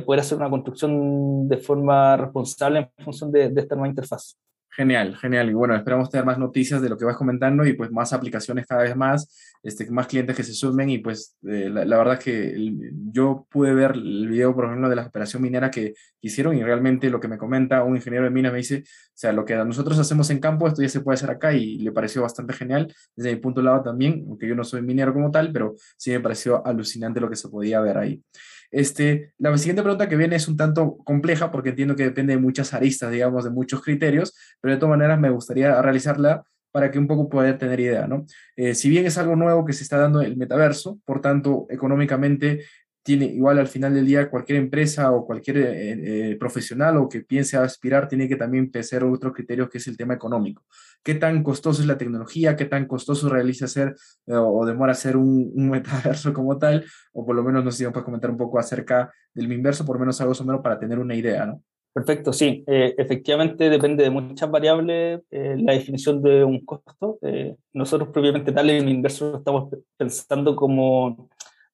poder 0.05 0.19
hacer 0.19 0.37
una 0.37 0.51
construcción 0.51 1.49
de 1.49 1.59
forma 1.59 2.17
responsable 2.17 2.91
en 2.97 3.05
función 3.05 3.31
de 3.31 3.53
esta 3.55 3.77
nueva 3.77 3.87
interfaz. 3.87 4.37
Genial, 4.81 5.15
genial. 5.19 5.51
Y 5.51 5.53
bueno, 5.53 5.77
esperamos 5.77 6.09
tener 6.09 6.25
más 6.25 6.39
noticias 6.39 6.81
de 6.81 6.89
lo 6.89 6.97
que 6.97 7.05
vas 7.05 7.15
comentando 7.15 7.67
y 7.67 7.75
pues 7.75 7.91
más 7.91 8.15
aplicaciones 8.15 8.65
cada 8.67 8.85
vez 8.85 8.97
más, 8.97 9.29
este, 9.63 9.91
más 9.91 10.07
clientes 10.07 10.35
que 10.35 10.43
se 10.43 10.55
sumen 10.55 10.89
y 10.89 10.97
pues 10.97 11.37
eh, 11.47 11.69
la, 11.69 11.99
verdad 11.99 12.15
es 12.15 12.25
que 12.25 12.73
yo 13.13 13.47
pude 13.51 13.75
ver 13.75 13.91
el 13.91 14.27
video, 14.27 14.55
por 14.55 14.65
ejemplo, 14.65 14.89
de 14.89 14.97
la 14.97 15.05
operación 15.05 15.43
minera 15.43 15.71
que 15.71 15.93
hicieron 16.23 16.57
y 16.57 16.63
realmente 16.63 17.11
lo 17.11 17.21
que 17.21 17.29
me 17.29 17.37
comenta 17.37 17.85
un 17.85 17.97
ingeniero 17.97 18.25
de 18.25 18.31
minas 18.31 18.53
me 18.53 18.59
dice, 18.59 18.85
o 18.87 19.13
sea, 19.13 19.35
lo 19.35 19.45
que 19.45 19.55
nosotros 19.55 19.99
hacemos 19.99 20.31
en 20.31 20.39
campo, 20.39 20.67
esto 20.67 20.81
ya 20.81 20.89
se 20.89 21.03
puede 21.03 21.17
hacer 21.17 21.31
acá 21.31 21.53
y 21.53 21.77
le 21.81 21.93
pareció 21.93 22.23
bastante 22.23 22.55
genial. 22.55 22.91
Desde 23.15 23.35
mi 23.35 23.37
punto 23.39 23.61
de 23.61 23.67
lado 23.67 23.83
también, 23.83 24.25
aunque 24.29 24.49
yo 24.49 24.55
no 24.55 24.65
soy 24.65 24.81
minero 24.81 25.13
como 25.13 25.31
tal, 25.31 25.53
pero 25.53 25.75
sí 25.99 26.11
me 26.11 26.21
pareció 26.21 26.67
alucinante 26.67 27.21
lo 27.21 27.29
que 27.29 27.37
se 27.37 27.51
podía 27.51 27.83
ver 27.83 27.99
ahí. 27.99 28.23
Este, 28.71 29.33
la 29.39 29.57
siguiente 29.59 29.83
pregunta 29.83 30.09
que 30.09 30.17
viene 30.17 30.37
es 30.37 30.49
un 30.49 30.57
tanto 30.57 30.99
compleja 30.99 31.51
porque 31.51 31.71
entiendo 31.71 31.97
que 31.97 32.05
depende 32.05 32.35
de 32.35 32.41
muchas 32.41 32.73
aristas, 32.73 33.11
digamos, 33.11 33.45
de 33.45 33.51
muchos 33.51 33.83
criterios, 33.83 34.35
pero 34.61 34.75
de 34.75 34.81
todas 34.81 34.97
maneras 34.97 35.19
me 35.19 35.31
gustaría 35.31 35.81
realizarla 35.83 36.45
para 36.73 36.91
que 36.91 36.99
un 36.99 37.09
poco 37.09 37.29
pueda 37.29 37.59
tener 37.59 37.81
idea, 37.81 38.07
¿no? 38.07 38.27
Eh, 38.57 38.75
si 38.75 38.89
bien 38.89 39.05
es 39.07 39.19
algo 39.19 39.35
nuevo 39.35 39.65
que 39.65 39.73
se 39.73 39.83
está 39.83 39.99
dando 39.99 40.21
el 40.21 40.37
metaverso, 40.37 41.01
por 41.05 41.21
tanto, 41.21 41.67
económicamente 41.69 42.65
tiene 43.03 43.27
igual 43.27 43.59
al 43.59 43.69
final 43.69 43.95
del 43.95 44.07
día 44.07 44.29
cualquier 44.29 44.59
empresa 44.59 45.13
o 45.13 45.25
cualquier 45.25 45.59
eh, 45.59 46.31
eh, 46.31 46.37
profesional 46.37 46.99
o 46.99 47.09
que 47.09 47.21
piense 47.21 47.57
aspirar 47.57 48.09
tiene 48.09 48.29
que 48.29 48.37
también 48.37 48.71
pensar 48.71 49.05
otro 49.05 49.33
criterio 49.33 49.69
que 49.69 49.79
es 49.79 49.87
el 49.89 49.97
tema 49.97 50.15
económico. 50.15 50.65
¿Qué 51.03 51.15
tan 51.15 51.43
costoso 51.43 51.81
es 51.81 51.89
la 51.89 51.97
tecnología? 51.97 52.57
¿Qué 52.57 52.67
tan 52.67 52.87
costoso 52.87 53.31
realiza 53.31 53.65
hacer 53.65 53.95
eh, 54.27 54.35
o 54.35 54.67
demora 54.67 54.93
hacer 54.93 55.17
un, 55.17 55.51
un, 55.55 55.71
metaverso 55.71 56.33
como 56.35 56.59
tal? 56.59 56.85
O 57.13 57.25
por 57.25 57.35
lo 57.35 57.43
menos 57.43 57.65
nos 57.65 57.77
sé 57.77 57.91
comentar 57.91 58.31
un 58.31 58.37
poco 58.37 58.59
acerca 58.59 59.11
del 59.33 59.51
inverso, 59.51 59.85
por 59.87 59.97
lo 59.97 60.01
menos 60.01 60.21
algo 60.21 60.35
somero 60.35 60.63
para 60.63 60.79
tener 60.79 60.99
una 60.99 61.15
idea, 61.15 61.47
¿no? 61.47 61.63
Perfecto, 61.93 62.33
sí. 62.33 62.63
efectivamente 62.69 63.69
depende 63.69 64.05
de 64.05 64.11
muchas 64.11 64.49
variables 64.49 65.23
la 65.29 65.73
definición 65.73 66.23
de 66.23 66.45
un 66.45 66.65
costo. 66.65 67.19
nosotros 67.73 68.11
propiamente 68.11 68.53
tal 68.53 68.71
el 68.71 68.89
inverso 68.89 69.39
estamos 69.39 69.75
pensando 69.97 70.55
como 70.55 71.29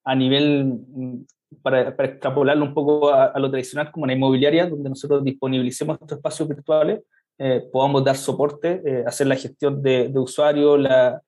a 0.07 0.15
nivel, 0.15 0.65
mm, 0.65 1.27
para, 1.63 1.95
para 1.95 2.09
extrapolarlo 2.09 2.65
un 2.65 2.75
poco 2.75 3.13
a, 3.13 3.39
lo 3.39 3.51
tradicional, 3.51 3.91
como 3.91 4.05
una 4.05 4.15
inmobiliaria, 4.15 4.67
donde 4.67 4.89
nosotros 4.89 5.23
disponibilicemos 5.25 5.99
estos 6.01 6.19
espacios 6.19 6.49
virtuales, 6.49 7.01
eh, 7.39 7.69
podamos 7.73 8.05
dar 8.05 8.17
soporte, 8.17 8.81
eh, 8.87 9.05
hacer 9.07 9.27
la 9.27 9.37
gestión 9.37 9.83
de, 9.83 10.09
de 10.09 10.19
usuario, 10.19 10.77
la, 10.77 11.21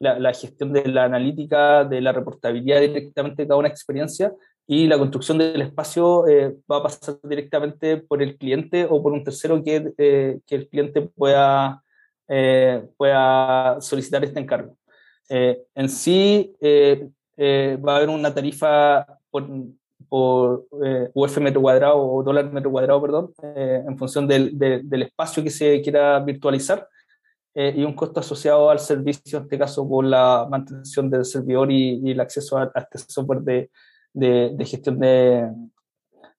la, 0.00 0.34
gestión 0.34 0.72
de 0.72 0.86
la 0.88 1.04
analítica, 1.04 1.84
de 1.84 2.00
la 2.00 2.12
reportabilidad 2.12 2.80
directamente 2.80 3.42
de 3.42 3.48
cada 3.48 3.58
una 3.58 3.68
experiencia 3.68 4.32
y 4.66 4.88
la 4.88 4.98
construcción 4.98 5.38
del 5.38 5.62
espacio 5.62 6.26
eh, 6.26 6.56
va 6.70 6.78
a 6.78 6.82
pasar 6.82 7.16
directamente 7.22 7.98
por 7.98 8.20
el 8.20 8.36
cliente 8.36 8.84
o 8.84 9.02
por 9.02 9.12
un 9.12 9.22
tercero 9.22 9.62
que, 9.62 9.92
que 9.96 10.54
el 10.54 10.68
cliente 10.68 11.02
pueda, 11.02 11.82
pueda 12.96 13.80
solicitar 13.80 14.24
este 14.24 14.40
encargo. 14.40 14.76
en 15.28 15.88
sí, 15.88 16.54
eh, 17.36 17.78
va 17.84 17.94
a 17.94 17.96
haber 17.96 18.08
una 18.08 18.32
tarifa 18.32 19.06
por, 19.30 19.48
por 20.08 20.66
eh, 20.84 21.10
UF 21.14 21.38
metro 21.38 21.60
cuadrado 21.60 21.98
o 21.98 22.22
dólar 22.22 22.52
metro 22.52 22.70
cuadrado, 22.70 23.02
perdón, 23.02 23.34
eh, 23.42 23.82
en 23.86 23.98
función 23.98 24.26
del, 24.26 24.58
del, 24.58 25.02
espacio 25.02 25.42
que 25.42 25.50
se 25.50 25.80
quiera 25.82 26.20
virtualizar 26.20 26.88
y 27.56 27.84
un 27.84 27.94
costo 27.94 28.18
asociado 28.18 28.68
al 28.68 28.80
servicio, 28.80 29.38
en 29.38 29.44
este 29.44 29.56
caso 29.56 29.88
por 29.88 30.04
la 30.04 30.44
mantención 30.50 31.08
del 31.08 31.24
servidor 31.24 31.70
y, 31.70 32.00
y 32.02 32.10
el 32.10 32.18
acceso 32.18 32.58
a, 32.58 32.64
a 32.74 32.80
este 32.80 32.98
software 32.98 33.42
de, 33.42 33.70
de, 34.12 34.50
de 34.56 34.64
gestión 34.64 34.98
de, 34.98 35.48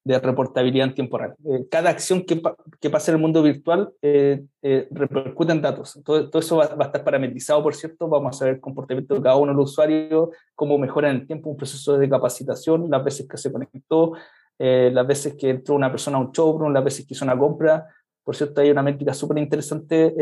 de 0.06 0.20
reportabilidad 0.20 0.86
en 0.86 0.94
tiempo 0.94 1.18
real. 1.18 1.34
Eh, 1.44 1.66
cada 1.68 1.90
acción 1.90 2.22
que, 2.22 2.40
que 2.80 2.90
pasa 2.90 3.10
en 3.10 3.16
el 3.16 3.20
mundo 3.20 3.42
virtual 3.42 3.92
eh, 4.00 4.44
eh, 4.62 4.86
repercute 4.92 5.50
en 5.50 5.60
datos. 5.60 6.00
Todo, 6.04 6.30
todo 6.30 6.38
eso 6.38 6.58
va, 6.58 6.68
va, 6.68 6.84
a 6.84 6.86
estar 6.86 7.02
parametrizado, 7.02 7.60
por 7.60 7.74
cierto. 7.74 8.06
Vamos 8.08 8.40
a 8.40 8.44
ver 8.44 8.54
el 8.54 8.60
comportamiento 8.60 9.16
de 9.16 9.22
cada 9.22 9.34
uno 9.34 9.50
de 9.50 9.56
los 9.56 9.72
usuarios, 9.72 10.28
cómo 10.54 10.78
mejora 10.78 11.10
en 11.10 11.16
el 11.16 11.26
tiempo 11.26 11.50
un 11.50 11.56
proceso 11.56 11.98
de 11.98 12.08
capacitación, 12.08 12.88
las 12.88 13.02
veces 13.02 13.26
que 13.28 13.36
se 13.36 13.50
conectó, 13.50 14.12
las 14.58 15.06
veces 15.06 15.34
que 15.34 15.50
entró 15.50 15.74
una 15.74 15.90
persona 15.90 16.18
a 16.18 16.20
un 16.20 16.30
showroom, 16.30 16.72
las 16.72 16.84
veces 16.84 17.04
que 17.04 17.14
hizo 17.14 17.24
una 17.24 17.36
compra. 17.36 17.86
Por 18.22 18.36
cierto, 18.36 18.60
hay 18.60 18.70
una 18.70 18.84
métrica 18.84 19.12
súper 19.12 19.38
interesante 19.38 20.14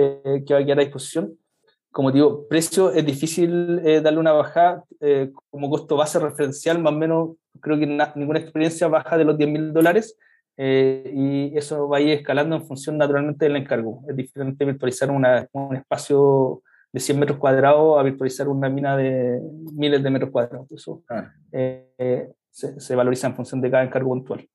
que 0.46 0.54
va 0.54 0.60
a 0.60 0.64
quedar 0.64 0.78
a 0.78 0.82
disposición. 0.82 1.38
Como 1.92 2.10
digo, 2.10 2.48
precio 2.48 2.90
es 2.90 3.04
difícil 3.04 3.82
darle 4.02 4.18
una 4.18 4.32
bajada 4.32 4.82
como 5.50 5.68
costo 5.68 5.96
base 5.96 6.18
referencial, 6.18 6.78
más 6.78 6.94
o 6.94 6.96
menos 6.96 7.28
creo 7.64 7.78
que 7.78 7.86
ninguna 7.86 8.38
experiencia 8.38 8.86
baja 8.88 9.16
de 9.16 9.24
los 9.24 9.38
10 9.38 9.50
mil 9.50 9.72
dólares 9.72 10.18
eh, 10.56 11.10
y 11.12 11.56
eso 11.56 11.88
va 11.88 11.96
a 11.96 12.00
ir 12.00 12.10
escalando 12.10 12.54
en 12.54 12.64
función 12.64 12.98
naturalmente 12.98 13.46
del 13.46 13.56
encargo. 13.56 14.02
Es 14.08 14.14
diferente 14.14 14.64
virtualizar 14.64 15.10
una, 15.10 15.48
un 15.52 15.74
espacio 15.74 16.62
de 16.92 17.00
100 17.00 17.18
metros 17.18 17.38
cuadrados 17.38 17.98
a 17.98 18.02
virtualizar 18.02 18.48
una 18.48 18.68
mina 18.68 18.96
de 18.96 19.40
miles 19.72 20.02
de 20.02 20.10
metros 20.10 20.30
cuadrados. 20.30 20.70
Eso 20.70 21.02
ah. 21.08 21.32
eh, 21.50 22.28
se, 22.50 22.78
se, 22.78 22.94
valoriza 22.94 23.26
en 23.26 23.34
función 23.34 23.60
de 23.60 23.70
cada 23.70 23.82
encargo 23.82 24.10
puntual. 24.10 24.48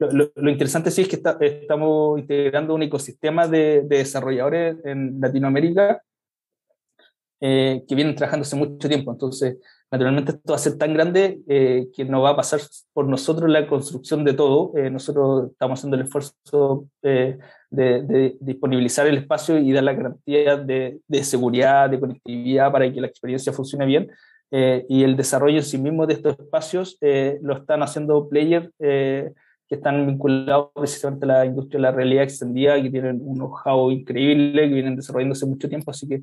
Lo, 0.00 0.32
lo, 0.34 0.50
interesante 0.50 0.90
sí 0.90 1.02
es 1.02 1.08
que 1.08 1.16
está, 1.16 1.36
estamos 1.40 2.18
integrando 2.18 2.74
un 2.74 2.82
ecosistema 2.82 3.46
de, 3.46 3.82
de 3.82 3.98
desarrolladores 3.98 4.78
en 4.84 5.20
Latinoamérica 5.20 6.02
eh, 7.42 7.84
que 7.88 7.94
vienen 7.94 8.14
trabajando 8.14 8.42
hace 8.42 8.56
mucho 8.56 8.88
tiempo. 8.88 9.12
Entonces, 9.12 9.58
naturalmente 9.90 10.32
esto 10.32 10.52
va 10.52 10.56
a 10.56 10.58
ser 10.58 10.78
tan 10.78 10.94
grande 10.94 11.40
eh, 11.48 11.88
que 11.94 12.04
no 12.04 12.22
va 12.22 12.30
a 12.30 12.36
pasar 12.36 12.60
por 12.92 13.06
nosotros 13.06 13.50
la 13.50 13.66
construcción 13.66 14.24
de 14.24 14.34
todo. 14.34 14.72
Eh, 14.76 14.90
nosotros 14.90 15.50
estamos 15.50 15.78
haciendo 15.78 15.96
el 15.96 16.04
esfuerzo 16.04 16.86
de, 17.02 17.38
de, 17.70 18.36
disponibilizar 18.40 19.06
el 19.06 19.18
espacio 19.18 19.58
y 19.58 19.72
dar 19.72 19.84
la 19.84 19.94
garantía 19.94 20.56
de, 20.56 21.00
de, 21.06 21.24
seguridad, 21.24 21.90
de 21.90 22.00
conectividad 22.00 22.70
para 22.70 22.90
que 22.92 23.00
la 23.00 23.08
experiencia 23.08 23.52
funcione 23.52 23.86
bien. 23.86 24.10
y 24.88 25.04
el 25.04 25.16
desarrollo 25.16 25.58
en 25.58 25.64
sí 25.64 25.78
mismo 25.78 26.06
de 26.06 26.14
estos 26.14 26.38
espacios 26.38 26.98
lo 27.40 27.56
están 27.56 27.82
haciendo 27.82 28.28
players 28.28 28.68
que 29.70 29.76
están 29.76 30.04
vinculados 30.04 30.70
precisamente 30.74 31.24
a 31.26 31.28
la 31.28 31.46
industria 31.46 31.78
de 31.78 31.82
la 31.82 31.92
realidad 31.92 32.24
extendida, 32.24 32.82
que 32.82 32.90
tienen 32.90 33.20
un 33.22 33.36
know-how 33.36 33.92
increíble, 33.92 34.68
que 34.68 34.74
vienen 34.74 34.96
desarrollándose 34.96 35.46
mucho 35.46 35.68
tiempo, 35.68 35.92
así 35.92 36.08
que 36.08 36.22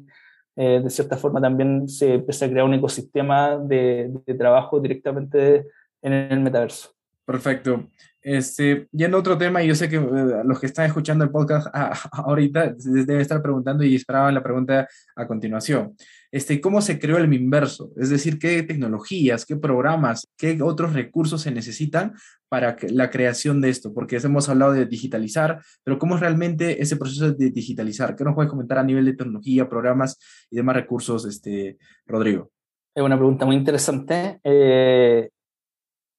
eh, 0.58 0.82
de 0.84 0.89
cierta 0.89 1.18
forma 1.18 1.39
también 1.39 1.88
se 1.88 2.16
empieza 2.16 2.45
a 2.45 2.49
crear 2.49 2.66
un 2.66 2.74
ecosistema 2.74 3.58
de, 3.58 4.12
de 4.26 4.34
trabajo 4.34 4.80
directamente 4.80 5.68
en 6.01 6.14
el 6.14 6.39
metaverso. 6.39 6.89
Perfecto. 7.26 7.88
Este, 8.22 8.88
yendo 8.91 9.18
a 9.18 9.20
otro 9.20 9.38
tema, 9.38 9.63
yo 9.63 9.76
sé 9.76 9.88
que 9.88 9.95
eh, 9.97 10.41
los 10.43 10.59
que 10.59 10.65
están 10.65 10.86
escuchando 10.86 11.24
el 11.24 11.30
podcast 11.30 11.68
ah, 11.74 11.93
ahorita 12.11 12.76
deben 12.78 13.22
estar 13.22 13.41
preguntando 13.41 13.84
y 13.84 13.95
esperaban 13.95 14.34
la 14.34 14.43
pregunta 14.43 14.88
a 15.15 15.28
continuación. 15.28 15.95
Este, 16.32 16.59
¿Cómo 16.59 16.82
se 16.82 16.99
creó 16.99 17.18
el 17.18 17.28
Minverso? 17.28 17.91
Es 17.95 18.09
decir, 18.09 18.38
¿qué 18.38 18.63
tecnologías, 18.63 19.45
qué 19.45 19.55
programas, 19.55 20.28
qué 20.38 20.61
otros 20.61 20.93
recursos 20.93 21.41
se 21.41 21.51
necesitan 21.51 22.15
para 22.49 22.76
la 22.89 23.09
creación 23.09 23.61
de 23.61 23.70
esto? 23.70 23.93
Porque 23.93 24.18
hemos 24.18 24.49
hablado 24.49 24.74
de 24.74 24.86
digitalizar, 24.86 25.61
pero 25.84 25.97
¿cómo 25.97 26.15
es 26.15 26.22
realmente 26.22 26.82
ese 26.82 26.97
proceso 26.97 27.32
de 27.32 27.49
digitalizar? 27.49 28.15
¿Qué 28.15 28.24
nos 28.26 28.36
puedes 28.36 28.49
comentar 28.49 28.78
a 28.78 28.84
nivel 28.84 29.05
de 29.05 29.13
tecnología, 29.13 29.70
programas 29.70 30.20
y 30.49 30.57
demás 30.57 30.76
recursos, 30.76 31.26
este, 31.26 31.78
Rodrigo? 32.05 32.51
Es 32.93 33.03
una 33.03 33.15
pregunta 33.15 33.45
muy 33.45 33.55
interesante. 33.55 34.39
Eh, 34.43 35.30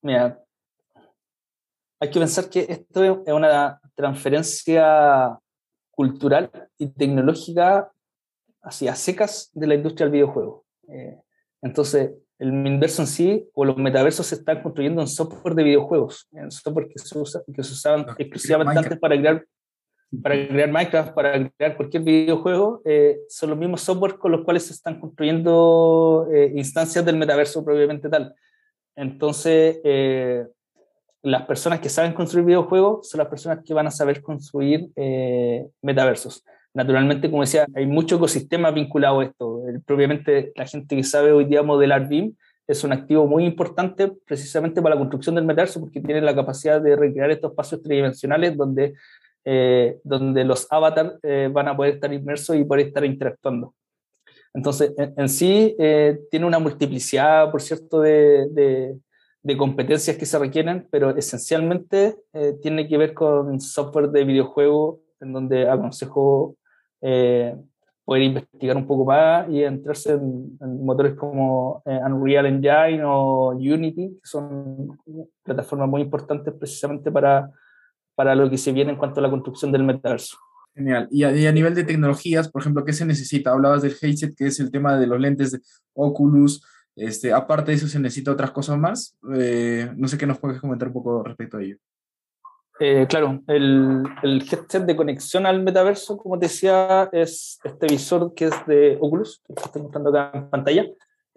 mira, 0.02 0.40
hay 2.00 2.10
que 2.10 2.20
pensar 2.20 2.48
que 2.48 2.66
esto 2.68 3.22
es 3.26 3.32
una 3.32 3.80
transferencia 3.94 5.38
cultural 5.90 6.50
y 6.78 6.88
tecnológica 6.88 7.90
hacia 8.62 8.94
secas 8.94 9.50
de 9.52 9.66
la 9.66 9.74
industria 9.74 10.06
del 10.06 10.12
videojuego. 10.12 10.64
Eh, 10.88 11.18
entonces, 11.60 12.12
el 12.38 12.66
inverso 12.66 13.02
en 13.02 13.08
sí 13.08 13.48
o 13.52 13.64
los 13.64 13.76
metaversos 13.76 14.26
se 14.26 14.36
están 14.36 14.62
construyendo 14.62 15.00
en 15.00 15.08
software 15.08 15.56
de 15.56 15.64
videojuegos, 15.64 16.28
en 16.32 16.52
software 16.52 16.88
que 16.88 16.98
se, 17.00 17.18
usa, 17.18 17.42
que 17.52 17.64
se 17.64 17.72
usaban 17.72 18.06
exclusivamente 18.16 18.78
antes 18.78 18.98
para 18.98 19.16
crear, 19.18 19.44
para 20.22 20.48
crear 20.48 20.70
Minecraft, 20.70 21.14
para 21.14 21.50
crear 21.50 21.76
cualquier 21.76 22.04
videojuego, 22.04 22.80
eh, 22.84 23.18
son 23.28 23.50
los 23.50 23.58
mismos 23.58 23.80
software 23.80 24.18
con 24.18 24.30
los 24.30 24.44
cuales 24.44 24.66
se 24.66 24.74
están 24.74 25.00
construyendo 25.00 26.28
eh, 26.32 26.52
instancias 26.54 27.04
del 27.04 27.16
metaverso 27.16 27.64
propiamente 27.64 28.08
tal. 28.08 28.32
Entonces, 28.94 29.80
las 31.30 31.42
personas 31.42 31.80
que 31.80 31.88
saben 31.88 32.12
construir 32.12 32.46
videojuegos 32.46 33.08
son 33.08 33.18
las 33.18 33.28
personas 33.28 33.60
que 33.64 33.74
van 33.74 33.86
a 33.86 33.90
saber 33.90 34.22
construir 34.22 34.90
metaversos 35.82 36.44
naturalmente, 36.78 37.28
como 37.28 37.42
decía, 37.42 37.66
hay 37.74 37.86
mucho 37.86 38.16
ecosistema 38.16 38.70
vinculado 38.70 39.20
a 39.20 39.24
esto. 39.24 39.66
El, 39.66 39.82
propiamente 39.82 40.52
la 40.54 40.66
gente 40.66 40.94
que 40.94 41.02
sabe 41.02 41.32
hoy 41.32 41.44
día 41.44 41.62
modelar 41.62 42.08
BIM 42.08 42.34
es 42.68 42.84
un 42.84 42.92
activo 42.92 43.26
muy 43.26 43.44
importante 43.44 44.12
precisamente 44.24 44.80
para 44.80 44.94
la 44.94 45.00
construcción 45.00 45.34
del 45.34 45.44
metaverso 45.44 45.80
porque 45.80 46.00
tiene 46.00 46.20
la 46.20 46.36
capacidad 46.36 46.80
de 46.80 46.94
recrear 46.94 47.30
estos 47.32 47.50
espacios 47.50 47.82
tridimensionales 47.82 48.56
donde, 48.56 48.94
eh, 49.44 49.98
donde 50.04 50.44
los 50.44 50.70
avatars 50.70 51.14
eh, 51.24 51.48
van 51.50 51.66
a 51.66 51.76
poder 51.76 51.94
estar 51.94 52.12
inmersos 52.12 52.54
y 52.56 52.64
poder 52.64 52.86
estar 52.86 53.04
interactuando. 53.04 53.74
Entonces, 54.54 54.92
en, 54.96 55.28
sí, 55.28 55.74
eh, 55.78 56.20
tiene 56.30 56.46
una 56.46 56.58
multiplicidad, 56.58 57.50
por 57.50 57.60
cierto, 57.60 58.00
de, 58.00 58.48
de, 58.50 58.96
competencias 59.56 60.16
que 60.16 60.26
se 60.26 60.38
requieren, 60.38 60.86
pero 60.90 61.16
esencialmente 61.16 62.16
eh, 62.32 62.54
tiene 62.60 62.88
que 62.88 62.98
ver 62.98 63.14
con 63.14 63.60
software 63.60 64.10
de 64.10 64.24
videojuego, 64.24 65.00
en 65.20 65.32
donde 65.32 65.68
aconsejo 65.68 66.56
eh, 67.00 67.56
poder 68.04 68.22
investigar 68.22 68.76
un 68.76 68.86
poco 68.86 69.04
más 69.04 69.48
y 69.48 69.62
entrarse 69.62 70.12
en, 70.12 70.58
motores 70.84 71.14
como 71.14 71.82
Unreal 71.84 72.46
Engine 72.46 73.02
o 73.04 73.50
Unity, 73.50 74.18
que 74.20 74.28
son 74.28 74.98
plataformas 75.42 75.88
muy 75.88 76.02
importantes 76.02 76.54
precisamente 76.54 77.10
para, 77.10 77.50
para 78.14 78.34
lo 78.34 78.50
que 78.50 78.58
se 78.58 78.72
viene 78.72 78.90
en 78.90 78.98
cuanto 78.98 79.20
a 79.20 79.22
la 79.22 79.30
construcción 79.30 79.70
del 79.70 79.84
metaverso. 79.84 80.38
Genial. 80.74 81.08
Y 81.10 81.24
a, 81.24 81.52
nivel 81.52 81.74
de 81.74 81.82
tecnologías, 81.82 82.48
por 82.48 82.62
ejemplo, 82.62 82.84
¿qué 82.84 82.92
se 82.92 83.04
necesita? 83.04 83.50
Hablabas 83.50 83.82
del 83.82 83.96
headset, 84.00 84.34
que 84.36 84.46
es 84.46 84.60
el 84.60 84.70
tema 84.70 84.96
de 84.96 85.08
los 85.08 85.20
lentes 85.20 85.50
de 85.50 85.60
Oculus. 85.94 86.64
Este, 86.98 87.32
aparte 87.32 87.70
de 87.70 87.76
eso, 87.76 87.88
¿se 87.88 87.98
necesita 87.98 88.32
otras 88.32 88.50
cosas 88.50 88.78
más? 88.78 89.16
Eh, 89.34 89.90
no 89.96 90.08
sé 90.08 90.18
qué 90.18 90.26
nos 90.26 90.38
puedes 90.38 90.60
comentar 90.60 90.88
un 90.88 90.94
poco 90.94 91.22
respecto 91.22 91.56
a 91.56 91.62
ello. 91.62 91.76
Eh, 92.80 93.06
claro, 93.08 93.40
el, 93.48 94.04
el, 94.22 94.42
headset 94.42 94.84
de 94.84 94.94
conexión 94.94 95.46
al 95.46 95.62
metaverso, 95.62 96.16
como 96.16 96.38
te 96.38 96.46
decía, 96.46 97.08
es 97.12 97.58
este 97.64 97.86
visor 97.86 98.34
que 98.34 98.46
es 98.46 98.66
de 98.66 98.96
Oculus, 99.00 99.42
que 99.46 99.54
estoy 99.56 99.82
mostrando 99.82 100.10
acá 100.10 100.30
en 100.32 100.48
pantalla, 100.48 100.86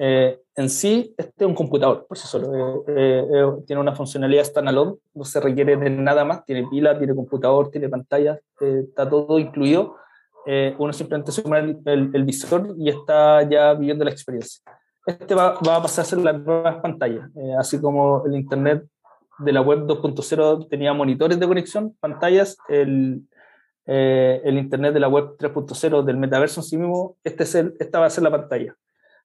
eh, 0.04 0.40
en 0.56 0.68
sí, 0.68 1.14
este 1.16 1.44
es 1.44 1.48
un 1.48 1.54
computador 1.54 2.08
por 2.08 2.18
sí 2.18 2.28
solo. 2.28 2.84
Eh, 2.88 3.24
eh, 3.32 3.46
tiene 3.68 3.80
una 3.80 3.94
funcionalidad 3.94 4.44
standalone, 4.46 4.96
no 5.14 5.24
se 5.24 5.40
requiere 5.40 5.78
de 5.78 5.92
nada 5.92 6.26
más. 6.26 6.44
Tiene 6.44 6.68
pila, 6.68 6.98
tiene 6.98 7.14
computador, 7.14 7.70
tiene 7.70 7.88
pantalla, 7.88 8.40
está 8.60 9.08
todo 9.08 9.38
incluido. 9.38 9.98
uno 10.80 10.92
simplemente 10.92 11.32
se 11.32 11.44
pone 11.44 11.78
el, 11.86 12.24
visor 12.26 12.74
y 12.80 12.90
está 12.90 13.48
ya 13.48 13.76
viviendo 13.76 14.04
la 14.04 14.10
experiencia. 14.10 14.64
Este 15.06 15.34
va, 15.34 15.60
va 15.68 15.78
a 15.78 15.82
pasar 15.82 16.04
a 16.04 16.08
ser 16.08 16.20
las 16.20 16.40
nuevas 16.40 16.78
pantallas, 16.82 17.30
así 17.58 17.82
como 17.82 18.24
el 18.26 18.36
Internet 18.36 18.86
de 19.40 19.52
la 19.52 19.62
web 19.62 19.88
2.0 19.88 20.70
tenía 20.70 20.94
monitores 20.94 21.40
de 21.40 21.48
conexión, 21.48 21.98
pantallas, 22.00 22.58
el, 22.70 23.28
el 23.86 24.58
Internet 24.58 24.94
de 24.94 25.00
la 25.00 25.08
web 25.08 25.38
3.0 25.38 26.04
del 26.04 26.18
metaverso 26.18 26.60
en 26.60 26.66
sí 26.66 26.78
mismo, 26.78 27.18
este 27.24 27.44
es 27.44 27.56
el, 27.56 27.74
esta 27.80 28.00
va 28.00 28.06
a 28.06 28.12
ser 28.12 28.24
la 28.24 28.32
pantalla. 28.32 28.76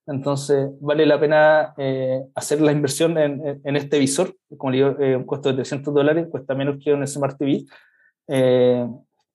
Entonces, 0.07 0.71
vale 0.81 1.05
la 1.05 1.19
pena 1.19 1.75
eh, 1.77 2.25
hacer 2.35 2.61
la 2.61 2.71
inversión 2.71 3.19
en, 3.19 3.61
en, 3.65 3.77
este 3.77 3.99
visor, 3.99 4.37
como 4.57 4.71
le 4.71 4.77
digo, 4.77 4.91
eh, 5.01 5.17
un 5.17 5.25
costo 5.25 5.49
de 5.49 5.57
300 5.57 5.93
dólares, 5.93 6.29
cuesta 6.31 6.55
menos 6.55 6.77
que 6.83 6.95
un 6.95 7.05
Smart 7.07 7.37
TV, 7.37 7.65
eh, 8.29 8.89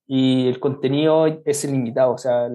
y 0.07 0.47
el 0.47 0.59
contenido 0.59 1.27
es 1.43 1.63
ilimitado, 1.65 2.13
o 2.13 2.17
sea, 2.17 2.47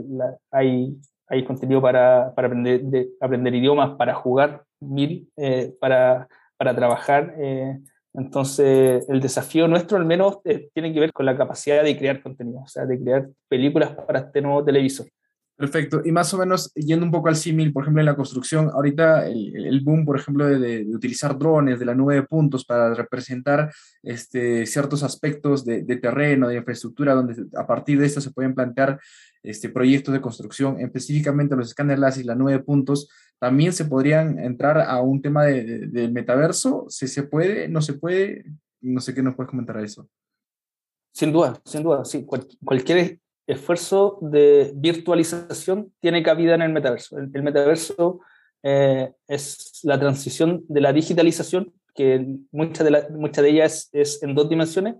hay, 0.50 0.96
hay 1.28 1.44
contenido 1.44 1.80
para, 1.82 2.32
para 2.34 2.48
aprender, 2.48 2.82
de, 2.82 3.08
aprender 3.20 3.54
idiomas, 3.54 3.96
para 3.96 4.14
jugar, 4.14 4.64
mil, 4.80 5.28
para, 5.80 6.28
para 6.56 6.74
trabajar. 6.74 7.34
entonces, 8.14 9.08
el 9.08 9.20
desafío 9.20 9.68
nuestro, 9.68 9.98
al 9.98 10.04
menos, 10.04 10.40
tiene 10.72 10.92
que 10.92 11.00
ver 11.00 11.12
con 11.12 11.26
la 11.26 11.36
capacidad 11.36 11.82
de 11.82 11.96
crear 11.96 12.22
contenido, 12.22 12.60
o 12.60 12.66
sea, 12.66 12.86
de 12.86 12.98
crear 13.00 13.28
películas 13.48 13.90
para 13.90 14.20
este 14.20 14.40
nuevo 14.40 14.64
televisor. 14.64 15.06
Perfecto. 15.56 16.02
Y 16.04 16.12
más 16.12 16.34
o 16.34 16.38
menos 16.38 16.70
yendo 16.74 17.06
un 17.06 17.10
poco 17.10 17.28
al 17.28 17.36
símil, 17.36 17.72
por 17.72 17.82
ejemplo, 17.82 18.02
en 18.02 18.06
la 18.06 18.14
construcción, 18.14 18.68
ahorita 18.68 19.26
el, 19.26 19.80
boom, 19.82 20.04
por 20.04 20.18
ejemplo, 20.18 20.46
de, 20.46 20.84
utilizar 20.94 21.38
drones 21.38 21.78
de 21.78 21.86
la 21.86 21.94
nube 21.94 22.16
de 22.16 22.24
puntos 22.24 22.66
para 22.66 22.92
representar 22.92 23.72
este, 24.02 24.66
ciertos 24.66 25.02
aspectos 25.02 25.64
de, 25.64 25.82
terreno, 25.96 26.48
de 26.48 26.56
infraestructura, 26.56 27.14
donde 27.14 27.46
a 27.56 27.66
partir 27.66 27.98
de 27.98 28.04
esto 28.04 28.20
se 28.20 28.32
pueden 28.32 28.54
plantear 28.54 29.00
este, 29.42 29.70
proyectos 29.70 30.12
de 30.12 30.20
construcción, 30.20 30.78
específicamente 30.78 31.56
los 31.56 31.68
escáneres 31.68 32.00
láser 32.00 32.24
y 32.24 32.26
la 32.26 32.34
nube 32.34 32.52
de 32.52 32.58
puntos, 32.58 33.08
también 33.38 33.72
se 33.72 33.86
podrían 33.86 34.38
entrar 34.38 34.78
a 34.78 35.00
un 35.00 35.22
tema 35.22 35.44
del 35.44 35.90
de, 35.90 36.08
metaverso. 36.08 36.84
¿Se, 36.88 37.08
¿Se 37.08 37.22
puede? 37.22 37.66
¿No 37.68 37.80
se 37.80 37.94
puede? 37.94 38.44
No 38.82 39.00
sé 39.00 39.14
qué 39.14 39.22
nos 39.22 39.34
puedes 39.34 39.48
comentar 39.48 39.78
a 39.78 39.82
eso. 39.82 40.06
Sin 41.14 41.32
duda, 41.32 41.58
sin 41.64 41.82
duda, 41.82 42.04
sí. 42.04 42.26
cualquier 42.62 43.20
esfuerzo 43.46 44.18
de 44.20 44.72
virtualización 44.74 45.92
tiene 46.00 46.22
cabida 46.22 46.54
en 46.54 46.62
el 46.62 46.72
metaverso. 46.72 47.18
El, 47.18 47.42
metaverso 47.42 48.20
eh, 48.62 49.12
es 49.28 49.80
la 49.84 49.98
transición 49.98 50.64
de 50.68 50.80
la 50.80 50.92
digitalización, 50.92 51.72
que 51.94 52.26
mucha 52.50 52.84
de, 52.84 52.90
la, 52.90 53.06
mucha 53.10 53.42
de 53.42 53.50
ellas 53.50 53.88
es, 53.92 54.22
en 54.22 54.34
dos 54.34 54.48
dimensiones, 54.48 54.96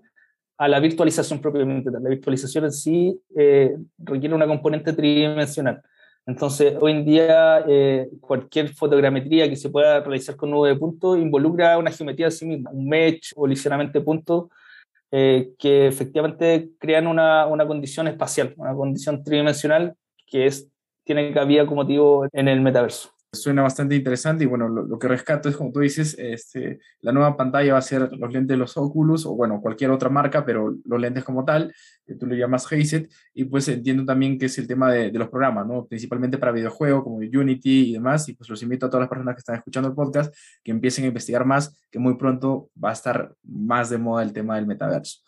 a 0.59 0.69
la 0.69 0.81
virtualización 0.81 1.41
propiamente 1.41 1.91
La 1.91 2.09
virtualización 2.09 2.65
en 2.65 2.73
sí 2.73 3.21
eh, 3.37 3.77
requiere 3.99 4.35
una 4.35 4.47
componente 4.47 4.93
tridimensional. 4.93 5.83
Entonces, 6.25 6.75
hoy 6.81 6.93
en 6.93 7.05
día, 7.05 7.65
eh, 7.69 8.09
cualquier 8.21 8.71
fotogrametría 8.71 9.49
que 9.49 9.55
se 9.55 9.69
pueda 9.69 10.01
realizar 10.01 10.35
con 10.35 10.51
nube 10.51 10.71
de 10.71 10.77
puntos 10.77 11.19
involucra 11.19 11.79
una 11.79 11.93
geometría 11.93 12.27
en 12.27 12.33
sí 12.33 12.47
misma, 12.47 12.71
un 12.73 12.89
mesh 12.89 13.33
o 13.37 13.47
ligeramente 13.47 14.01
puntos 14.01 14.47
eh, 15.13 15.51
que 15.59 15.87
efectivamente 15.87 16.71
crean 16.79 17.07
una, 17.07 17.47
una, 17.47 17.67
condición 17.67 18.09
espacial, 18.09 18.55
una 18.57 18.75
condición 18.75 19.23
tridimensional 19.23 19.95
que 20.27 20.47
es, 20.47 20.69
tiene 21.05 21.33
cabida 21.33 21.67
como 21.67 21.83
motivo 21.83 22.27
en 22.33 22.49
el 22.49 22.61
metaverso. 22.61 23.16
Suena 23.33 23.63
bastante 23.63 23.95
interesante 23.95 24.45
y 24.45 24.47
bueno, 24.47 24.69
lo, 24.69 24.99
que 24.99 25.09
rescato 25.09 25.49
es 25.49 25.57
como 25.57 25.71
tú 25.71 25.81
dices, 25.81 26.17
este, 26.19 26.79
la 27.01 27.13
nueva 27.13 27.37
pantalla 27.37 27.73
va 27.73 27.79
a 27.79 27.83
ser 27.83 28.11
los 28.13 28.33
lentes 28.33 28.55
de 28.55 28.57
los 28.57 28.77
Oculus 28.77 29.27
o 29.27 29.35
bueno, 29.35 29.61
cualquier 29.61 29.91
otra 29.91 30.09
marca, 30.09 30.45
pero 30.45 30.75
los 30.85 31.01
lentes 31.01 31.23
como 31.23 31.45
tal, 31.45 31.75
que 32.07 32.15
tú 32.15 32.27
le 32.27 32.39
llamas 32.39 32.71
headset 32.71 33.11
y 33.35 33.45
pues 33.45 33.69
entiendo 33.69 34.05
también 34.05 34.39
que 34.39 34.47
es 34.47 34.57
el 34.59 34.67
tema 34.67 34.91
de, 34.91 35.11
de, 35.11 35.19
los 35.19 35.29
programas, 35.29 35.67
¿no? 35.67 35.85
Principalmente 35.87 36.39
para 36.39 36.53
videojuegos 36.53 37.05
como 37.05 37.17
Unity 37.17 37.91
y 37.91 37.93
demás 37.95 38.29
y 38.29 38.33
pues 38.33 38.49
los 38.49 38.63
invito 38.63 38.87
a 38.87 38.91
todas 38.91 39.03
las 39.03 39.11
personas 39.11 39.35
que 39.35 39.41
están 39.41 39.57
escuchando 39.57 39.89
el 39.89 39.95
podcast 39.95 40.35
que 40.63 40.71
empiecen 40.71 41.05
a 41.05 41.09
investigar 41.09 41.45
más, 41.45 41.77
que 41.91 41.99
muy 41.99 42.17
pronto 42.17 42.71
va 42.83 42.91
a 42.91 42.95
estar 42.95 43.35
más 43.43 43.91
de 43.91 43.99
moda 43.99 44.23
el 44.23 44.33
tema 44.33 44.57
del 44.57 44.67
metaverso. 44.67 45.26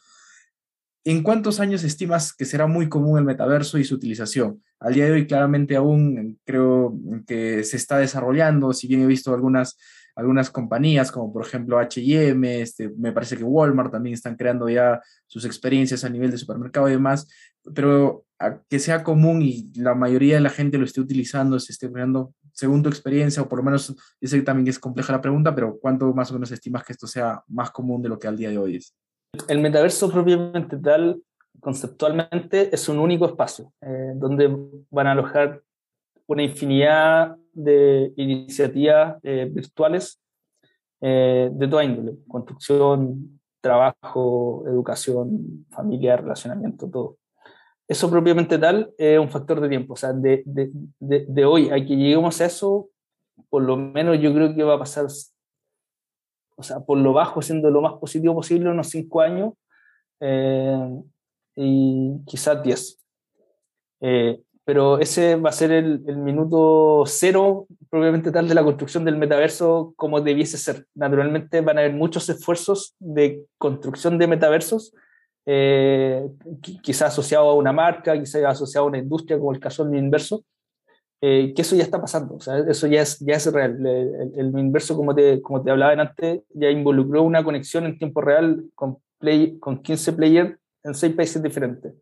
¿En 1.09 1.23
cuántos 1.23 1.59
años 1.59 1.85
estimas 1.85 2.35
que 2.35 2.45
será 2.45 2.67
muy 2.67 2.91
común 2.91 3.19
el 3.19 3.25
metaverso 3.25 3.79
y 3.79 3.85
su 3.85 3.95
utilización? 3.95 4.63
Al 4.79 4.93
día 4.93 5.07
de 5.07 5.13
hoy 5.13 5.27
claramente 5.27 5.75
aún 5.75 6.39
creo 6.45 6.99
que 7.27 7.65
se 7.65 7.79
está 7.79 7.97
desarrollando, 7.97 8.75
si 8.75 8.89
bien 8.89 9.01
he 9.01 9.07
visto 9.07 9.33
algunas, 9.33 9.79
algunas 10.15 10.51
compañías 10.51 11.11
como 11.11 11.33
por 11.33 11.47
ejemplo 11.47 11.79
H&M, 11.79 12.65
me 12.99 13.13
parece 13.13 13.39
que 13.39 13.43
Walmart 13.43 13.91
también 13.91 14.13
están 14.13 14.37
creando 14.37 14.69
ya 14.69 15.01
sus 15.27 15.47
experiencias 15.47 16.05
a 16.05 16.11
nivel 16.11 16.31
de 16.31 16.37
supermercado 16.37 16.91
y 16.91 16.93
demás, 16.93 17.27
pero 17.75 18.27
que 18.69 18.79
sea 18.79 19.03
común 19.03 19.41
y 19.41 19.73
la 19.77 19.95
mayoría 19.95 20.35
de 20.35 20.43
la 20.43 20.51
gente 20.51 20.77
lo 20.77 20.85
esté 20.85 21.01
utilizando, 21.01 21.59
se 21.59 21.73
esté 21.73 21.91
creando, 21.91 22.35
según 22.53 22.83
tu 22.83 22.91
experiencia, 22.91 23.43
o 23.43 23.49
por 23.49 23.61
lo 23.61 23.65
menos, 23.65 23.97
yo 24.21 24.29
sé 24.29 24.37
que 24.37 24.45
también 24.45 24.69
es 24.69 24.79
compleja 24.79 25.15
la 25.15 25.23
pregunta, 25.23 25.55
pero 25.55 25.79
¿cuánto 25.81 26.13
más 26.13 26.31
o 26.33 26.35
menos 26.35 26.53
estimas 26.53 26.85
que 26.85 26.93
esto 26.93 27.07
sea 27.07 27.43
más 27.49 27.71
común 27.71 28.03
de 28.03 28.11
lo 28.11 28.19
que 28.19 28.29
al 28.29 28.37
día 28.37 28.51
de 28.51 28.59
hoy 28.59 28.77
es? 28.77 28.95
El 29.49 29.61
metaverso 29.61 30.11
propiamente 30.11 30.77
tal, 30.79 31.23
conceptualmente, 31.61 32.75
es 32.75 32.89
un 32.89 32.99
único 32.99 33.27
espacio 33.27 33.73
eh, 33.81 34.13
donde 34.15 34.55
van 34.91 35.07
a 35.07 35.13
alojar 35.13 35.63
una 36.27 36.43
infinidad 36.43 37.37
de 37.53 38.13
iniciativas 38.17 39.19
eh, 39.23 39.49
virtuales 39.51 40.21
eh, 41.01 41.51
de 41.53 41.69
toda 41.69 41.85
índole, 41.85 42.17
construcción, 42.27 43.41
trabajo, 43.61 44.65
educación, 44.67 45.67
familia, 45.71 46.17
relacionamiento, 46.17 46.89
todo. 46.89 47.17
Eso 47.87 48.11
propiamente 48.11 48.59
tal 48.59 48.93
es 48.99 49.19
un 49.19 49.31
factor 49.31 49.61
de 49.61 49.69
tiempo, 49.69 49.95
o 49.95 49.97
sea, 49.97 50.13
de, 50.13 50.43
de, 50.45 50.71
de, 51.01 51.27
de 51.27 51.45
hoy 51.45 51.71
a 51.71 51.77
que 51.77 51.97
lleguemos 51.97 52.41
a 52.41 52.47
eso, 52.47 52.91
por 53.49 53.63
lo 53.63 53.77
menos 53.77 54.21
yo 54.21 54.33
creo 54.35 54.55
que 54.55 54.63
va 54.63 54.75
a 54.75 54.79
pasar 54.79 55.07
o 56.59 56.63
sea, 56.63 56.81
por 56.81 56.99
lo 56.99 57.13
bajo, 57.13 57.41
siendo 57.41 57.71
lo 57.71 57.81
más 57.81 57.95
positivo 57.95 58.35
posible, 58.35 58.69
unos 58.69 58.89
cinco 58.89 59.21
años 59.21 59.55
eh, 60.21 61.03
y 61.55 62.19
quizás 62.27 62.63
diez. 62.63 62.99
Eh, 64.01 64.41
pero 64.65 64.99
ese 64.99 65.37
va 65.37 65.51
a 65.51 65.53
ser 65.53 65.71
el, 65.71 66.03
el, 66.07 66.19
minuto 66.19 67.05
cero, 67.07 67.69
probablemente 67.89 68.33
tal, 68.33 68.49
de 68.49 68.55
la 68.55 68.65
construcción 68.65 69.05
del 69.05 69.17
metaverso 69.17 69.95
como 69.97 70.21
debiese 70.21 70.59
ser. 70.59 70.85
Naturalmente 70.95 71.61
van 71.61 71.79
a 71.79 71.81
haber 71.81 71.95
muchos 71.95 72.29
esfuerzos 72.29 72.97
de 72.99 73.45
construcción 73.57 74.19
de 74.19 74.27
metaversos, 74.27 74.93
eh, 75.47 76.29
quizás 76.83 77.13
asociado 77.13 77.49
a 77.49 77.55
una 77.55 77.73
marca, 77.73 78.19
quizás 78.19 78.45
asociado 78.45 78.87
a 78.87 78.89
una 78.89 78.99
industria, 78.99 79.39
como 79.39 79.53
el 79.53 79.61
caso 79.61 79.85
del 79.85 79.99
inverso, 79.99 80.45
eh, 81.21 81.53
que 81.55 81.63
eso 81.63 81.75
ya 81.75 81.83
está 81.83 82.01
pasando, 82.01 82.37
o 82.37 82.41
sea, 82.41 82.59
eso 82.59 82.87
ya 82.87 83.03
es, 83.03 83.19
ya 83.19 83.35
es 83.35 83.53
real. 83.53 83.85
El, 83.85 84.33
el, 84.37 84.59
inverso, 84.59 84.97
como 84.97 85.15
te, 85.15 85.43
como 85.43 85.63
te 85.63 85.71
hablaba 85.71 86.01
antes, 86.01 86.43
ya 86.51 86.71
involucró 86.71 87.25
una 87.25 87.43
conexión 87.43 87.87
en 87.87 87.99
tiempo 87.99 88.21
real 88.21 88.65
con, 88.77 88.99
play, 89.19 89.59
con 89.59 89.83
15 89.83 90.13
players 90.13 90.57
en 90.85 90.95
6 90.95 91.17
países 91.17 91.43
diferentes. 91.43 91.93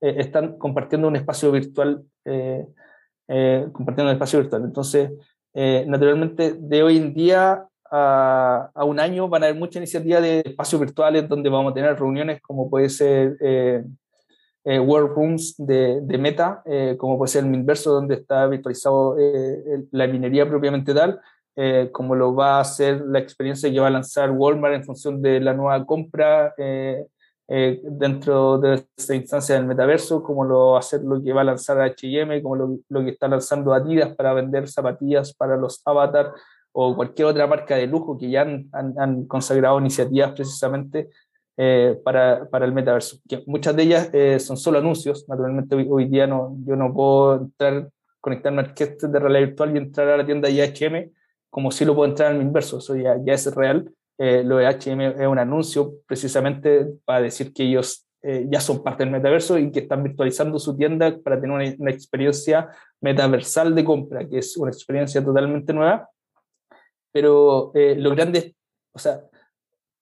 Eh, 0.00 0.16
están 0.18 0.58
compartiendo 0.58 1.06
un 1.06 1.14
espacio 1.14 1.52
virtual, 1.52 2.04
eh, 2.24 2.66
compartiendo 3.72 4.10
un 4.10 4.14
espacio 4.16 4.40
virtual. 4.40 4.64
Entonces, 4.64 5.10
naturalmente, 5.86 6.56
de 6.58 6.82
hoy 6.82 6.96
en 6.96 7.14
día 7.14 7.68
a, 7.92 8.70
a, 8.74 8.84
un 8.84 8.98
año 8.98 9.28
van 9.28 9.44
a 9.44 9.46
haber 9.46 9.58
muchas 9.58 9.76
iniciativas 9.76 10.20
de 10.20 10.42
espacios 10.44 10.80
virtuales 10.80 11.28
donde 11.28 11.48
vamos 11.48 11.70
a 11.70 11.74
tener 11.74 11.96
reuniones 11.96 12.42
como 12.42 12.68
puede 12.68 12.88
ser 12.88 13.36
eh, 14.64 14.78
Rooms 14.78 15.54
de, 15.58 16.18
Meta, 16.18 16.62
eh, 16.64 16.96
como 16.98 17.18
puede 17.18 17.28
ser 17.28 17.44
el 17.44 17.50
Minverso, 17.50 17.92
donde 17.92 18.14
está 18.14 18.46
virtualizado 18.46 19.16
eh, 19.18 19.84
la 19.90 20.06
minería 20.06 20.48
propiamente 20.48 20.94
tal, 20.94 21.20
eh, 21.56 21.90
como 21.92 22.14
lo 22.14 22.34
va 22.34 22.56
a 22.56 22.60
hacer 22.60 23.02
la 23.06 23.18
experiencia 23.18 23.70
que 23.70 23.78
va 23.78 23.88
a 23.88 23.90
lanzar 23.90 24.30
Walmart 24.30 24.74
en 24.74 24.84
función 24.84 25.20
de 25.22 25.40
la 25.40 25.52
nueva 25.52 25.84
compra 25.84 26.54
dentro 27.46 28.58
de 28.58 28.86
esta 28.96 29.14
instancia 29.14 29.54
del 29.54 29.66
metaverso, 29.66 30.22
como 30.22 30.44
lo 30.44 30.70
va 30.70 30.76
a 30.76 30.80
hacer 30.80 31.02
lo 31.02 31.22
que 31.22 31.34
va 31.34 31.42
a 31.42 31.44
lanzar 31.44 31.78
H&M, 31.80 32.42
como 32.42 32.56
lo, 32.56 32.78
lo, 32.88 33.04
que 33.04 33.10
está 33.10 33.28
lanzando 33.28 33.74
Adidas 33.74 34.16
para 34.16 34.32
vender 34.32 34.66
zapatillas 34.66 35.34
para 35.34 35.56
los 35.58 35.82
avatars, 35.84 36.30
o 36.72 36.96
cualquier 36.96 37.28
otra 37.28 37.46
marca 37.46 37.76
de 37.76 37.86
lujo 37.86 38.16
que 38.16 38.30
ya 38.30 38.40
han, 38.40 38.68
han, 38.72 38.94
han 38.98 39.26
consagrado 39.26 39.78
iniciativas 39.78 40.32
precisamente 40.32 41.10
eh, 41.56 41.98
para, 42.04 42.48
para, 42.48 42.64
el 42.64 42.72
metaverso. 42.72 43.18
Que 43.28 43.42
muchas 43.46 43.76
de 43.76 43.82
ellas 43.82 44.10
eh, 44.12 44.38
son 44.40 44.56
solo 44.56 44.78
anuncios, 44.78 45.28
naturalmente 45.28 45.74
hoy, 45.74 45.86
hoy, 45.90 46.04
día 46.06 46.26
no, 46.26 46.56
yo 46.66 46.76
no 46.76 46.92
puedo 46.92 47.36
entrar, 47.42 47.88
conectarme 48.20 48.60
al 48.60 48.74
kit 48.74 49.00
de 49.00 49.18
realidad 49.18 49.48
virtual 49.48 49.74
y 49.74 49.78
entrar 49.78 50.08
a 50.08 50.16
la 50.16 50.26
tienda 50.26 50.48
de 50.48 50.62
H&M 50.62 51.10
como 51.50 51.70
si 51.70 51.84
lo 51.84 51.94
puedo 51.94 52.10
entrar 52.10 52.32
en 52.32 52.38
el 52.38 52.46
inverso, 52.46 52.78
eso 52.78 52.96
ya, 52.96 53.16
ya 53.24 53.32
es 53.32 53.54
real. 53.54 53.88
Eh, 54.18 54.42
lo 54.44 54.56
de 54.56 54.66
H&M 54.66 55.06
es 55.06 55.26
un 55.26 55.38
anuncio 55.38 55.94
precisamente 56.06 56.86
para 57.04 57.20
decir 57.20 57.52
que 57.52 57.62
ellos 57.62 58.08
eh, 58.22 58.46
ya 58.50 58.60
son 58.60 58.82
parte 58.82 59.04
del 59.04 59.12
metaverso 59.12 59.56
y 59.58 59.70
que 59.70 59.80
están 59.80 60.02
virtualizando 60.02 60.58
su 60.58 60.76
tienda 60.76 61.16
para 61.22 61.40
tener 61.40 61.54
una, 61.54 61.74
una 61.78 61.90
experiencia 61.92 62.68
metaversal 63.00 63.72
de 63.74 63.84
compra, 63.84 64.28
que 64.28 64.38
es 64.38 64.56
una 64.56 64.70
experiencia 64.70 65.24
totalmente 65.24 65.72
nueva 65.72 66.08
pero 67.14 67.70
eh, 67.74 67.94
lo 67.96 68.10
grande, 68.10 68.56
o 68.92 68.98
sea, 68.98 69.20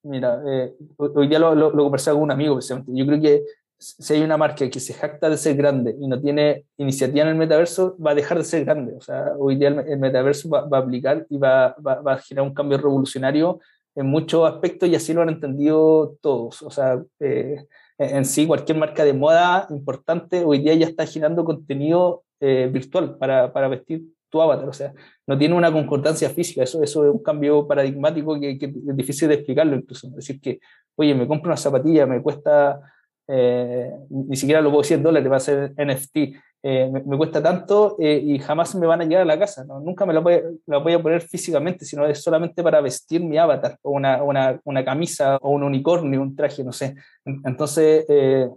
mira, 0.03 0.42
eh, 0.46 0.74
hoy 0.96 1.28
día 1.28 1.38
lo, 1.38 1.55
lo, 1.55 1.70
lo, 1.70 1.90
con 1.90 2.16
un 2.16 2.30
amigo, 2.30 2.55
precisamente. 2.55 2.92
yo 2.94 3.07
creo 3.07 3.20
que 3.20 3.44
si 3.78 4.14
hay 4.14 4.22
una 4.22 4.36
marca 4.36 4.68
que 4.70 4.80
se 4.80 4.94
jacta 4.94 5.28
de 5.28 5.36
ser 5.36 5.57
grande 5.57 5.96
y 5.98 6.07
no 6.07 6.20
tiene 6.20 6.66
iniciativa 6.76 7.22
en 7.22 7.30
el 7.30 7.34
metaverso, 7.34 7.96
va 7.98 8.12
a 8.12 8.14
dejar 8.14 8.38
de 8.38 8.44
ser 8.44 8.64
grande. 8.64 8.94
O 8.96 9.00
sea, 9.00 9.32
hoy 9.38 9.57
día 9.57 9.68
el, 9.68 9.80
el 9.80 9.98
metaverso 9.98 10.48
va, 10.48 10.66
va, 10.68 10.78
a 10.78 10.80
aplicar 10.82 11.26
y 11.28 11.36
va, 11.36 11.74
va, 11.84 12.00
va, 12.00 12.12
a 12.14 12.18
generar 12.18 12.48
un 12.48 12.55
cambio 12.55 12.78
revolucionario 12.78 13.61
en 13.94 14.07
muchos 14.07 14.48
aspectos 14.48 14.88
y 14.88 14.94
así 14.94 15.12
lo 15.12 15.22
han 15.22 15.30
entendido 15.30 16.16
todos. 16.20 16.62
O 16.62 16.70
sea, 16.70 17.03
eh, 17.18 17.66
en 17.98 18.24
sí, 18.24 18.46
cualquier 18.46 18.78
marca 18.78 19.05
de 19.05 19.12
moda 19.12 19.66
importante 19.70 20.44
hoy 20.44 20.61
día 20.61 20.74
ya 20.74 20.86
está 20.86 21.07
generando 21.07 21.44
contenido 21.44 22.24
eh, 22.40 22.68
virtual 22.72 23.16
para, 23.18 23.53
para 23.53 23.68
vestir 23.68 24.05
tu 24.33 24.41
avatar, 24.41 24.68
o 24.68 24.72
sea, 24.72 24.95
no 25.26 25.37
tiene 25.37 25.55
una 25.55 25.70
concordancia 25.70 26.30
física, 26.30 26.62
eso, 26.62 26.83
eso 26.83 27.05
es 27.05 27.12
un 27.12 27.22
cambio 27.22 27.68
paradigmático 27.68 28.41
que, 28.41 28.59
que 28.59 28.66
es 28.66 28.97
difícil 28.97 29.28
de 29.28 29.35
explicarlo 29.35 29.76
incluso, 29.76 30.09
es 30.09 30.14
decir 30.14 30.41
que, 30.41 30.59
oye, 30.97 31.14
me 31.14 31.28
compro 31.28 31.51
una 31.51 31.57
zapatilla, 31.59 32.07
me 32.07 32.22
cuesta, 32.22 32.80
eh, 33.28 33.91
ni 34.09 34.35
siquiera 34.35 34.62
lo 34.62 34.70
puedo 34.70 34.83
decir 34.83 34.97
en 34.97 35.03
dólares, 35.03 35.30
va 35.30 35.37
a 35.37 35.41
ser 35.41 35.74
NFT, 35.76 36.16
eh, 36.64 36.89
me, 36.91 37.03
me, 37.03 37.16
cuesta 37.18 37.43
tanto 37.43 37.97
eh, 37.99 38.22
y 38.24 38.39
jamás 38.39 38.74
me 38.76 38.87
van 38.87 39.03
a 39.03 39.05
llegar 39.05 39.22
a 39.22 39.26
la 39.26 39.39
casa, 39.39 39.64
¿no? 39.64 39.80
nunca 39.80 40.07
me 40.07 40.14
la 40.14 40.20
voy, 40.20 40.41
la 40.66 40.78
voy, 40.78 40.95
a 40.95 41.03
poner 41.03 41.20
físicamente, 41.20 41.85
sino 41.85 42.07
es 42.07 42.22
solamente 42.22 42.62
para 42.62 42.80
vestir 42.80 43.22
mi 43.22 43.37
avatar, 43.37 43.76
o 43.83 43.91
una, 43.91 44.22
una, 44.22 44.59
una 44.64 44.85
camisa, 44.85 45.37
o 45.43 45.51
un 45.51 45.62
unicornio, 45.62 46.22
un 46.22 46.35
traje, 46.35 46.64
no 46.64 46.72
sé. 46.72 46.95
Entonces, 47.24 48.07
eh, 48.09 48.49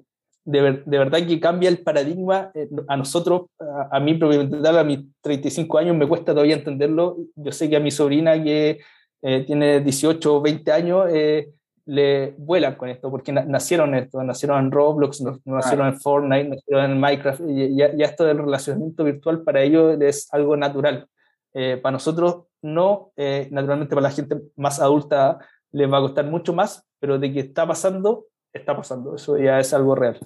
de, 0.45 0.61
ver, 0.61 0.85
de, 0.85 0.97
verdad 0.97 1.27
que 1.27 1.39
cambia 1.39 1.69
el 1.69 1.79
paradigma 1.79 2.51
eh, 2.53 2.69
a 2.87 2.97
nosotros, 2.97 3.47
a, 3.59 3.97
a, 3.97 3.99
mí 3.99 4.13
propiamente 4.13 4.57
tal, 4.61 4.77
a 4.77 4.83
mis 4.83 4.99
35 5.21 5.77
años 5.77 5.95
me 5.95 6.07
cuesta 6.07 6.33
todavía 6.33 6.55
entenderlo. 6.55 7.17
Yo 7.35 7.51
sé 7.51 7.69
que 7.69 7.75
a 7.75 7.79
mi 7.79 7.91
sobrina 7.91 8.41
que 8.41 8.79
eh, 9.21 9.43
tiene 9.45 9.81
18 9.81 10.35
o 10.35 10.41
20 10.41 10.71
años 10.71 11.07
eh, 11.11 11.49
le 11.85 12.33
vuelan 12.37 12.75
con 12.75 12.89
esto, 12.89 13.11
porque 13.11 13.31
na 13.31 13.45
nacieron 13.45 13.93
esto, 13.95 14.23
nacieron 14.23 14.65
en 14.65 14.71
Roblox, 14.71 15.21
nacieron 15.45 15.87
en 15.87 15.99
Fortnite, 15.99 16.49
nacieron 16.49 16.91
en 16.91 16.99
Minecraft, 16.99 17.41
y 17.47 17.75
ya, 17.75 17.93
ya, 17.95 18.05
esto 18.05 18.25
del 18.25 18.39
relacionamiento 18.39 19.03
virtual 19.03 19.43
para 19.43 19.61
ellos 19.61 19.99
es 20.01 20.27
algo 20.33 20.57
natural. 20.57 21.07
Eh, 21.53 21.77
para 21.77 21.93
nosotros 21.93 22.47
no, 22.61 23.11
eh, 23.15 23.47
naturalmente 23.51 23.95
para 23.95 24.09
la 24.09 24.13
gente 24.13 24.35
más 24.57 24.79
adulta 24.79 25.39
les 25.71 25.91
va 25.91 25.99
a 25.99 26.01
costar 26.01 26.25
mucho 26.25 26.53
más, 26.53 26.85
pero 26.99 27.19
de 27.19 27.31
que 27.31 27.39
está 27.41 27.67
pasando, 27.67 28.25
está 28.51 28.75
pasando, 28.75 29.15
eso 29.15 29.37
ya 29.37 29.59
es 29.59 29.73
algo 29.73 29.95
real. 29.95 30.19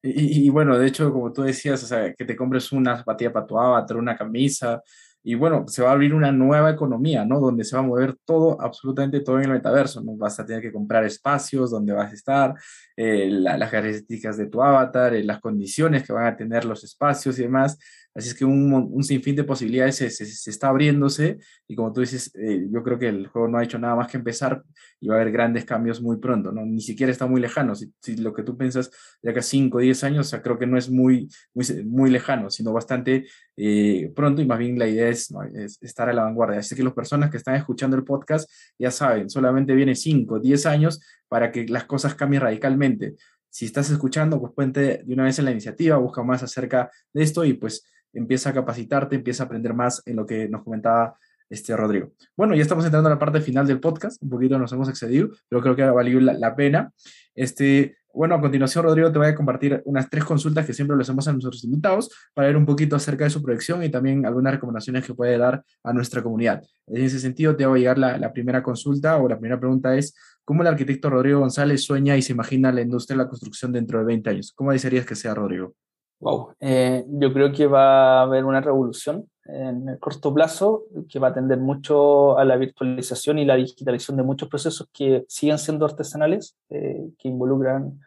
Y, 0.00 0.48
bueno, 0.50 0.78
de 0.78 0.86
hecho, 0.86 1.12
como 1.12 1.32
tú 1.32 1.42
decías, 1.42 1.82
o 1.82 1.86
sea, 1.86 2.14
que 2.14 2.24
te 2.24 2.36
compres 2.36 2.70
una 2.70 2.96
zapatilla 2.96 3.32
para 3.32 3.46
tu 3.46 3.58
una 3.96 4.16
camisa, 4.16 4.82
y 5.22 5.34
bueno, 5.34 5.66
se 5.68 5.82
va 5.82 5.90
a 5.90 5.92
abrir 5.92 6.14
una 6.14 6.32
nueva 6.32 6.70
economía, 6.70 7.24
¿no? 7.24 7.40
Donde 7.40 7.64
se 7.64 7.76
va 7.76 7.82
a 7.82 7.86
mover 7.86 8.16
todo, 8.24 8.60
absolutamente 8.60 9.20
todo 9.20 9.38
en 9.38 9.44
el 9.44 9.52
metaverso, 9.52 10.02
¿no? 10.02 10.16
Vas 10.16 10.38
a 10.40 10.46
tener 10.46 10.62
que 10.62 10.72
comprar 10.72 11.04
espacios 11.04 11.70
donde 11.70 11.92
vas 11.92 12.10
a 12.10 12.14
estar, 12.14 12.54
eh, 12.96 13.28
la, 13.30 13.58
las 13.58 13.70
características 13.70 14.36
de 14.36 14.46
tu 14.46 14.62
avatar, 14.62 15.14
eh, 15.14 15.24
las 15.24 15.40
condiciones 15.40 16.04
que 16.04 16.12
van 16.12 16.26
a 16.26 16.36
tener 16.36 16.64
los 16.64 16.84
espacios 16.84 17.38
y 17.38 17.42
demás. 17.42 17.78
Así 18.14 18.30
es 18.30 18.34
que 18.34 18.44
un, 18.44 18.72
un 18.72 19.04
sinfín 19.04 19.36
de 19.36 19.44
posibilidades 19.44 19.96
se, 19.96 20.10
se, 20.10 20.26
se, 20.26 20.50
está 20.50 20.68
abriéndose 20.68 21.38
y 21.68 21.76
como 21.76 21.92
tú 21.92 22.00
dices, 22.00 22.34
eh, 22.34 22.66
yo 22.68 22.82
creo 22.82 22.98
que 22.98 23.08
el 23.08 23.28
juego 23.28 23.46
no 23.46 23.58
ha 23.58 23.64
hecho 23.64 23.78
nada 23.78 23.94
más 23.94 24.10
que 24.10 24.16
empezar 24.16 24.62
y 24.98 25.06
va 25.06 25.14
a 25.14 25.20
haber 25.20 25.32
grandes 25.32 25.64
cambios 25.64 26.02
muy 26.02 26.16
pronto, 26.16 26.50
¿no? 26.50 26.66
Ni 26.66 26.80
siquiera 26.80 27.12
está 27.12 27.26
muy 27.26 27.40
lejano. 27.40 27.76
Si, 27.76 27.92
si 28.00 28.16
lo 28.16 28.32
que 28.32 28.42
tú 28.42 28.56
piensas 28.56 28.90
de 29.22 29.30
acá 29.30 29.42
5 29.42 29.78
o 29.78 29.80
10 29.80 30.02
años, 30.04 30.26
o 30.26 30.30
sea, 30.30 30.42
creo 30.42 30.58
que 30.58 30.66
no 30.66 30.76
es 30.76 30.90
muy, 30.90 31.28
muy, 31.54 31.84
muy 31.84 32.10
lejano, 32.10 32.50
sino 32.50 32.72
bastante 32.72 33.26
eh, 33.56 34.12
pronto 34.16 34.42
y 34.42 34.46
más 34.46 34.58
bien 34.58 34.78
la 34.78 34.88
idea 34.88 35.08
es, 35.08 35.17
es, 35.54 35.78
estar 35.80 36.08
a 36.08 36.12
la 36.12 36.24
vanguardia. 36.24 36.60
Así 36.60 36.74
que 36.74 36.82
las 36.82 36.92
personas 36.92 37.30
que 37.30 37.36
están 37.36 37.54
escuchando 37.54 37.96
el 37.96 38.04
podcast 38.04 38.50
ya 38.78 38.90
saben, 38.90 39.28
solamente 39.30 39.74
viene 39.74 39.94
5 39.94 40.34
o 40.34 40.38
10 40.38 40.66
años 40.66 41.00
para 41.28 41.50
que 41.52 41.66
las 41.66 41.84
cosas 41.84 42.14
cambien 42.14 42.42
radicalmente. 42.42 43.16
Si 43.50 43.66
estás 43.66 43.90
escuchando, 43.90 44.40
pues 44.40 44.52
puente 44.52 45.02
de 45.04 45.14
una 45.14 45.24
vez 45.24 45.38
en 45.38 45.46
la 45.46 45.50
iniciativa, 45.50 45.96
busca 45.96 46.22
más 46.22 46.42
acerca 46.42 46.90
de 47.12 47.22
esto 47.22 47.44
y 47.44 47.54
pues 47.54 47.84
empieza 48.12 48.50
a 48.50 48.54
capacitarte, 48.54 49.16
empieza 49.16 49.42
a 49.42 49.46
aprender 49.46 49.74
más 49.74 50.02
en 50.06 50.16
lo 50.16 50.26
que 50.26 50.48
nos 50.48 50.62
comentaba 50.62 51.18
este 51.50 51.76
Rodrigo. 51.76 52.12
Bueno, 52.36 52.54
ya 52.54 52.62
estamos 52.62 52.84
entrando 52.84 53.08
a 53.08 53.12
la 53.12 53.18
parte 53.18 53.40
final 53.40 53.66
del 53.66 53.80
podcast, 53.80 54.22
un 54.22 54.28
poquito 54.28 54.58
nos 54.58 54.72
hemos 54.72 54.88
excedido, 54.88 55.30
pero 55.48 55.62
creo 55.62 55.76
que 55.76 55.82
ha 55.82 55.92
valido 55.92 56.20
la, 56.20 56.34
la 56.34 56.54
pena. 56.54 56.92
Este, 57.34 57.97
bueno, 58.12 58.34
a 58.34 58.40
continuación, 58.40 58.84
Rodrigo, 58.84 59.12
te 59.12 59.18
voy 59.18 59.28
a 59.28 59.34
compartir 59.34 59.82
unas 59.84 60.08
tres 60.08 60.24
consultas 60.24 60.66
que 60.66 60.72
siempre 60.72 60.96
le 60.96 61.02
hacemos 61.02 61.28
a 61.28 61.32
nuestros 61.32 61.62
invitados 61.64 62.10
para 62.34 62.48
ver 62.48 62.56
un 62.56 62.66
poquito 62.66 62.96
acerca 62.96 63.24
de 63.24 63.30
su 63.30 63.42
proyección 63.42 63.82
y 63.82 63.90
también 63.90 64.26
algunas 64.26 64.54
recomendaciones 64.54 65.04
que 65.04 65.14
puede 65.14 65.36
dar 65.38 65.62
a 65.84 65.92
nuestra 65.92 66.22
comunidad. 66.22 66.62
En 66.86 67.04
ese 67.04 67.20
sentido, 67.20 67.54
te 67.54 67.66
voy 67.66 67.78
a 67.78 67.80
llegar 67.80 67.98
la, 67.98 68.18
la 68.18 68.32
primera 68.32 68.62
consulta 68.62 69.18
o 69.18 69.28
la 69.28 69.38
primera 69.38 69.60
pregunta 69.60 69.94
es, 69.96 70.14
¿cómo 70.44 70.62
el 70.62 70.68
arquitecto 70.68 71.10
Rodrigo 71.10 71.40
González 71.40 71.84
sueña 71.84 72.16
y 72.16 72.22
se 72.22 72.32
imagina 72.32 72.72
la 72.72 72.80
industria 72.80 73.16
de 73.16 73.24
la 73.24 73.28
construcción 73.28 73.72
dentro 73.72 73.98
de 73.98 74.04
20 74.06 74.30
años? 74.30 74.52
¿Cómo 74.54 74.72
desearías 74.72 75.06
que 75.06 75.14
sea, 75.14 75.34
Rodrigo? 75.34 75.74
Wow, 76.20 76.54
eh, 76.58 77.04
yo 77.08 77.32
creo 77.32 77.52
que 77.52 77.66
va 77.66 78.20
a 78.20 78.22
haber 78.22 78.44
una 78.44 78.60
revolución 78.60 79.28
en 79.44 79.88
el 79.88 79.98
corto 80.00 80.34
plazo 80.34 80.84
que 81.08 81.20
va 81.20 81.28
a 81.28 81.30
atender 81.30 81.58
mucho 81.58 82.36
a 82.36 82.44
la 82.44 82.56
virtualización 82.56 83.38
y 83.38 83.44
la 83.44 83.54
digitalización 83.54 84.16
de 84.16 84.24
muchos 84.24 84.48
procesos 84.48 84.88
que 84.92 85.24
siguen 85.28 85.58
siendo 85.58 85.86
artesanales, 85.86 86.56
eh, 86.70 87.08
que 87.18 87.28
involucran 87.28 88.00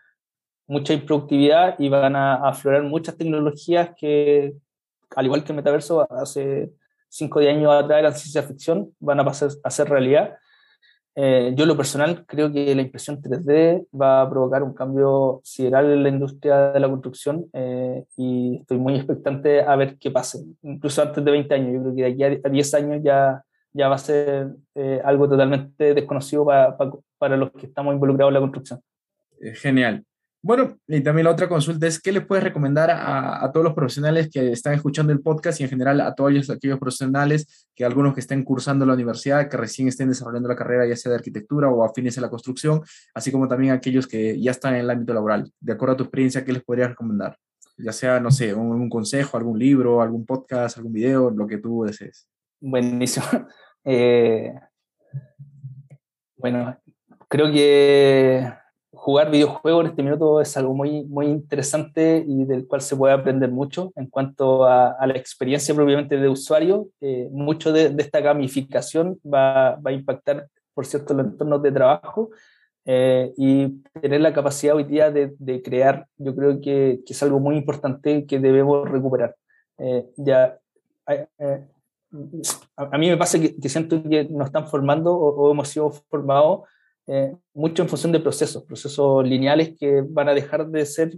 mucha 0.68 0.94
improductividad 0.94 1.76
y 1.80 1.88
van 1.90 2.16
a, 2.16 2.36
aflorar 2.48 2.84
muchas 2.84 3.16
tecnologías 3.18 3.92
que, 3.98 4.56
al 5.16 5.26
igual 5.26 5.44
que 5.44 5.54
el 5.54 5.58
metaverso, 5.58 6.06
hace 6.12 6.72
5 7.10 7.40
o 7.40 7.42
10 7.42 7.56
años 7.56 7.72
atrás 7.72 8.00
eran 8.00 8.14
ciencia 8.14 8.44
ficción, 8.44 8.94
van 9.00 9.22
a 9.22 9.26
pasar 9.26 9.50
a 9.64 9.70
ser 9.70 9.90
realidad 9.90 10.38
eh, 11.16 11.52
yo, 11.56 11.66
lo 11.66 11.76
personal, 11.76 12.26
creo 12.26 12.52
que 12.52 12.74
la 12.74 12.82
impresión 12.82 13.22
3D 13.22 13.88
va 14.00 14.22
a 14.22 14.30
provocar 14.30 14.64
un 14.64 14.74
cambio 14.74 15.42
sideral 15.44 15.92
en 15.92 16.04
la 16.04 16.10
industria 16.10 16.72
de 16.72 16.80
la 16.80 16.88
construcción 16.88 17.48
eh, 17.52 18.06
y 18.16 18.58
estoy 18.62 18.78
muy 18.78 18.96
expectante 18.96 19.62
a 19.62 19.76
ver 19.76 19.98
qué 19.98 20.10
pase, 20.10 20.40
incluso 20.62 21.02
antes 21.02 21.24
de 21.24 21.32
20 21.32 21.54
años. 21.54 21.74
Yo 21.74 21.82
creo 21.82 21.96
que 21.96 22.02
de 22.04 22.08
aquí 22.08 22.42
a 22.46 22.50
10 22.50 22.74
años 22.76 23.02
ya, 23.04 23.44
ya 23.74 23.90
va 23.90 23.96
a 23.96 24.00
ser 24.00 24.52
eh, 24.76 25.02
algo 25.04 25.28
totalmente 25.28 25.94
desconocido 25.94 26.46
para, 26.46 26.78
para, 26.78 26.92
para, 27.18 27.38
los 27.38 27.52
que 27.52 27.66
estamos 27.66 27.94
involucrados 27.94 28.30
en 28.30 28.34
la 28.36 28.40
construcción. 28.40 28.82
Genial. 29.56 30.06
Bueno, 30.44 30.76
y 30.88 31.02
también 31.02 31.26
la 31.26 31.32
otra 31.32 31.48
consulta 31.48 31.86
es, 31.86 32.02
¿qué 32.02 32.12
le 32.12 32.22
puedes 32.22 32.44
recomendar 32.44 32.90
a, 32.90 33.46
a, 33.46 33.52
todos 33.52 33.64
los 33.64 33.76
profesionales 33.76 34.28
que 34.32 34.52
están 34.52 34.74
escuchando 34.74 35.14
el 35.14 35.22
podcast 35.22 35.60
y 35.60 35.64
en 35.66 35.70
general 35.70 36.02
a 36.02 36.16
todos 36.16 36.50
aquellos 36.50 36.80
profesionales, 36.80 37.68
que 37.76 37.86
algunos 37.86 38.16
que 38.16 38.22
estén 38.22 38.44
cursando 38.44 38.84
la 38.84 38.96
universidad, 38.96 39.48
que 39.48 39.58
recién 39.58 39.88
estén 39.88 40.10
desarrollando 40.10 40.50
la 40.50 40.56
carrera 40.56 40.88
ya 40.88 40.96
sea 40.96 41.12
de 41.12 41.18
arquitectura 41.18 41.70
o 41.70 41.84
afines 41.84 42.18
a 42.18 42.22
la 42.22 42.30
construcción, 42.30 42.82
así 43.14 43.32
como 43.32 43.48
también 43.48 43.72
aquellos 43.72 44.08
que 44.08 44.42
ya 44.42 44.50
están 44.50 44.74
en 44.74 44.82
el 44.82 44.90
ámbito 44.90 45.14
laboral? 45.14 45.52
De 45.60 45.74
acuerdo 45.74 45.94
a 45.94 45.98
tu 45.98 46.04
experiencia, 46.06 46.44
¿qué 46.44 46.54
les 46.54 46.64
podrías 46.64 46.90
recomendar? 46.90 47.38
Ya 47.78 47.92
sea, 47.92 48.20
no 48.20 48.32
sé, 48.32 48.56
un, 48.56 48.72
un 48.72 48.90
consejo, 48.90 49.38
algún 49.38 49.60
libro, 49.60 50.02
algún 50.02 50.26
podcast, 50.26 50.78
algún 50.78 50.94
video, 50.94 51.30
lo 51.30 51.46
que 51.46 51.60
tú 51.60 51.84
desees. 51.84 52.28
Buenísimo. 52.60 53.26
Eh, 53.84 54.54
bueno, 56.36 56.80
creo 57.28 57.52
que 57.52 58.48
jugar 59.02 59.32
videojuegos 59.32 59.84
en 59.84 59.90
este 59.90 60.04
minuto 60.04 60.42
es 60.42 60.56
algo 60.58 60.76
muy, 60.76 61.04
muy 61.06 61.26
interesante 61.26 62.24
y 62.28 62.46
del 62.46 62.68
cual 62.68 62.82
se 62.82 62.96
puede 62.96 63.16
aprender 63.16 63.50
mucho 63.50 63.92
en 63.96 64.06
cuanto 64.06 64.66
a, 64.66 64.92
a 64.92 65.08
la 65.08 65.18
experiencia 65.18 65.74
propiamente 65.74 66.18
de 66.18 66.30
usuario. 66.30 66.88
Eh, 67.02 67.28
mucho 67.32 67.74
de, 67.74 67.90
de, 67.90 68.04
esta 68.04 68.20
gamificación 68.20 69.20
va, 69.26 69.76
va, 69.78 69.90
a 69.90 69.94
impactar, 69.94 70.48
por 70.76 70.86
cierto, 70.86 71.16
los 71.16 71.26
entornos 71.26 71.64
de 71.64 71.72
trabajo. 71.72 72.30
eh, 72.86 73.34
y 73.38 73.82
tener 74.02 74.22
la 74.22 74.34
capacidad 74.34 74.76
hoy 74.76 74.84
día 74.84 75.10
de, 75.10 75.34
de 75.40 75.64
crear, 75.64 76.06
yo 76.18 76.36
creo 76.36 76.62
que, 76.62 77.02
que, 77.04 77.14
es 77.14 77.24
algo 77.24 77.40
muy 77.40 77.56
importante 77.58 78.28
que 78.28 78.40
debemos 78.40 78.88
recuperar. 78.88 79.36
Eh, 79.80 80.06
ya, 80.16 80.60
eh, 81.08 81.28
a, 82.78 82.84
a, 82.84 82.98
mí 83.00 83.10
me 83.10 83.18
pasa 83.18 83.40
que, 83.40 83.56
que, 83.60 83.70
siento 83.70 84.04
que 84.04 84.26
nos 84.26 84.46
están 84.48 84.68
formando 84.68 85.12
o, 85.12 85.48
o 85.48 85.52
hemos 85.52 85.70
sido 85.70 85.90
formados 85.90 86.70
mucho 87.54 87.84
en 87.84 87.90
función 87.90 88.12
de 88.12 88.20
procesos, 88.20 88.64
procesos 88.64 89.28
lineales 89.28 89.76
que 89.78 90.02
van 90.08 90.30
a 90.30 90.34
dejar 90.34 90.68
de 90.68 90.86
ser 90.86 91.12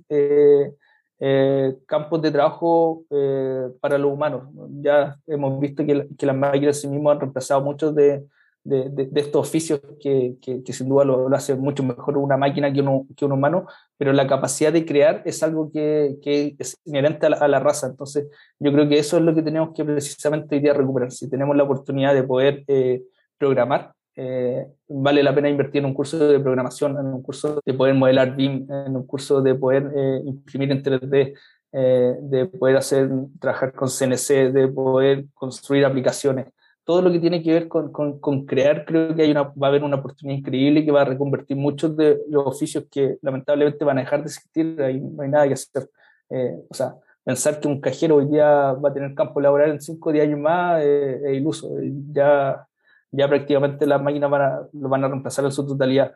eh, 1.25 1.75
campos 1.85 2.21
de 2.21 2.31
trabajo 2.31 3.05
eh, 3.09 3.69
para 3.79 3.97
los 3.97 4.11
humanos. 4.11 4.49
Ya 4.81 5.17
hemos 5.27 5.59
visto 5.59 5.85
que, 5.85 6.07
que 6.17 6.25
las 6.25 6.35
máquinas 6.35 6.81
sí 6.81 6.87
mismas 6.87 7.13
han 7.13 7.21
reemplazado 7.21 7.61
muchos 7.61 7.95
de, 7.95 8.25
de, 8.63 9.09
estos 9.15 9.47
oficios 9.47 9.79
que, 10.01 10.35
que, 10.41 10.63
que 10.63 10.73
sin 10.73 10.89
duda 10.89 11.05
lo, 11.05 11.29
lo, 11.29 11.35
hace 11.35 11.55
mucho 11.55 11.83
mejor 11.83 12.17
una 12.17 12.35
máquina 12.35 12.73
que, 12.73 12.81
uno, 12.81 13.05
que 13.15 13.25
un 13.25 13.33
humano, 13.33 13.67
pero 13.97 14.13
la 14.13 14.27
capacidad 14.27 14.73
de 14.73 14.85
crear 14.85 15.21
es 15.25 15.43
algo 15.43 15.71
que, 15.71 16.17
es 16.59 16.77
inherente 16.85 17.25
a 17.25 17.29
la, 17.29 17.37
a 17.37 17.47
la, 17.47 17.59
raza. 17.59 17.87
Entonces, 17.87 18.27
yo 18.59 18.73
creo 18.73 18.89
que 18.89 18.99
eso 18.99 19.17
es 19.17 19.23
lo 19.23 19.35
que 19.35 19.43
tenemos 19.43 19.73
que 19.73 19.85
precisamente 19.85 20.55
hoy 20.55 20.61
día 20.61 20.73
recuperar. 20.73 21.11
Si 21.11 21.29
tenemos 21.29 21.55
la 21.55 21.63
oportunidad 21.63 22.13
de 22.13 22.23
poder 22.23 22.63
eh, 22.67 23.03
programar, 23.37 23.93
eh, 24.15 24.67
vale 24.87 25.23
la 25.23 25.33
pena 25.33 25.49
invertir 25.49 25.79
en 25.79 25.85
un 25.85 25.93
curso 25.93 26.19
de 26.27 26.39
programación, 26.39 26.97
en 26.99 27.07
un 27.07 27.23
curso 27.23 27.59
de 27.65 27.73
poder 27.73 27.95
modelar 27.95 28.35
BIM, 28.35 28.67
en 28.69 28.95
un 28.95 29.07
curso 29.07 29.41
de 29.41 29.55
poder 29.55 29.91
eh, 29.95 30.21
imprimir 30.25 30.71
en 30.71 30.83
3D, 30.83 31.33
eh, 31.71 32.15
de 32.21 32.45
poder 32.45 32.77
hacer, 32.77 33.09
trabajar 33.39 33.73
con 33.73 33.89
CNC, 33.89 34.51
de 34.51 34.67
poder 34.67 35.25
construir 35.33 35.85
aplicaciones. 35.85 36.47
Todo 36.83 37.01
lo 37.01 37.11
que 37.11 37.19
tiene 37.19 37.41
que 37.41 37.53
ver 37.53 37.67
con, 37.67 37.91
con, 37.91 38.19
con 38.19 38.45
crear, 38.45 38.85
creo 38.85 39.15
que 39.15 39.23
hay 39.23 39.31
una, 39.31 39.43
va 39.43 39.67
a 39.67 39.69
haber 39.69 39.83
una 39.83 39.95
oportunidad 39.95 40.37
increíble 40.37 40.85
que 40.85 40.91
va 40.91 41.01
a 41.01 41.05
reconvertir 41.05 41.57
muchos 41.57 41.95
de 41.97 42.19
los 42.29 42.45
oficios 42.45 42.85
que 42.91 43.17
lamentablemente 43.21 43.85
van 43.85 43.97
a 43.97 44.01
dejar 44.01 44.19
de 44.19 44.25
existir, 44.25 44.79
ahí 44.81 44.99
no 44.99 45.23
hay 45.23 45.29
nada 45.29 45.47
que 45.47 45.53
hacer. 45.53 45.89
Eh, 46.29 46.55
o 46.69 46.73
sea, 46.73 46.95
pensar 47.23 47.59
que 47.59 47.67
un 47.67 47.79
cajero 47.81 48.17
hoy 48.17 48.27
día 48.27 48.73
va 48.73 48.89
a 48.89 48.93
tener 48.93 49.15
campo 49.15 49.39
laboral 49.41 49.71
en 49.71 49.81
5 49.81 50.09
o 50.09 50.13
10 50.13 50.25
años 50.27 50.39
más 50.39 50.83
es 50.83 51.33
iluso. 51.33 51.69
Ya 52.11 52.67
ya 53.13 53.29
prácticamente 53.29 53.85
las 53.85 54.01
máquinas 54.01 54.29
van 54.29 54.41
a, 54.41 54.67
lo 54.73 54.89
van 54.89 55.03
a 55.03 55.07
reemplazar 55.07 55.45
en 55.45 55.51
su 55.51 55.65
totalidad, 55.65 56.13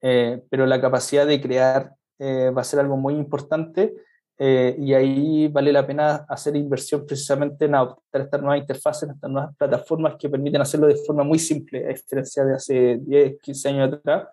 eh, 0.00 0.42
pero 0.50 0.66
la 0.66 0.80
capacidad 0.80 1.26
de 1.26 1.40
crear 1.40 1.92
eh, 2.18 2.50
va 2.50 2.62
a 2.62 2.64
ser 2.64 2.80
algo 2.80 2.96
muy 2.96 3.14
importante 3.14 3.94
eh, 4.38 4.74
y 4.78 4.94
ahí 4.94 5.48
vale 5.48 5.72
la 5.72 5.86
pena 5.86 6.24
hacer 6.28 6.56
inversión 6.56 7.04
precisamente 7.06 7.66
en 7.66 7.74
adoptar 7.74 8.22
estas 8.22 8.40
nuevas 8.40 8.60
interfaces, 8.60 9.10
estas 9.10 9.30
nuevas 9.30 9.54
plataformas 9.56 10.16
que 10.18 10.30
permiten 10.30 10.60
hacerlo 10.62 10.86
de 10.86 10.96
forma 10.96 11.22
muy 11.22 11.38
simple, 11.38 11.84
a 11.84 11.88
diferencia 11.88 12.44
de 12.44 12.54
hace 12.54 12.98
10, 13.02 13.40
15 13.42 13.68
años 13.68 13.92
atrás. 13.92 14.28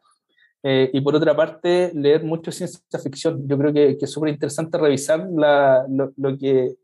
y 0.63 0.99
por 1.01 1.15
otra 1.15 1.35
parte, 1.35 1.91
leer 1.93 2.23
mucho 2.23 2.51
ciencia 2.51 2.81
ficción. 2.99 3.47
Yo 3.47 3.57
creo 3.57 3.71
que, 3.71 3.97
que 3.97 4.05
es 4.05 4.11
súper 4.11 4.29
interesante 4.29 4.77
revisar 4.77 5.27
la, 5.31 5.85
lo, 5.89 6.11
lo 6.17 6.37
que 6.37 6.75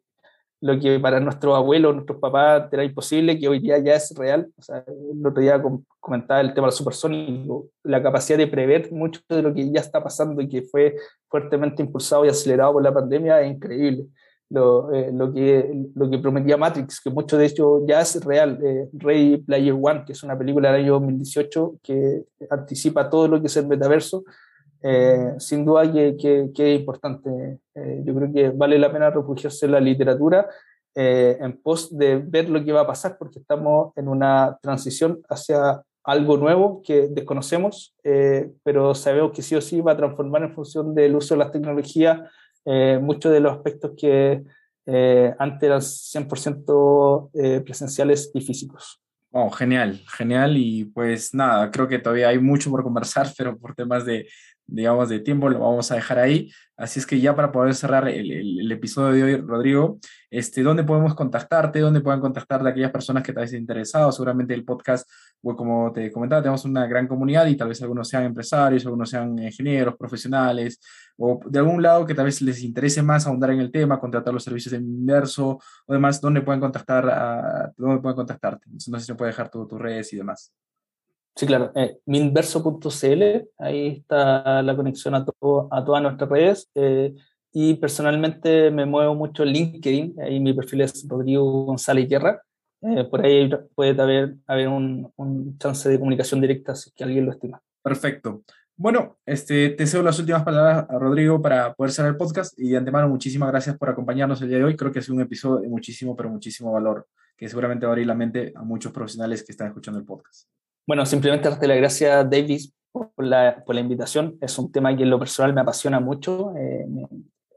lo 0.61 0.79
que 0.79 0.99
para 0.99 1.19
nuestros 1.19 1.55
abuelos, 1.57 1.95
nuestros 1.95 2.19
papás 2.19 2.71
era 2.71 2.83
imposible, 2.83 3.39
que 3.39 3.47
hoy 3.47 3.59
día 3.59 3.79
ya 3.79 3.95
es 3.95 4.13
real. 4.15 4.47
O 4.57 4.61
sea, 4.61 4.83
el 4.87 5.25
otro 5.25 5.41
día 5.41 5.61
comentaba 5.99 6.39
el 6.39 6.53
tema 6.53 6.67
del 6.67 6.73
supersónico, 6.73 7.69
la 7.83 8.01
capacidad 8.01 8.37
de 8.37 8.45
prever 8.45 8.91
mucho 8.91 9.21
de 9.27 9.41
lo 9.41 9.53
que 9.53 9.71
ya 9.71 9.81
está 9.81 10.03
pasando 10.03 10.39
y 10.39 10.47
que 10.47 10.61
fue 10.61 10.95
fuertemente 11.27 11.81
impulsado 11.81 12.25
y 12.25 12.29
acelerado 12.29 12.73
por 12.73 12.83
la 12.83 12.93
pandemia 12.93 13.41
es 13.41 13.51
increíble. 13.51 14.05
Lo, 14.49 14.91
eh, 14.93 15.09
lo, 15.11 15.33
que, 15.33 15.73
lo 15.95 16.09
que 16.09 16.19
prometía 16.19 16.57
Matrix, 16.57 16.99
que 17.01 17.09
mucho 17.09 17.37
de 17.37 17.45
hecho 17.45 17.83
ya 17.87 18.01
es 18.01 18.23
real. 18.23 18.59
Eh, 18.63 18.87
Player 18.99 19.73
One, 19.81 20.03
que 20.05 20.11
es 20.11 20.21
una 20.21 20.37
película 20.37 20.71
del 20.71 20.81
año 20.81 20.93
2018 20.93 21.79
que 21.81 22.23
anticipa 22.51 23.09
todo 23.09 23.27
lo 23.27 23.41
que 23.41 23.47
es 23.47 23.57
el 23.57 23.67
metaverso, 23.67 24.25
eh, 24.83 25.35
sin 25.37 25.65
duda 25.65 25.91
que, 25.91 26.15
que, 26.17 26.49
que 26.53 26.73
es 26.73 26.79
importante. 26.79 27.59
Eh, 27.75 28.01
yo 28.03 28.15
creo 28.15 28.33
que 28.33 28.49
vale 28.49 28.79
la 28.79 28.91
pena 28.91 29.09
refugiarse 29.09 29.65
en 29.65 29.73
la 29.73 29.79
literatura 29.79 30.47
eh, 30.95 31.37
en 31.39 31.61
pos 31.61 31.95
de 31.95 32.17
ver 32.17 32.49
lo 32.49 32.63
que 32.63 32.71
va 32.71 32.81
a 32.81 32.87
pasar, 32.87 33.17
porque 33.17 33.39
estamos 33.39 33.93
en 33.95 34.07
una 34.07 34.57
transición 34.61 35.21
hacia 35.29 35.81
algo 36.03 36.35
nuevo 36.37 36.81
que 36.83 37.07
desconocemos, 37.09 37.95
eh, 38.03 38.51
pero 38.63 38.95
sabemos 38.95 39.31
que 39.33 39.43
sí 39.43 39.55
o 39.55 39.61
sí 39.61 39.81
va 39.81 39.91
a 39.91 39.97
transformar 39.97 40.43
en 40.43 40.53
función 40.53 40.95
del 40.95 41.15
uso 41.15 41.35
de 41.35 41.39
las 41.39 41.51
tecnologías 41.51 42.19
muchos 43.01 43.31
de 43.31 43.39
los 43.39 43.53
aspectos 43.53 43.93
que 43.97 44.43
antes 45.39 45.63
eran 45.63 45.81
100% 45.81 47.63
presenciales 47.63 48.29
y 48.35 48.41
físicos. 48.41 49.01
Oh, 49.33 49.49
genial, 49.49 50.01
genial. 50.17 50.57
Y 50.57 50.85
pues 50.85 51.33
nada, 51.33 51.71
creo 51.71 51.87
que 51.87 51.99
todavía 51.99 52.27
hay 52.27 52.39
mucho 52.39 52.69
por 52.69 52.83
conversar, 52.83 53.27
pero 53.37 53.57
por 53.57 53.73
temas 53.73 54.05
de, 54.05 54.27
digamos, 54.67 55.09
de 55.09 55.19
tiempo, 55.19 55.49
lo 55.49 55.59
vamos 55.59 55.91
a 55.91 55.95
dejar 55.95 56.19
ahí. 56.19 56.51
Así 56.77 56.99
es 56.99 57.05
que 57.05 57.19
ya 57.19 57.35
para 57.35 57.51
poder 57.51 57.75
cerrar 57.75 58.07
el, 58.07 58.71
episodio 58.71 59.13
de 59.13 59.23
hoy, 59.23 59.41
Rodrigo, 59.41 59.99
este, 60.31 60.63
¿dónde 60.63 60.83
podemos 60.83 61.13
contactarte? 61.13 61.79
¿Dónde 61.79 62.01
pueden 62.01 62.19
contactarte 62.19 62.69
aquellas 62.69 62.91
personas 62.91 63.23
que 63.23 63.33
te 63.33 63.39
hayas 63.39 63.53
interesado? 63.53 64.11
Seguramente 64.11 64.53
el 64.53 64.65
podcast, 64.65 65.07
pues 65.41 65.55
como 65.57 65.91
te 65.91 66.11
comentaba, 66.11 66.41
tenemos 66.41 66.65
una 66.65 66.87
gran 66.87 67.07
comunidad 67.07 67.45
y 67.47 67.55
tal 67.55 67.67
vez 67.67 67.81
algunos 67.81 68.07
sean 68.07 68.23
empresarios, 68.23 68.85
algunos 68.85 69.09
sean 69.09 69.37
ingenieros, 69.37 69.95
profesionales, 69.95 70.79
o 71.17 71.39
de 71.45 71.59
algún 71.59 71.81
lado 71.81 72.05
que 72.05 72.15
tal 72.15 72.25
vez 72.25 72.41
les 72.41 72.63
interese 72.63 73.03
más 73.03 73.27
ahondar 73.27 73.51
en 73.51 73.59
el 73.59 73.71
tema, 73.71 73.99
contratar 73.99 74.33
los 74.33 74.43
servicios 74.43 74.71
de 74.71 74.77
Inverso 74.79 75.59
o 75.85 75.93
demás, 75.93 76.19
¿dónde 76.19 76.41
pueden 76.41 76.61
contactar 76.61 77.07
a, 77.09 77.71
dónde 77.77 78.01
pueden 78.01 78.15
contactarte? 78.15 78.65
No 78.69 78.99
sé 78.99 79.05
si 79.05 79.11
me 79.11 79.17
puede 79.17 79.31
dejar 79.31 79.49
tus 79.49 79.67
tu 79.67 79.77
redes 79.77 80.11
y 80.13 80.17
demás. 80.17 80.51
Sí, 81.35 81.45
claro. 81.45 81.71
Eh, 81.75 81.97
minverso.cl, 82.05 83.23
ahí 83.57 83.87
está 83.87 84.61
la 84.61 84.75
conexión 84.75 85.15
a, 85.15 85.25
todo, 85.25 85.67
a 85.71 85.83
todas 85.83 86.01
nuestras 86.01 86.29
redes. 86.29 86.69
Eh, 86.75 87.15
y 87.53 87.75
personalmente 87.75 88.71
me 88.71 88.85
muevo 88.85 89.15
mucho 89.15 89.43
en 89.43 89.49
LinkedIn, 89.49 90.15
ahí 90.21 90.39
mi 90.39 90.53
perfil 90.53 90.81
es 90.81 91.05
Rodrigo 91.07 91.65
González 91.65 92.07
Guerra. 92.07 92.41
Eh, 92.81 93.03
por 93.03 93.23
ahí 93.23 93.49
puede 93.75 94.01
haber, 94.01 94.35
haber 94.47 94.67
un, 94.67 95.11
un, 95.15 95.57
chance 95.59 95.87
de 95.87 95.99
comunicación 95.99 96.41
directa 96.41 96.73
si 96.73 96.91
que 96.91 97.03
alguien 97.03 97.25
lo 97.25 97.31
estima. 97.31 97.61
Perfecto. 97.83 98.43
Bueno, 98.75 99.19
este, 99.25 99.69
te 99.69 99.85
cedo 99.85 100.01
las 100.01 100.17
últimas 100.17 100.43
palabras 100.43 100.87
a 100.89 100.97
Rodrigo 100.97 101.39
para 101.41 101.73
poder 101.75 101.91
cerrar 101.91 102.11
el 102.11 102.17
podcast 102.17 102.57
y 102.57 102.69
de 102.69 102.77
antemano 102.77 103.07
muchísimas 103.07 103.51
gracias 103.51 103.77
por 103.77 103.89
acompañarnos 103.89 104.41
el 104.41 104.49
día 104.49 104.57
de 104.57 104.63
hoy. 104.63 104.75
Creo 104.75 104.91
que 104.91 104.99
ha 104.99 105.01
sido 105.03 105.15
un 105.15 105.21
episodio 105.21 105.61
de 105.61 105.69
muchísimo, 105.69 106.15
pero 106.15 106.29
muchísimo 106.29 106.71
valor 106.71 107.07
que 107.37 107.47
seguramente 107.47 107.85
va 107.85 107.91
a 107.91 107.93
abrir 107.93 108.07
la 108.07 108.15
mente 108.15 108.51
a 108.55 108.63
muchos 108.63 108.91
profesionales 108.91 109.43
que 109.43 109.51
están 109.51 109.67
escuchando 109.67 109.99
el 109.99 110.05
podcast. 110.05 110.47
Bueno, 110.87 111.05
simplemente 111.05 111.49
darte 111.49 111.67
las 111.67 111.77
gracias, 111.77 112.29
Davis, 112.29 112.73
por 112.91 113.11
la, 113.17 113.63
por 113.65 113.75
la, 113.75 113.81
invitación. 113.81 114.37
Es 114.41 114.57
un 114.57 114.71
tema 114.71 114.95
que 114.95 115.03
en 115.03 115.09
lo 115.09 115.19
personal 115.19 115.53
me 115.53 115.61
apasiona 115.61 115.99
mucho. 115.99 116.53
Eh, 116.57 116.85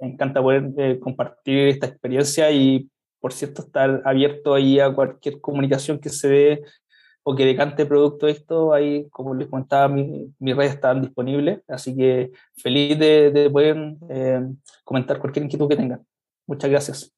me 0.00 0.08
encanta 0.08 0.42
poder 0.42 0.70
eh, 0.76 0.98
compartir 1.00 1.68
esta 1.68 1.86
experiencia 1.86 2.50
y, 2.50 2.88
por 3.20 3.32
cierto, 3.32 3.62
estar 3.62 4.02
abierto 4.04 4.54
ahí 4.54 4.78
a 4.78 4.94
cualquier 4.94 5.40
comunicación 5.40 5.98
que 5.98 6.10
se 6.10 6.28
dé 6.28 6.62
o 7.22 7.34
que 7.34 7.46
decante 7.46 7.86
producto 7.86 8.26
de 8.26 8.32
esto. 8.32 8.72
Ahí, 8.72 9.08
como 9.10 9.34
les 9.34 9.48
comentaba, 9.48 9.88
mi, 9.88 10.32
mis 10.38 10.56
redes 10.56 10.74
están 10.74 11.00
disponibles. 11.00 11.60
Así 11.66 11.96
que 11.96 12.30
feliz 12.56 12.98
de, 12.98 13.30
de 13.30 13.50
poder 13.50 13.96
eh, 14.10 14.42
comentar 14.84 15.18
cualquier 15.18 15.44
inquietud 15.44 15.68
que 15.68 15.76
tengan. 15.76 16.06
Muchas 16.46 16.70
gracias. 16.70 17.12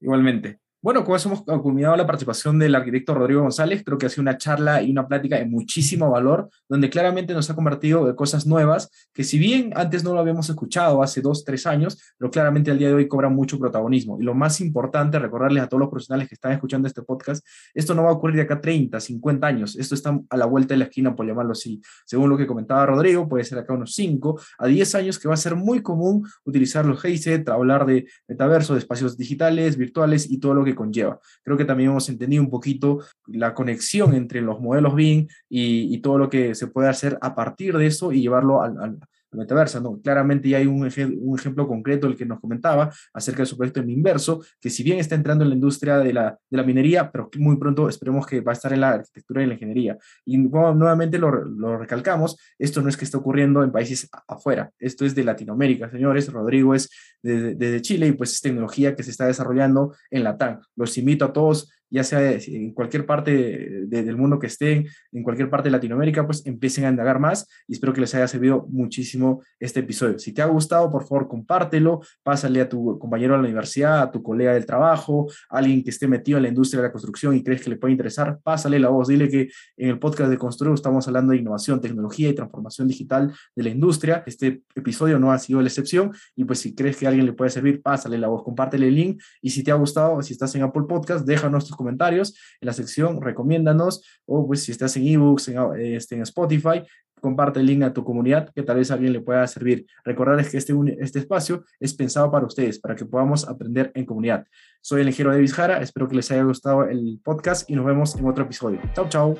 Igualmente. 0.00 0.61
Bueno, 0.84 1.04
con 1.04 1.14
eso 1.14 1.28
hemos 1.28 1.62
culminado 1.62 1.94
la 1.94 2.08
participación 2.08 2.58
del 2.58 2.74
arquitecto 2.74 3.14
Rodrigo 3.14 3.42
González. 3.42 3.84
Creo 3.84 3.98
que 3.98 4.06
ha 4.06 4.08
sido 4.08 4.22
una 4.22 4.36
charla 4.36 4.82
y 4.82 4.90
una 4.90 5.06
plática 5.06 5.36
de 5.36 5.44
muchísimo 5.44 6.10
valor, 6.10 6.50
donde 6.68 6.90
claramente 6.90 7.34
nos 7.34 7.48
ha 7.48 7.54
convertido 7.54 8.08
en 8.08 8.16
cosas 8.16 8.48
nuevas, 8.48 8.90
que 9.12 9.22
si 9.22 9.38
bien 9.38 9.70
antes 9.76 10.02
no 10.02 10.12
lo 10.12 10.18
habíamos 10.18 10.50
escuchado 10.50 11.00
hace 11.00 11.20
dos, 11.20 11.44
tres 11.44 11.68
años, 11.68 12.02
pero 12.18 12.32
claramente 12.32 12.72
al 12.72 12.78
día 12.78 12.88
de 12.88 12.94
hoy 12.94 13.06
cobran 13.06 13.32
mucho 13.32 13.60
protagonismo. 13.60 14.20
Y 14.20 14.24
lo 14.24 14.34
más 14.34 14.60
importante, 14.60 15.20
recordarles 15.20 15.62
a 15.62 15.68
todos 15.68 15.82
los 15.82 15.88
profesionales 15.88 16.28
que 16.28 16.34
están 16.34 16.50
escuchando 16.50 16.88
este 16.88 17.02
podcast, 17.02 17.46
esto 17.74 17.94
no 17.94 18.02
va 18.02 18.10
a 18.10 18.14
ocurrir 18.14 18.34
de 18.34 18.42
acá 18.42 18.60
30, 18.60 18.98
50 18.98 19.46
años. 19.46 19.76
Esto 19.76 19.94
está 19.94 20.18
a 20.28 20.36
la 20.36 20.46
vuelta 20.46 20.74
de 20.74 20.78
la 20.78 20.86
esquina, 20.86 21.14
por 21.14 21.24
llamarlo 21.24 21.52
así. 21.52 21.80
Según 22.04 22.28
lo 22.28 22.36
que 22.36 22.48
comentaba 22.48 22.86
Rodrigo, 22.86 23.28
puede 23.28 23.44
ser 23.44 23.58
acá 23.58 23.72
unos 23.72 23.94
5 23.94 24.40
a 24.58 24.66
10 24.66 24.96
años 24.96 25.20
que 25.20 25.28
va 25.28 25.34
a 25.34 25.36
ser 25.36 25.54
muy 25.54 25.80
común 25.80 26.26
utilizar 26.42 26.84
los 26.84 27.04
headset, 27.04 27.48
hablar 27.50 27.86
de 27.86 28.04
metaverso, 28.26 28.72
de 28.72 28.80
espacios 28.80 29.16
digitales, 29.16 29.76
virtuales 29.76 30.28
y 30.28 30.38
todo 30.38 30.54
lo 30.54 30.64
que 30.64 30.71
conlleva. 30.74 31.20
Creo 31.42 31.56
que 31.56 31.64
también 31.64 31.90
hemos 31.90 32.08
entendido 32.08 32.42
un 32.42 32.50
poquito 32.50 33.00
la 33.26 33.54
conexión 33.54 34.14
entre 34.14 34.40
los 34.40 34.60
modelos 34.60 34.94
BIM 34.94 35.28
y, 35.48 35.98
todo 36.02 36.18
lo 36.18 36.28
que 36.28 36.54
se 36.54 36.66
puede 36.66 36.88
hacer 36.88 37.18
a 37.20 37.34
partir 37.34 37.76
de 37.76 37.86
eso 37.86 38.12
y 38.12 38.22
llevarlo 38.22 38.62
al 38.62 38.98
metaverso. 39.32 39.80
¿no? 39.80 40.00
Claramente 40.00 40.48
ya 40.48 40.58
hay 40.58 40.66
un, 40.66 40.86
ej 40.86 41.04
un, 41.20 41.38
ejemplo 41.38 41.66
concreto, 41.66 42.06
el 42.06 42.16
que 42.16 42.26
nos 42.26 42.40
comentaba, 42.40 42.92
acerca 43.12 43.42
de 43.42 43.46
su 43.46 43.56
proyecto 43.56 43.80
en 43.80 43.90
inverso, 43.90 44.42
que 44.60 44.70
si 44.70 44.82
bien 44.82 44.98
está 44.98 45.14
entrando 45.14 45.44
en 45.44 45.50
la 45.50 45.54
industria 45.54 45.98
de 45.98 46.12
la, 46.12 46.38
minería, 46.50 47.10
pero 47.10 47.28
muy 47.38 47.56
pronto 47.56 47.88
esperemos 47.88 48.26
que 48.26 48.40
va 48.40 48.52
a 48.52 48.54
estar 48.54 48.72
en 48.72 48.80
la 48.80 48.90
arquitectura 48.90 49.42
y 49.42 49.46
la 49.46 49.54
ingeniería. 49.54 49.98
Y 50.24 50.38
nuevamente 50.38 51.18
lo, 51.18 51.30
recalcamos, 51.78 52.38
esto 52.58 52.82
no 52.82 52.88
es 52.88 52.96
que 52.96 53.04
esté 53.04 53.16
ocurriendo 53.16 53.62
en 53.62 53.72
países 53.72 54.08
afuera, 54.28 54.70
esto 54.78 55.04
es 55.04 55.14
de 55.14 55.24
Latinoamérica, 55.24 55.90
señores. 55.90 56.30
Rodrigo 56.32 56.74
es 56.74 56.88
desde 57.22 57.54
de, 57.54 57.70
de 57.72 57.82
Chile 57.82 58.06
y 58.06 58.12
pues 58.12 58.32
es 58.32 58.40
tecnología 58.40 58.94
que 58.94 59.02
se 59.02 59.10
está 59.10 59.26
desarrollando 59.26 59.94
en 60.10 60.24
la 60.24 60.36
TAN. 60.36 60.60
Los 60.76 60.96
invito 60.98 61.24
a 61.24 61.32
todos 61.32 61.70
ya 61.92 62.04
sea 62.04 62.32
en 62.32 62.72
cualquier 62.72 63.04
parte 63.04 63.84
del 63.86 64.16
mundo 64.16 64.38
que 64.38 64.46
estén, 64.46 64.86
en 65.12 65.22
cualquier 65.22 65.50
parte 65.50 65.68
de 65.68 65.72
Latinoamérica, 65.72 66.24
pues 66.26 66.44
empiecen 66.46 66.86
a 66.86 66.88
indagar 66.88 67.18
más 67.18 67.46
y 67.68 67.74
espero 67.74 67.92
que 67.92 68.00
les 68.00 68.14
haya 68.14 68.26
servido 68.26 68.66
muchísimo 68.70 69.42
este 69.60 69.80
episodio. 69.80 70.18
Si 70.18 70.32
te 70.32 70.40
ha 70.40 70.46
gustado, 70.46 70.90
por 70.90 71.06
favor, 71.06 71.28
compártelo, 71.28 72.00
pásale 72.22 72.62
a 72.62 72.68
tu 72.68 72.98
compañero 72.98 73.34
de 73.34 73.38
la 73.38 73.44
universidad, 73.44 74.00
a 74.00 74.10
tu 74.10 74.22
colega 74.22 74.54
del 74.54 74.64
trabajo, 74.64 75.30
a 75.50 75.58
alguien 75.58 75.84
que 75.84 75.90
esté 75.90 76.08
metido 76.08 76.38
en 76.38 76.44
la 76.44 76.48
industria 76.48 76.80
de 76.80 76.88
la 76.88 76.92
construcción 76.92 77.36
y 77.36 77.44
crees 77.44 77.62
que 77.62 77.68
le 77.68 77.76
puede 77.76 77.92
interesar, 77.92 78.38
pásale 78.42 78.78
la 78.78 78.88
voz, 78.88 79.08
dile 79.08 79.28
que 79.28 79.50
en 79.76 79.90
el 79.90 79.98
podcast 79.98 80.30
de 80.30 80.38
Construir 80.38 80.74
estamos 80.74 81.06
hablando 81.08 81.32
de 81.32 81.38
innovación, 81.38 81.80
tecnología 81.80 82.30
y 82.30 82.34
transformación 82.34 82.88
digital 82.88 83.32
de 83.54 83.62
la 83.62 83.68
industria. 83.68 84.22
Este 84.26 84.62
episodio 84.74 85.18
no 85.18 85.30
ha 85.30 85.38
sido 85.38 85.60
la 85.60 85.68
excepción 85.68 86.12
y 86.36 86.44
pues 86.44 86.60
si 86.60 86.74
crees 86.74 86.96
que 86.96 87.06
a 87.06 87.10
alguien 87.10 87.26
le 87.26 87.32
puede 87.32 87.50
servir, 87.50 87.82
pásale 87.82 88.16
la 88.16 88.28
voz, 88.28 88.42
compártele 88.42 88.88
el 88.88 88.94
link 88.94 89.22
y 89.42 89.50
si 89.50 89.62
te 89.62 89.70
ha 89.70 89.74
gustado, 89.74 90.22
si 90.22 90.32
estás 90.32 90.54
en 90.54 90.62
Apple 90.62 90.84
Podcast, 90.88 91.26
déjanos 91.26 91.66
tus 91.66 91.76
comentarios 91.82 92.34
en 92.60 92.66
la 92.66 92.72
sección, 92.72 93.20
recomiéndanos 93.20 94.04
o 94.26 94.46
pues 94.46 94.64
si 94.64 94.72
estás 94.72 94.96
en 94.96 95.06
ebooks, 95.06 95.48
en, 95.48 95.58
este, 95.94 96.14
en 96.14 96.22
Spotify, 96.22 96.82
comparte 97.20 97.60
el 97.60 97.66
link 97.66 97.82
a 97.84 97.92
tu 97.92 98.04
comunidad 98.04 98.50
que 98.54 98.62
tal 98.62 98.76
vez 98.76 98.90
a 98.90 98.94
alguien 98.94 99.12
le 99.12 99.20
pueda 99.20 99.46
servir. 99.46 99.86
Recordarles 100.04 100.50
que 100.50 100.58
este, 100.58 100.74
este 100.98 101.20
espacio 101.20 101.64
es 101.78 101.94
pensado 101.94 102.30
para 102.30 102.46
ustedes, 102.46 102.78
para 102.78 102.96
que 102.96 103.04
podamos 103.04 103.48
aprender 103.48 103.92
en 103.94 104.04
comunidad. 104.04 104.44
Soy 104.82 105.00
el 105.00 105.08
ingeniero 105.08 105.32
Davis 105.32 105.54
Jara, 105.54 105.80
espero 105.80 106.08
que 106.08 106.16
les 106.16 106.30
haya 106.30 106.42
gustado 106.42 106.84
el 106.84 107.20
podcast 107.22 107.70
y 107.70 107.76
nos 107.76 107.86
vemos 107.86 108.16
en 108.16 108.26
otro 108.26 108.44
episodio. 108.44 108.80
Chao, 108.94 109.08
chao. 109.08 109.36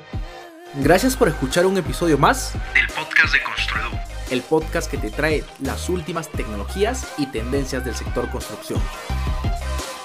Gracias 0.81 1.15
por 1.15 1.27
escuchar 1.27 1.67
un 1.67 1.77
episodio 1.77 2.17
más 2.17 2.53
del 2.73 2.87
podcast 2.87 3.33
de 3.33 3.43
Construedu, 3.43 3.95
el 4.31 4.41
podcast 4.41 4.89
que 4.89 4.97
te 4.97 5.11
trae 5.11 5.43
las 5.61 5.87
últimas 5.89 6.29
tecnologías 6.29 7.13
y 7.19 7.27
tendencias 7.27 7.85
del 7.85 7.93
sector 7.93 8.27
construcción. 8.31 8.81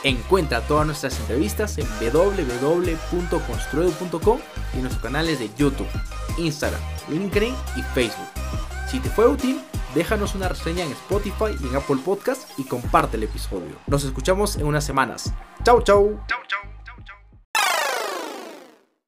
Encuentra 0.04 0.60
todas 0.62 0.86
nuestras 0.86 1.18
entrevistas 1.20 1.76
en 1.78 1.86
www.construedo.com 2.00 4.38
y 4.74 4.78
nuestros 4.78 5.02
canales 5.02 5.38
de 5.38 5.50
YouTube, 5.56 5.86
Instagram, 6.36 6.80
LinkedIn 7.08 7.54
y 7.76 7.82
Facebook. 7.94 8.26
Si 8.88 8.98
te 9.00 9.08
fue 9.10 9.26
útil, 9.26 9.60
déjanos 9.94 10.34
una 10.34 10.48
reseña 10.48 10.84
en 10.84 10.92
Spotify 10.92 11.56
y 11.60 11.66
en 11.66 11.76
Apple 11.76 11.98
Podcast 12.04 12.58
y 12.58 12.64
comparte 12.64 13.16
el 13.16 13.22
episodio. 13.24 13.76
Nos 13.86 14.04
escuchamos 14.04 14.56
en 14.56 14.66
unas 14.66 14.84
semanas. 14.84 15.32
Chau, 15.64 15.82
chau. 15.82 16.20
Chau, 16.28 16.38
chau. 16.46 16.67